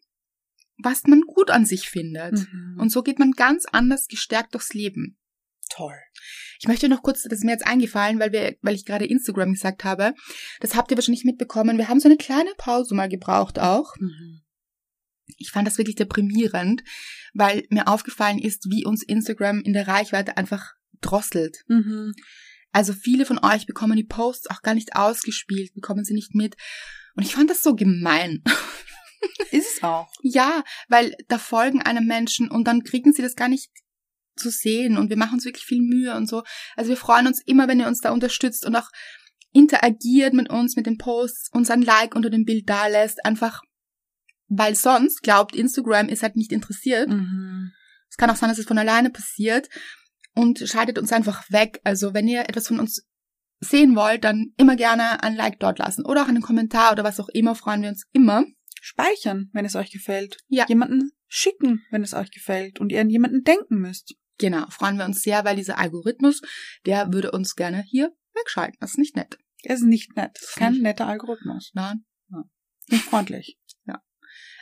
was 0.78 1.05
man 1.05 1.20
gut 1.20 1.51
an 1.51 1.64
sich 1.64 1.88
findet. 1.88 2.32
Mhm. 2.53 2.76
Und 2.80 2.90
so 2.90 3.03
geht 3.03 3.18
man 3.20 3.30
ganz 3.32 3.66
anders 3.70 4.07
gestärkt 4.09 4.55
durchs 4.55 4.74
Leben. 4.74 5.18
toll. 5.74 5.95
Ich 6.61 6.68
möchte 6.68 6.86
noch 6.90 7.03
kurz, 7.03 7.22
das 7.22 7.32
ist 7.38 7.45
mir 7.45 7.53
jetzt 7.53 7.66
eingefallen, 7.66 8.18
weil 8.20 8.30
wir, 8.30 8.57
weil 8.61 8.74
ich 8.74 8.84
gerade 8.84 9.07
Instagram 9.07 9.53
gesagt 9.53 9.84
habe. 9.84 10.12
Das 10.61 10.74
habt 10.76 10.90
ihr 10.90 10.99
wahrscheinlich 10.99 11.24
mitbekommen. 11.24 11.78
Wir 11.78 11.88
haben 11.88 11.99
so 11.99 12.09
eine 12.09 12.18
kleine 12.18 12.53
Pause 12.59 12.95
mal 12.95 13.09
gebraucht 13.09 13.59
auch. 13.59 13.95
Mhm. 13.99 14.43
Ich 15.39 15.51
fand 15.51 15.66
das 15.66 15.78
wirklich 15.78 15.97
deprimierend, 15.97 16.83
weil 17.35 17.64
mir 17.70 17.89
aufgefallen 17.89 18.39
ist, 18.39 18.70
wie 18.70 18.85
uns 18.85 19.03
Instagram 19.03 19.61
in 19.61 19.72
der 19.72 19.89
Reichweite 19.89 20.37
einfach 20.37 20.72
drosselt. 21.01 21.59
Mhm. 21.68 22.14
Also 22.72 22.93
viele 22.93 23.26
von 23.26 23.39
euch 23.39 23.66
bekommen 23.66 23.97
die 23.97 24.05
Posts 24.05 24.49
auch 24.51 24.62
gar 24.62 24.74
nicht 24.74 24.97
ausgespielt, 24.97 25.74
bekommen 25.74 26.05
sie 26.05 26.14
nicht 26.14 26.35
mit. 26.35 26.57
Und 27.14 27.24
ich 27.24 27.35
fand 27.35 27.51
das 27.51 27.62
so 27.62 27.74
gemein. 27.74 28.43
Ist 29.51 29.76
es 29.76 29.83
auch. 29.83 30.11
Ja, 30.22 30.64
weil 30.89 31.14
da 31.28 31.39
folgen 31.39 31.83
einem 31.83 32.07
Menschen 32.07 32.51
und 32.51 32.64
dann 32.64 32.83
kriegen 32.83 33.12
sie 33.12 33.22
das 33.22 33.37
gar 33.37 33.49
nicht 33.49 33.70
zu 34.37 34.51
sehen 34.51 34.97
und 34.97 35.11
wir 35.11 35.18
machen 35.18 35.35
uns 35.35 35.45
wirklich 35.45 35.64
viel 35.64 35.83
Mühe 35.83 36.16
und 36.16 36.26
so. 36.26 36.43
Also 36.74 36.89
wir 36.89 36.97
freuen 36.97 37.26
uns 37.26 37.43
immer, 37.45 37.68
wenn 37.68 37.80
ihr 37.80 37.87
uns 37.87 38.01
da 38.01 38.11
unterstützt 38.11 38.64
und 38.64 38.74
auch 38.74 38.89
interagiert 39.53 40.33
mit 40.33 40.51
uns, 40.51 40.76
mit 40.76 40.87
den 40.87 40.97
Posts, 40.97 41.51
uns 41.53 41.70
ein 41.70 41.83
Like 41.83 42.14
unter 42.14 42.30
dem 42.30 42.45
Bild 42.45 42.68
da 42.68 42.87
lässt, 42.87 43.24
einfach 43.24 43.61
weil 44.57 44.75
sonst 44.75 45.23
glaubt 45.23 45.57
Instagram 45.57 46.09
ist 46.09 46.23
halt 46.23 46.37
nicht 46.37 46.53
interessiert. 46.53 47.09
Mhm. 47.09 47.73
Es 48.09 48.17
kann 48.17 48.31
auch 48.31 48.37
sein, 48.37 48.51
dass 48.51 48.59
es 48.59 48.67
von 48.67 48.79
alleine 48.79 49.11
passiert 49.11 49.69
und 50.35 50.59
schaltet 50.59 50.99
uns 50.99 51.13
einfach 51.13 51.51
weg. 51.51 51.81
Also 51.85 52.15
wenn 52.15 52.29
ihr 52.29 52.43
etwas 52.43 52.69
von 52.69 52.79
uns 52.79 53.07
sehen 53.61 53.97
wollt, 53.97 54.25
dann 54.25 54.53
immer 54.59 54.77
gerne 54.77 55.23
ein 55.23 55.37
Like 55.37 55.59
dort 55.61 55.79
lassen 55.79 56.05
oder 56.05 56.23
auch 56.23 56.29
einen 56.29 56.43
Kommentar 56.43 56.93
oder 56.93 57.05
was 57.05 57.21
auch 57.21 57.29
immer, 57.29 57.55
freuen 57.55 57.83
wir 57.83 57.89
uns 57.89 58.05
immer. 58.13 58.45
Speichern, 58.81 59.49
wenn 59.53 59.65
es 59.65 59.77
euch 59.77 59.93
gefällt. 59.93 60.37
Ja. 60.49 60.67
Jemanden 60.69 61.13
schicken, 61.29 61.85
wenn 61.91 62.03
es 62.03 62.15
euch 62.15 62.31
gefällt 62.31 62.81
und 62.81 62.91
ihr 62.91 63.01
an 63.01 63.09
jemanden 63.09 63.45
denken 63.45 63.79
müsst. 63.79 64.17
Genau, 64.39 64.67
freuen 64.71 64.97
wir 64.99 65.05
uns 65.05 65.23
sehr, 65.23 65.45
weil 65.45 65.57
dieser 65.57 65.79
Algorithmus, 65.79 66.43
der 66.85 67.13
würde 67.13 67.31
uns 67.31 67.55
gerne 67.55 67.83
hier 67.83 68.13
wegschalten. 68.35 68.79
Das 68.81 68.91
ist 68.91 68.99
nicht 68.99 69.15
nett. 69.15 69.39
Er 69.63 69.77
ist 69.77 69.85
nicht 69.85 70.17
nett. 70.17 70.33
Das 70.35 70.49
ist 70.49 70.57
kein 70.57 70.79
netter 70.79 71.07
Algorithmus. 71.07 71.71
Nein. 71.75 72.05
Nicht 72.89 73.05
freundlich. 73.05 73.59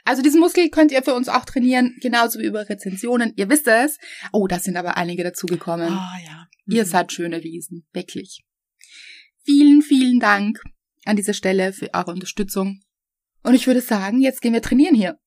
Also 0.05 0.23
diesen 0.23 0.41
Muskel 0.41 0.71
könnt 0.71 0.93
ihr 0.93 1.03
für 1.03 1.15
uns 1.15 1.29
auch 1.29 1.45
trainieren, 1.45 1.97
genauso 2.01 2.39
wie 2.39 2.47
über 2.47 2.69
Rezensionen. 2.69 3.33
Ihr 3.37 3.49
wisst 3.49 3.67
es. 3.67 3.99
Oh, 4.33 4.47
da 4.47 4.59
sind 4.59 4.77
aber 4.77 4.97
einige 4.97 5.23
dazugekommen. 5.25 5.93
Ah, 5.93 6.19
ja. 6.25 6.47
Ihr 6.67 6.85
Mhm. 6.85 6.89
seid 6.89 7.13
schöne 7.13 7.43
Wesen, 7.45 7.87
wirklich. 7.93 8.43
Vielen, 9.45 9.83
vielen 9.83 10.21
Dank 10.21 10.61
an 11.05 11.17
dieser 11.17 11.35
Stelle 11.35 11.73
für 11.73 11.93
eure 11.95 12.13
Unterstützung. 12.13 12.81
Und 13.43 13.55
ich 13.55 13.67
würde 13.67 13.81
sagen, 13.81 14.21
jetzt 14.21 14.43
gehen 14.43 14.53
wir 14.53 14.63
trainieren 14.63 14.95
hier. 14.95 15.19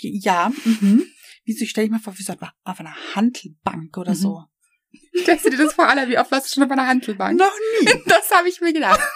Ja, 0.00 0.52
mhm. 0.64 1.04
Wieso 1.44 1.64
stelle 1.64 1.86
ich 1.86 1.90
mir 1.90 1.98
vor, 2.00 2.18
wie 2.18 2.22
so 2.22 2.34
auf 2.64 2.80
einer 2.80 2.94
Handelbank 3.14 3.96
oder 3.96 4.10
Mhm. 4.12 4.16
so? 4.16 4.44
Stellst 5.22 5.46
du 5.46 5.50
dir 5.50 5.56
das 5.58 5.72
vor, 5.74 5.88
Anna, 5.88 6.08
wie 6.08 6.18
oft 6.18 6.30
warst 6.30 6.46
du 6.46 6.54
schon 6.54 6.64
auf 6.64 6.70
einer 6.70 6.86
Handelbank? 6.86 7.38
Noch 7.38 7.52
nie. 7.82 7.86
Das 8.06 8.30
habe 8.30 8.48
ich 8.48 8.60
mir 8.60 8.72
gedacht. 8.72 9.00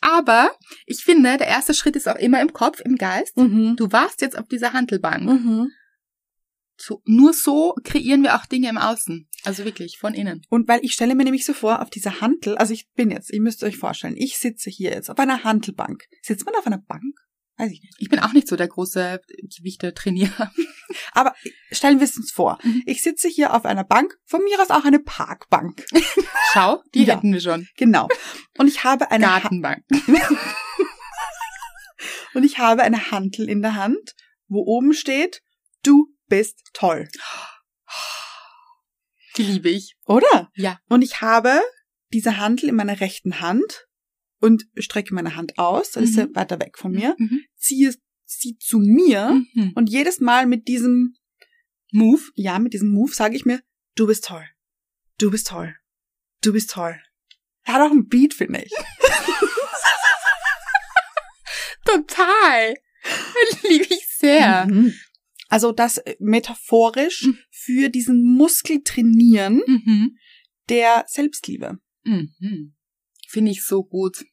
Aber 0.00 0.54
ich 0.86 1.04
finde, 1.04 1.36
der 1.38 1.46
erste 1.48 1.74
Schritt 1.74 1.96
ist 1.96 2.08
auch 2.08 2.16
immer 2.16 2.40
im 2.40 2.52
Kopf, 2.52 2.80
im 2.80 2.96
Geist. 2.96 3.36
Mhm. 3.36 3.76
Du 3.76 3.90
warst 3.92 4.20
jetzt 4.20 4.38
auf 4.38 4.46
dieser 4.48 4.72
Handelbank. 4.72 5.24
Mhm. 5.24 5.70
So, 6.76 7.00
nur 7.04 7.32
so 7.32 7.74
kreieren 7.84 8.22
wir 8.22 8.34
auch 8.34 8.46
Dinge 8.46 8.68
im 8.68 8.78
Außen. 8.78 9.28
Also 9.44 9.64
wirklich, 9.64 9.98
von 9.98 10.12
innen. 10.14 10.42
Und 10.48 10.66
weil 10.66 10.80
ich 10.82 10.92
stelle 10.92 11.14
mir 11.14 11.24
nämlich 11.24 11.44
so 11.44 11.52
vor, 11.52 11.80
auf 11.80 11.90
dieser 11.90 12.20
Hantel, 12.20 12.56
also 12.56 12.72
ich 12.72 12.88
bin 12.94 13.10
jetzt, 13.10 13.30
ihr 13.32 13.40
müsst 13.40 13.62
euch 13.62 13.76
vorstellen, 13.76 14.16
ich 14.16 14.38
sitze 14.38 14.70
hier 14.70 14.90
jetzt 14.90 15.10
auf 15.10 15.18
einer 15.18 15.44
Hantelbank. 15.44 16.02
Sitzt 16.22 16.44
man 16.46 16.54
auf 16.56 16.66
einer 16.66 16.78
Bank? 16.78 17.14
Weiß 17.56 17.70
ich 17.70 17.80
nicht. 17.80 17.94
Ich 17.98 18.08
bin 18.08 18.18
auch 18.18 18.32
nicht 18.32 18.48
so 18.48 18.56
der 18.56 18.66
große 18.66 19.20
Gewichte-Trainierer. 19.58 20.50
Aber 21.12 21.34
stellen 21.70 22.00
wir 22.00 22.04
es 22.04 22.16
uns 22.16 22.32
vor. 22.32 22.58
Mhm. 22.64 22.82
Ich 22.86 23.02
sitze 23.02 23.28
hier 23.28 23.54
auf 23.54 23.64
einer 23.64 23.84
Bank, 23.84 24.12
von 24.24 24.42
mir 24.42 24.60
aus 24.60 24.70
auch 24.70 24.84
eine 24.84 24.98
Parkbank. 24.98 25.84
Schau, 26.52 26.82
die 26.94 27.04
Ja. 27.04 27.14
hätten 27.14 27.32
wir 27.32 27.40
schon. 27.40 27.68
Genau. 27.76 28.08
Und 28.58 28.66
ich 28.66 28.82
habe 28.82 29.10
eine 29.12 29.32
ha 29.32 29.38
Gartenbank. 29.38 29.84
und 32.34 32.44
ich 32.44 32.58
habe 32.58 32.82
eine 32.82 33.10
Hantel 33.10 33.48
in 33.48 33.62
der 33.62 33.74
Hand, 33.74 34.14
wo 34.48 34.60
oben 34.64 34.92
steht, 34.94 35.42
du 35.82 36.08
bist 36.28 36.60
toll. 36.72 37.08
Die 39.36 39.42
liebe 39.42 39.68
ich. 39.70 39.96
Oder? 40.06 40.50
Ja. 40.54 40.78
Und 40.88 41.02
ich 41.02 41.20
habe 41.20 41.60
diese 42.12 42.36
Hantel 42.36 42.68
in 42.68 42.76
meiner 42.76 43.00
rechten 43.00 43.40
Hand 43.40 43.86
und 44.40 44.66
strecke 44.76 45.14
meine 45.14 45.34
Hand 45.36 45.58
aus, 45.58 45.90
dann 45.92 46.04
ist 46.04 46.10
Mhm. 46.16 46.28
sie 46.28 46.34
weiter 46.34 46.60
weg 46.60 46.78
von 46.78 46.92
mir, 46.92 47.16
Mhm. 47.18 47.40
ziehe 47.56 47.92
sie 48.26 48.56
zu 48.58 48.78
mir 48.78 49.42
Mhm. 49.54 49.72
und 49.74 49.88
jedes 49.90 50.20
Mal 50.20 50.46
mit 50.46 50.68
diesem 50.68 51.16
Move. 51.92 52.22
ja, 52.34 52.58
mit 52.58 52.72
diesem 52.74 52.90
Move 52.90 53.12
sage 53.12 53.34
ich 53.36 53.44
mir, 53.44 53.60
du 53.96 54.06
bist 54.06 54.24
toll. 54.24 54.46
Du 55.18 55.30
bist 55.30 55.46
toll. 55.48 55.74
Du 56.42 56.52
bist 56.52 56.70
toll. 56.70 57.00
Er 57.64 57.74
hat 57.74 57.82
auch 57.82 57.90
einen 57.90 58.08
Beat, 58.08 58.34
finde 58.34 58.62
ich. 58.62 58.72
Total. 61.94 62.74
Liebe 63.68 63.86
ich 63.90 64.06
sehr. 64.18 64.66
Mhm. 64.66 64.94
Also 65.48 65.72
das 65.72 65.98
äh, 65.98 66.16
metaphorisch 66.18 67.22
Mhm. 67.24 67.38
für 67.50 67.88
diesen 67.88 68.22
Muskel 68.34 68.82
trainieren 68.82 69.62
Mhm. 69.66 70.16
der 70.68 71.04
Selbstliebe. 71.06 71.78
Mhm. 72.04 72.74
Finde 73.28 73.50
ich 73.50 73.64
so 73.64 73.84
gut. 73.84 74.24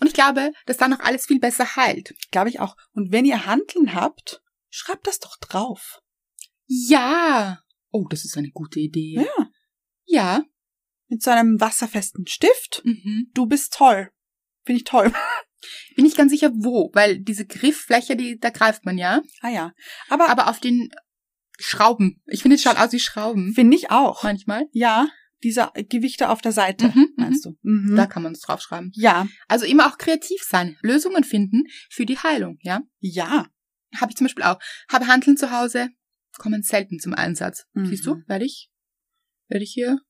Und 0.00 0.06
ich 0.06 0.12
glaube, 0.12 0.52
dass 0.66 0.76
dann 0.76 0.90
noch 0.90 1.00
alles 1.00 1.26
viel 1.26 1.38
besser 1.40 1.76
heilt. 1.76 2.14
Glaube 2.30 2.48
ich 2.50 2.60
auch. 2.60 2.76
Und 2.92 3.12
wenn 3.12 3.24
ihr 3.24 3.46
Handeln 3.46 3.94
habt, 3.94 4.42
schreibt 4.70 5.06
das 5.06 5.18
doch 5.18 5.36
drauf. 5.38 6.00
Ja. 6.66 7.62
Oh, 7.90 8.06
das 8.08 8.24
ist 8.24 8.36
eine 8.36 8.50
gute 8.50 8.80
Idee. 8.80 9.14
Ja. 9.24 9.50
Ja. 10.04 10.44
Mit 11.08 11.22
so 11.22 11.30
einem 11.30 11.60
wasserfesten 11.60 12.26
Stift. 12.26 12.82
Mhm. 12.84 13.30
Du 13.32 13.46
bist 13.46 13.72
toll. 13.72 14.10
Finde 14.64 14.78
ich 14.80 14.84
toll. 14.84 15.12
Bin 15.96 16.06
ich 16.06 16.14
ganz 16.16 16.30
sicher, 16.32 16.50
wo, 16.54 16.90
weil 16.94 17.18
diese 17.20 17.46
Grifffläche, 17.46 18.16
die, 18.16 18.38
da 18.38 18.50
greift 18.50 18.84
man 18.84 18.98
ja. 18.98 19.22
Ah 19.40 19.48
ja. 19.50 19.72
Aber, 20.08 20.28
Aber 20.28 20.48
auf 20.48 20.60
den 20.60 20.90
Schrauben. 21.58 22.22
Ich 22.26 22.42
finde, 22.42 22.56
es 22.56 22.62
schaut 22.62 22.78
aus 22.78 22.92
wie 22.92 22.98
Schrauben. 23.00 23.54
finde 23.54 23.76
ich 23.76 23.90
auch. 23.90 24.22
Manchmal. 24.22 24.66
Ja. 24.72 25.08
Diese 25.42 25.70
Gewichte 25.88 26.28
auf 26.30 26.40
der 26.40 26.52
Seite, 26.52 26.88
Mhm, 26.94 27.08
meinst 27.16 27.44
du? 27.44 27.56
Mhm. 27.62 27.94
Da 27.96 28.06
kann 28.06 28.22
man 28.22 28.32
es 28.32 28.40
draufschreiben. 28.40 28.90
Ja. 28.94 29.26
Also 29.48 29.64
immer 29.66 29.86
auch 29.86 29.98
kreativ 29.98 30.42
sein. 30.42 30.76
Lösungen 30.82 31.24
finden 31.24 31.64
für 31.90 32.06
die 32.06 32.18
Heilung, 32.18 32.58
ja. 32.62 32.80
Ja. 33.00 33.46
Habe 34.00 34.10
ich 34.10 34.16
zum 34.16 34.26
Beispiel 34.26 34.44
auch. 34.44 34.58
Habe 34.90 35.06
Handeln 35.06 35.36
zu 35.36 35.50
Hause, 35.50 35.88
kommen 36.38 36.62
selten 36.62 36.98
zum 36.98 37.14
Einsatz. 37.14 37.64
Mhm. 37.74 37.86
Siehst 37.86 38.04
du, 38.06 38.16
werde 38.26 38.44
ich, 38.44 38.70
werde 39.48 39.64
ich 39.64 39.72
hier. 39.72 40.00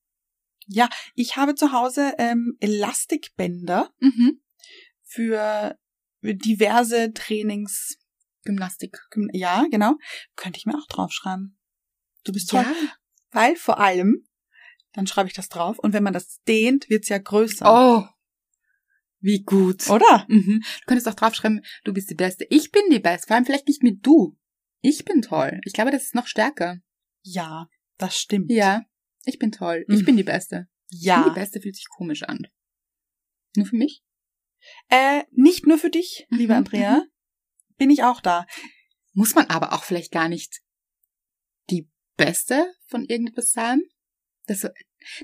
Ich 1.15 1.37
habe 1.37 1.55
zu 1.55 1.71
Hause 1.73 2.15
ähm, 2.19 2.57
Elastikbänder 2.61 3.91
Mhm. 4.01 4.41
Für 5.17 5.79
diverse 6.23 7.12
Trainings. 7.12 7.99
Gymnastik. 8.45 9.01
Ja, 9.33 9.64
genau. 9.71 9.95
Könnte 10.37 10.59
ich 10.59 10.67
mir 10.67 10.77
auch 10.77 10.87
draufschreiben. 10.87 11.59
Du 12.25 12.33
bist 12.33 12.51
toll. 12.51 12.62
Ja. 12.62 12.75
Weil 13.33 13.57
vor 13.57 13.81
allem, 13.81 14.25
dann 14.93 15.07
schreibe 15.07 15.29
ich 15.29 15.35
das 15.35 15.49
drauf 15.49 15.79
und 15.81 15.93
wenn 15.93 16.05
man 16.05 16.12
das 16.12 16.41
dehnt, 16.45 16.89
wird's 16.89 17.09
ja 17.09 17.19
größer. 17.19 17.67
Oh. 17.67 18.05
Wie 19.19 19.43
gut. 19.43 19.89
Oder? 19.91 20.27
Mhm. 20.29 20.62
Du 20.62 20.87
könntest 20.87 21.09
auch 21.09 21.14
draufschreiben, 21.14 21.64
du 21.85 21.93
bist 21.93 22.09
die 22.11 22.14
Beste. 22.14 22.47
Ich 22.51 22.71
bin 22.71 22.83
die 22.91 23.01
Beste. 23.01 23.27
Vor 23.27 23.37
allem 23.37 23.47
vielleicht 23.47 23.67
nicht 23.67 23.83
mit 23.83 24.07
du. 24.07 24.39
Ich 24.81 25.05
bin 25.05 25.23
toll. 25.23 25.61
Ich 25.64 25.73
glaube, 25.73 25.91
das 25.91 26.05
ist 26.05 26.14
noch 26.14 26.29
stärker. 26.29 26.79
Ja, 27.23 27.69
das 27.99 28.17
stimmt. 28.17 28.53
Ja. 28.53 28.85
Ich 29.25 29.39
bin 29.41 29.51
toll. 29.51 29.85
Mhm. 29.89 29.95
Ich 29.97 30.05
bin 30.05 30.17
die 30.17 30.23
Beste. 30.23 30.69
Ich 30.91 31.01
bin 31.01 31.09
Ja. 31.09 31.29
die 31.29 31.35
Beste 31.35 31.61
fühlt 31.61 31.75
sich 31.75 31.89
komisch 31.89 32.23
an. 32.23 32.47
Nur 33.57 33.67
für 33.67 33.77
mich? 33.77 34.05
Äh, 34.89 35.25
nicht 35.31 35.67
nur 35.67 35.79
für 35.79 35.91
dich, 35.91 36.27
Mhm, 36.31 36.39
liebe 36.39 36.55
Andrea, 36.55 37.03
bin 37.77 37.91
ich 37.91 38.03
auch 38.03 38.21
da. 38.21 38.47
Muss 39.12 39.35
man 39.35 39.47
aber 39.47 39.73
auch 39.73 39.85
vielleicht 39.85 40.12
gar 40.12 40.29
nicht 40.29 40.61
die 41.71 41.89
Beste 42.17 42.73
von 42.87 43.05
irgendetwas 43.05 43.51
sein? 43.51 43.83
Das, 44.47 44.67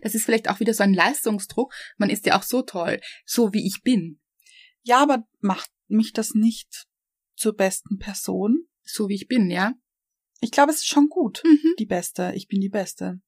das 0.02 0.14
ist 0.14 0.24
vielleicht 0.24 0.48
auch 0.48 0.60
wieder 0.60 0.74
so 0.74 0.82
ein 0.82 0.94
Leistungsdruck. 0.94 1.72
Man 1.96 2.10
ist 2.10 2.26
ja 2.26 2.38
auch 2.38 2.42
so 2.42 2.62
toll, 2.62 3.00
so 3.24 3.52
wie 3.52 3.66
ich 3.66 3.82
bin. 3.82 4.20
Ja, 4.82 5.00
aber 5.02 5.26
macht 5.40 5.70
mich 5.86 6.12
das 6.12 6.34
nicht 6.34 6.86
zur 7.36 7.54
besten 7.54 7.98
Person? 7.98 8.66
So 8.82 9.08
wie 9.08 9.14
ich 9.14 9.28
bin, 9.28 9.50
ja? 9.50 9.74
Ich 10.40 10.50
glaube, 10.50 10.72
es 10.72 10.78
ist 10.78 10.88
schon 10.88 11.08
gut. 11.08 11.42
Mhm. 11.44 11.74
Die 11.78 11.86
Beste. 11.86 12.32
Ich 12.34 12.48
bin 12.48 12.60
die 12.60 12.68
Beste. 12.68 13.20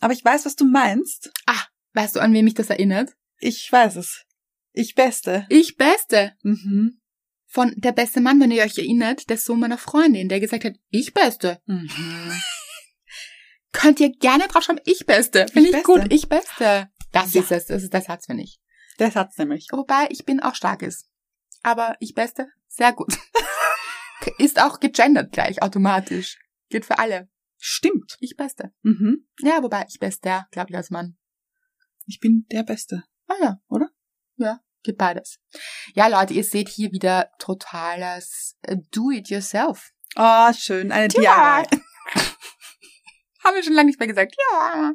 Aber 0.00 0.14
ich 0.14 0.24
weiß, 0.24 0.46
was 0.46 0.56
du 0.56 0.64
meinst. 0.64 1.30
Weißt 1.94 2.16
du, 2.16 2.20
an 2.20 2.32
wen 2.32 2.44
mich 2.44 2.54
das 2.54 2.70
erinnert? 2.70 3.14
Ich 3.38 3.70
weiß 3.70 3.96
es. 3.96 4.24
Ich 4.76 4.94
Beste. 4.96 5.46
Ich 5.48 5.76
Beste. 5.76 6.32
Mhm. 6.42 7.00
Von 7.46 7.72
der 7.76 7.92
beste 7.92 8.20
Mann, 8.20 8.40
wenn 8.40 8.50
ihr 8.50 8.64
euch 8.64 8.76
erinnert, 8.76 9.30
der 9.30 9.38
Sohn 9.38 9.60
meiner 9.60 9.78
Freundin, 9.78 10.28
der 10.28 10.40
gesagt 10.40 10.64
hat, 10.64 10.74
ich 10.90 11.14
Beste. 11.14 11.62
Mhm. 11.66 11.88
Könnt 13.72 14.00
ihr 14.00 14.10
gerne 14.10 14.48
draufschreiben, 14.48 14.82
ich 14.84 15.06
Beste. 15.06 15.46
Finde 15.52 15.68
ich 15.68 15.72
Beste. 15.72 15.86
gut, 15.86 16.12
ich 16.12 16.28
Beste. 16.28 16.88
Das 17.12 17.32
Ja. 17.34 17.42
ist 17.42 17.52
es, 17.52 17.66
das 17.66 17.84
ist 17.84 17.92
der 17.92 18.02
Satz, 18.02 18.26
finde 18.26 18.42
ich. 18.42 18.58
Der 18.98 19.12
Satz 19.12 19.38
nämlich. 19.38 19.68
Wobei 19.70 20.08
ich 20.10 20.24
bin 20.24 20.40
auch 20.40 20.56
stark 20.56 20.82
ist. 20.82 21.08
Aber 21.62 21.96
ich 22.00 22.14
Beste, 22.14 22.48
sehr 22.66 22.92
gut. 22.92 23.16
ist 24.38 24.60
auch 24.60 24.80
gegendert 24.80 25.30
gleich, 25.32 25.62
automatisch. 25.62 26.38
Geht 26.68 26.84
für 26.84 26.98
alle. 26.98 27.28
Stimmt. 27.58 28.16
Ich 28.18 28.36
Beste. 28.36 28.72
Mhm. 28.82 29.28
Ja, 29.40 29.62
wobei 29.62 29.86
ich 29.88 30.00
Beste, 30.00 30.46
glaube 30.50 30.70
ich, 30.70 30.76
als 30.76 30.90
Mann. 30.90 31.16
Ich 32.06 32.18
bin 32.18 32.46
der 32.50 32.64
Beste. 32.64 33.04
Ah 33.28 33.36
ja. 33.40 33.60
Oder? 33.68 33.90
Ja, 34.36 34.60
geht 34.82 34.98
beides. 34.98 35.38
Ja, 35.94 36.08
Leute, 36.08 36.34
ihr 36.34 36.44
seht 36.44 36.68
hier 36.68 36.90
wieder 36.92 37.30
totales 37.38 38.56
äh, 38.62 38.76
Do-it-yourself. 38.90 39.90
Ah, 40.16 40.52
schön. 40.52 40.92
Eine 40.92 41.08
Ja. 41.14 41.62
DIY. 41.62 41.80
Haben 43.44 43.56
wir 43.56 43.62
schon 43.62 43.74
lange 43.74 43.88
nicht 43.88 43.98
mehr 43.98 44.08
gesagt. 44.08 44.34
Ja. 44.50 44.92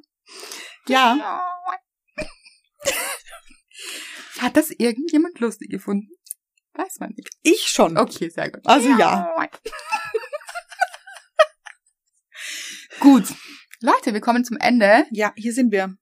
Ja. 0.88 1.44
Hat 4.40 4.56
das 4.58 4.72
irgendjemand 4.72 5.40
lustig 5.40 5.70
gefunden? 5.70 6.10
Weiß 6.74 7.00
man 7.00 7.12
nicht. 7.12 7.30
Ich 7.42 7.68
schon. 7.68 7.98
Okay, 7.98 8.30
sehr 8.30 8.50
gut. 8.52 8.66
Also 8.66 8.90
ja. 8.98 9.36
Gut. 13.00 13.34
Leute, 13.82 14.14
wir 14.14 14.22
kommen 14.22 14.44
zum 14.44 14.58
Ende. 14.58 15.06
Ja, 15.12 15.32
hier 15.36 15.54
sind 15.54 15.72
wir. 15.72 15.96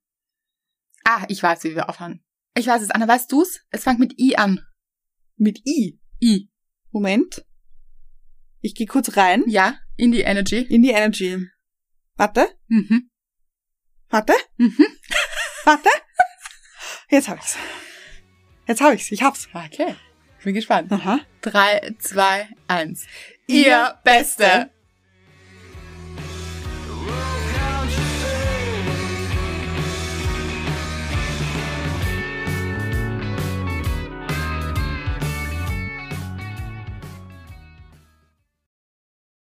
Ah, 1.04 1.24
ich 1.28 1.42
weiß, 1.42 1.64
wie 1.64 1.76
wir 1.76 1.90
aufhören. 1.90 2.24
Ich 2.58 2.68
weiß 2.68 2.82
es. 2.82 2.92
Anna, 2.92 3.08
weißt 3.08 3.32
du's? 3.32 3.60
Es 3.70 3.84
fängt 3.84 4.00
mit 4.00 4.20
I 4.20 4.36
an. 4.38 4.60
Mit 5.38 5.60
I. 5.66 6.00
I. 6.20 6.50
Moment. 6.92 7.46
Ich 8.62 8.74
gehe 8.76 8.88
kurz 8.88 9.16
rein 9.16 9.44
Ja, 9.48 9.78
in 9.96 10.12
die 10.12 10.22
Energy. 10.22 10.58
in 10.62 10.82
die 10.82 10.90
Energy. 10.90 11.48
Warte, 12.16 12.48
Mhm. 12.68 13.10
warte, 14.10 14.34
Mhm. 14.58 14.86
warte. 15.66 15.90
Jetzt 17.10 17.30
hab 17.30 17.38
ich's. 17.38 17.56
Jetzt 18.68 18.82
hab 18.82 18.94
ich's. 18.94 19.12
Ich 19.12 19.22
hab's. 19.22 19.48
Okay. 19.54 19.96
Ich 20.40 20.44
bin 20.46 20.54
gespannt. 20.56 20.92
Aha. 20.92 21.20
Drei, 21.42 21.96
zwei, 22.00 22.50
eins. 22.68 23.06
Ihr 23.48 23.68
Ihr 23.68 24.00
Beste. 24.04 24.72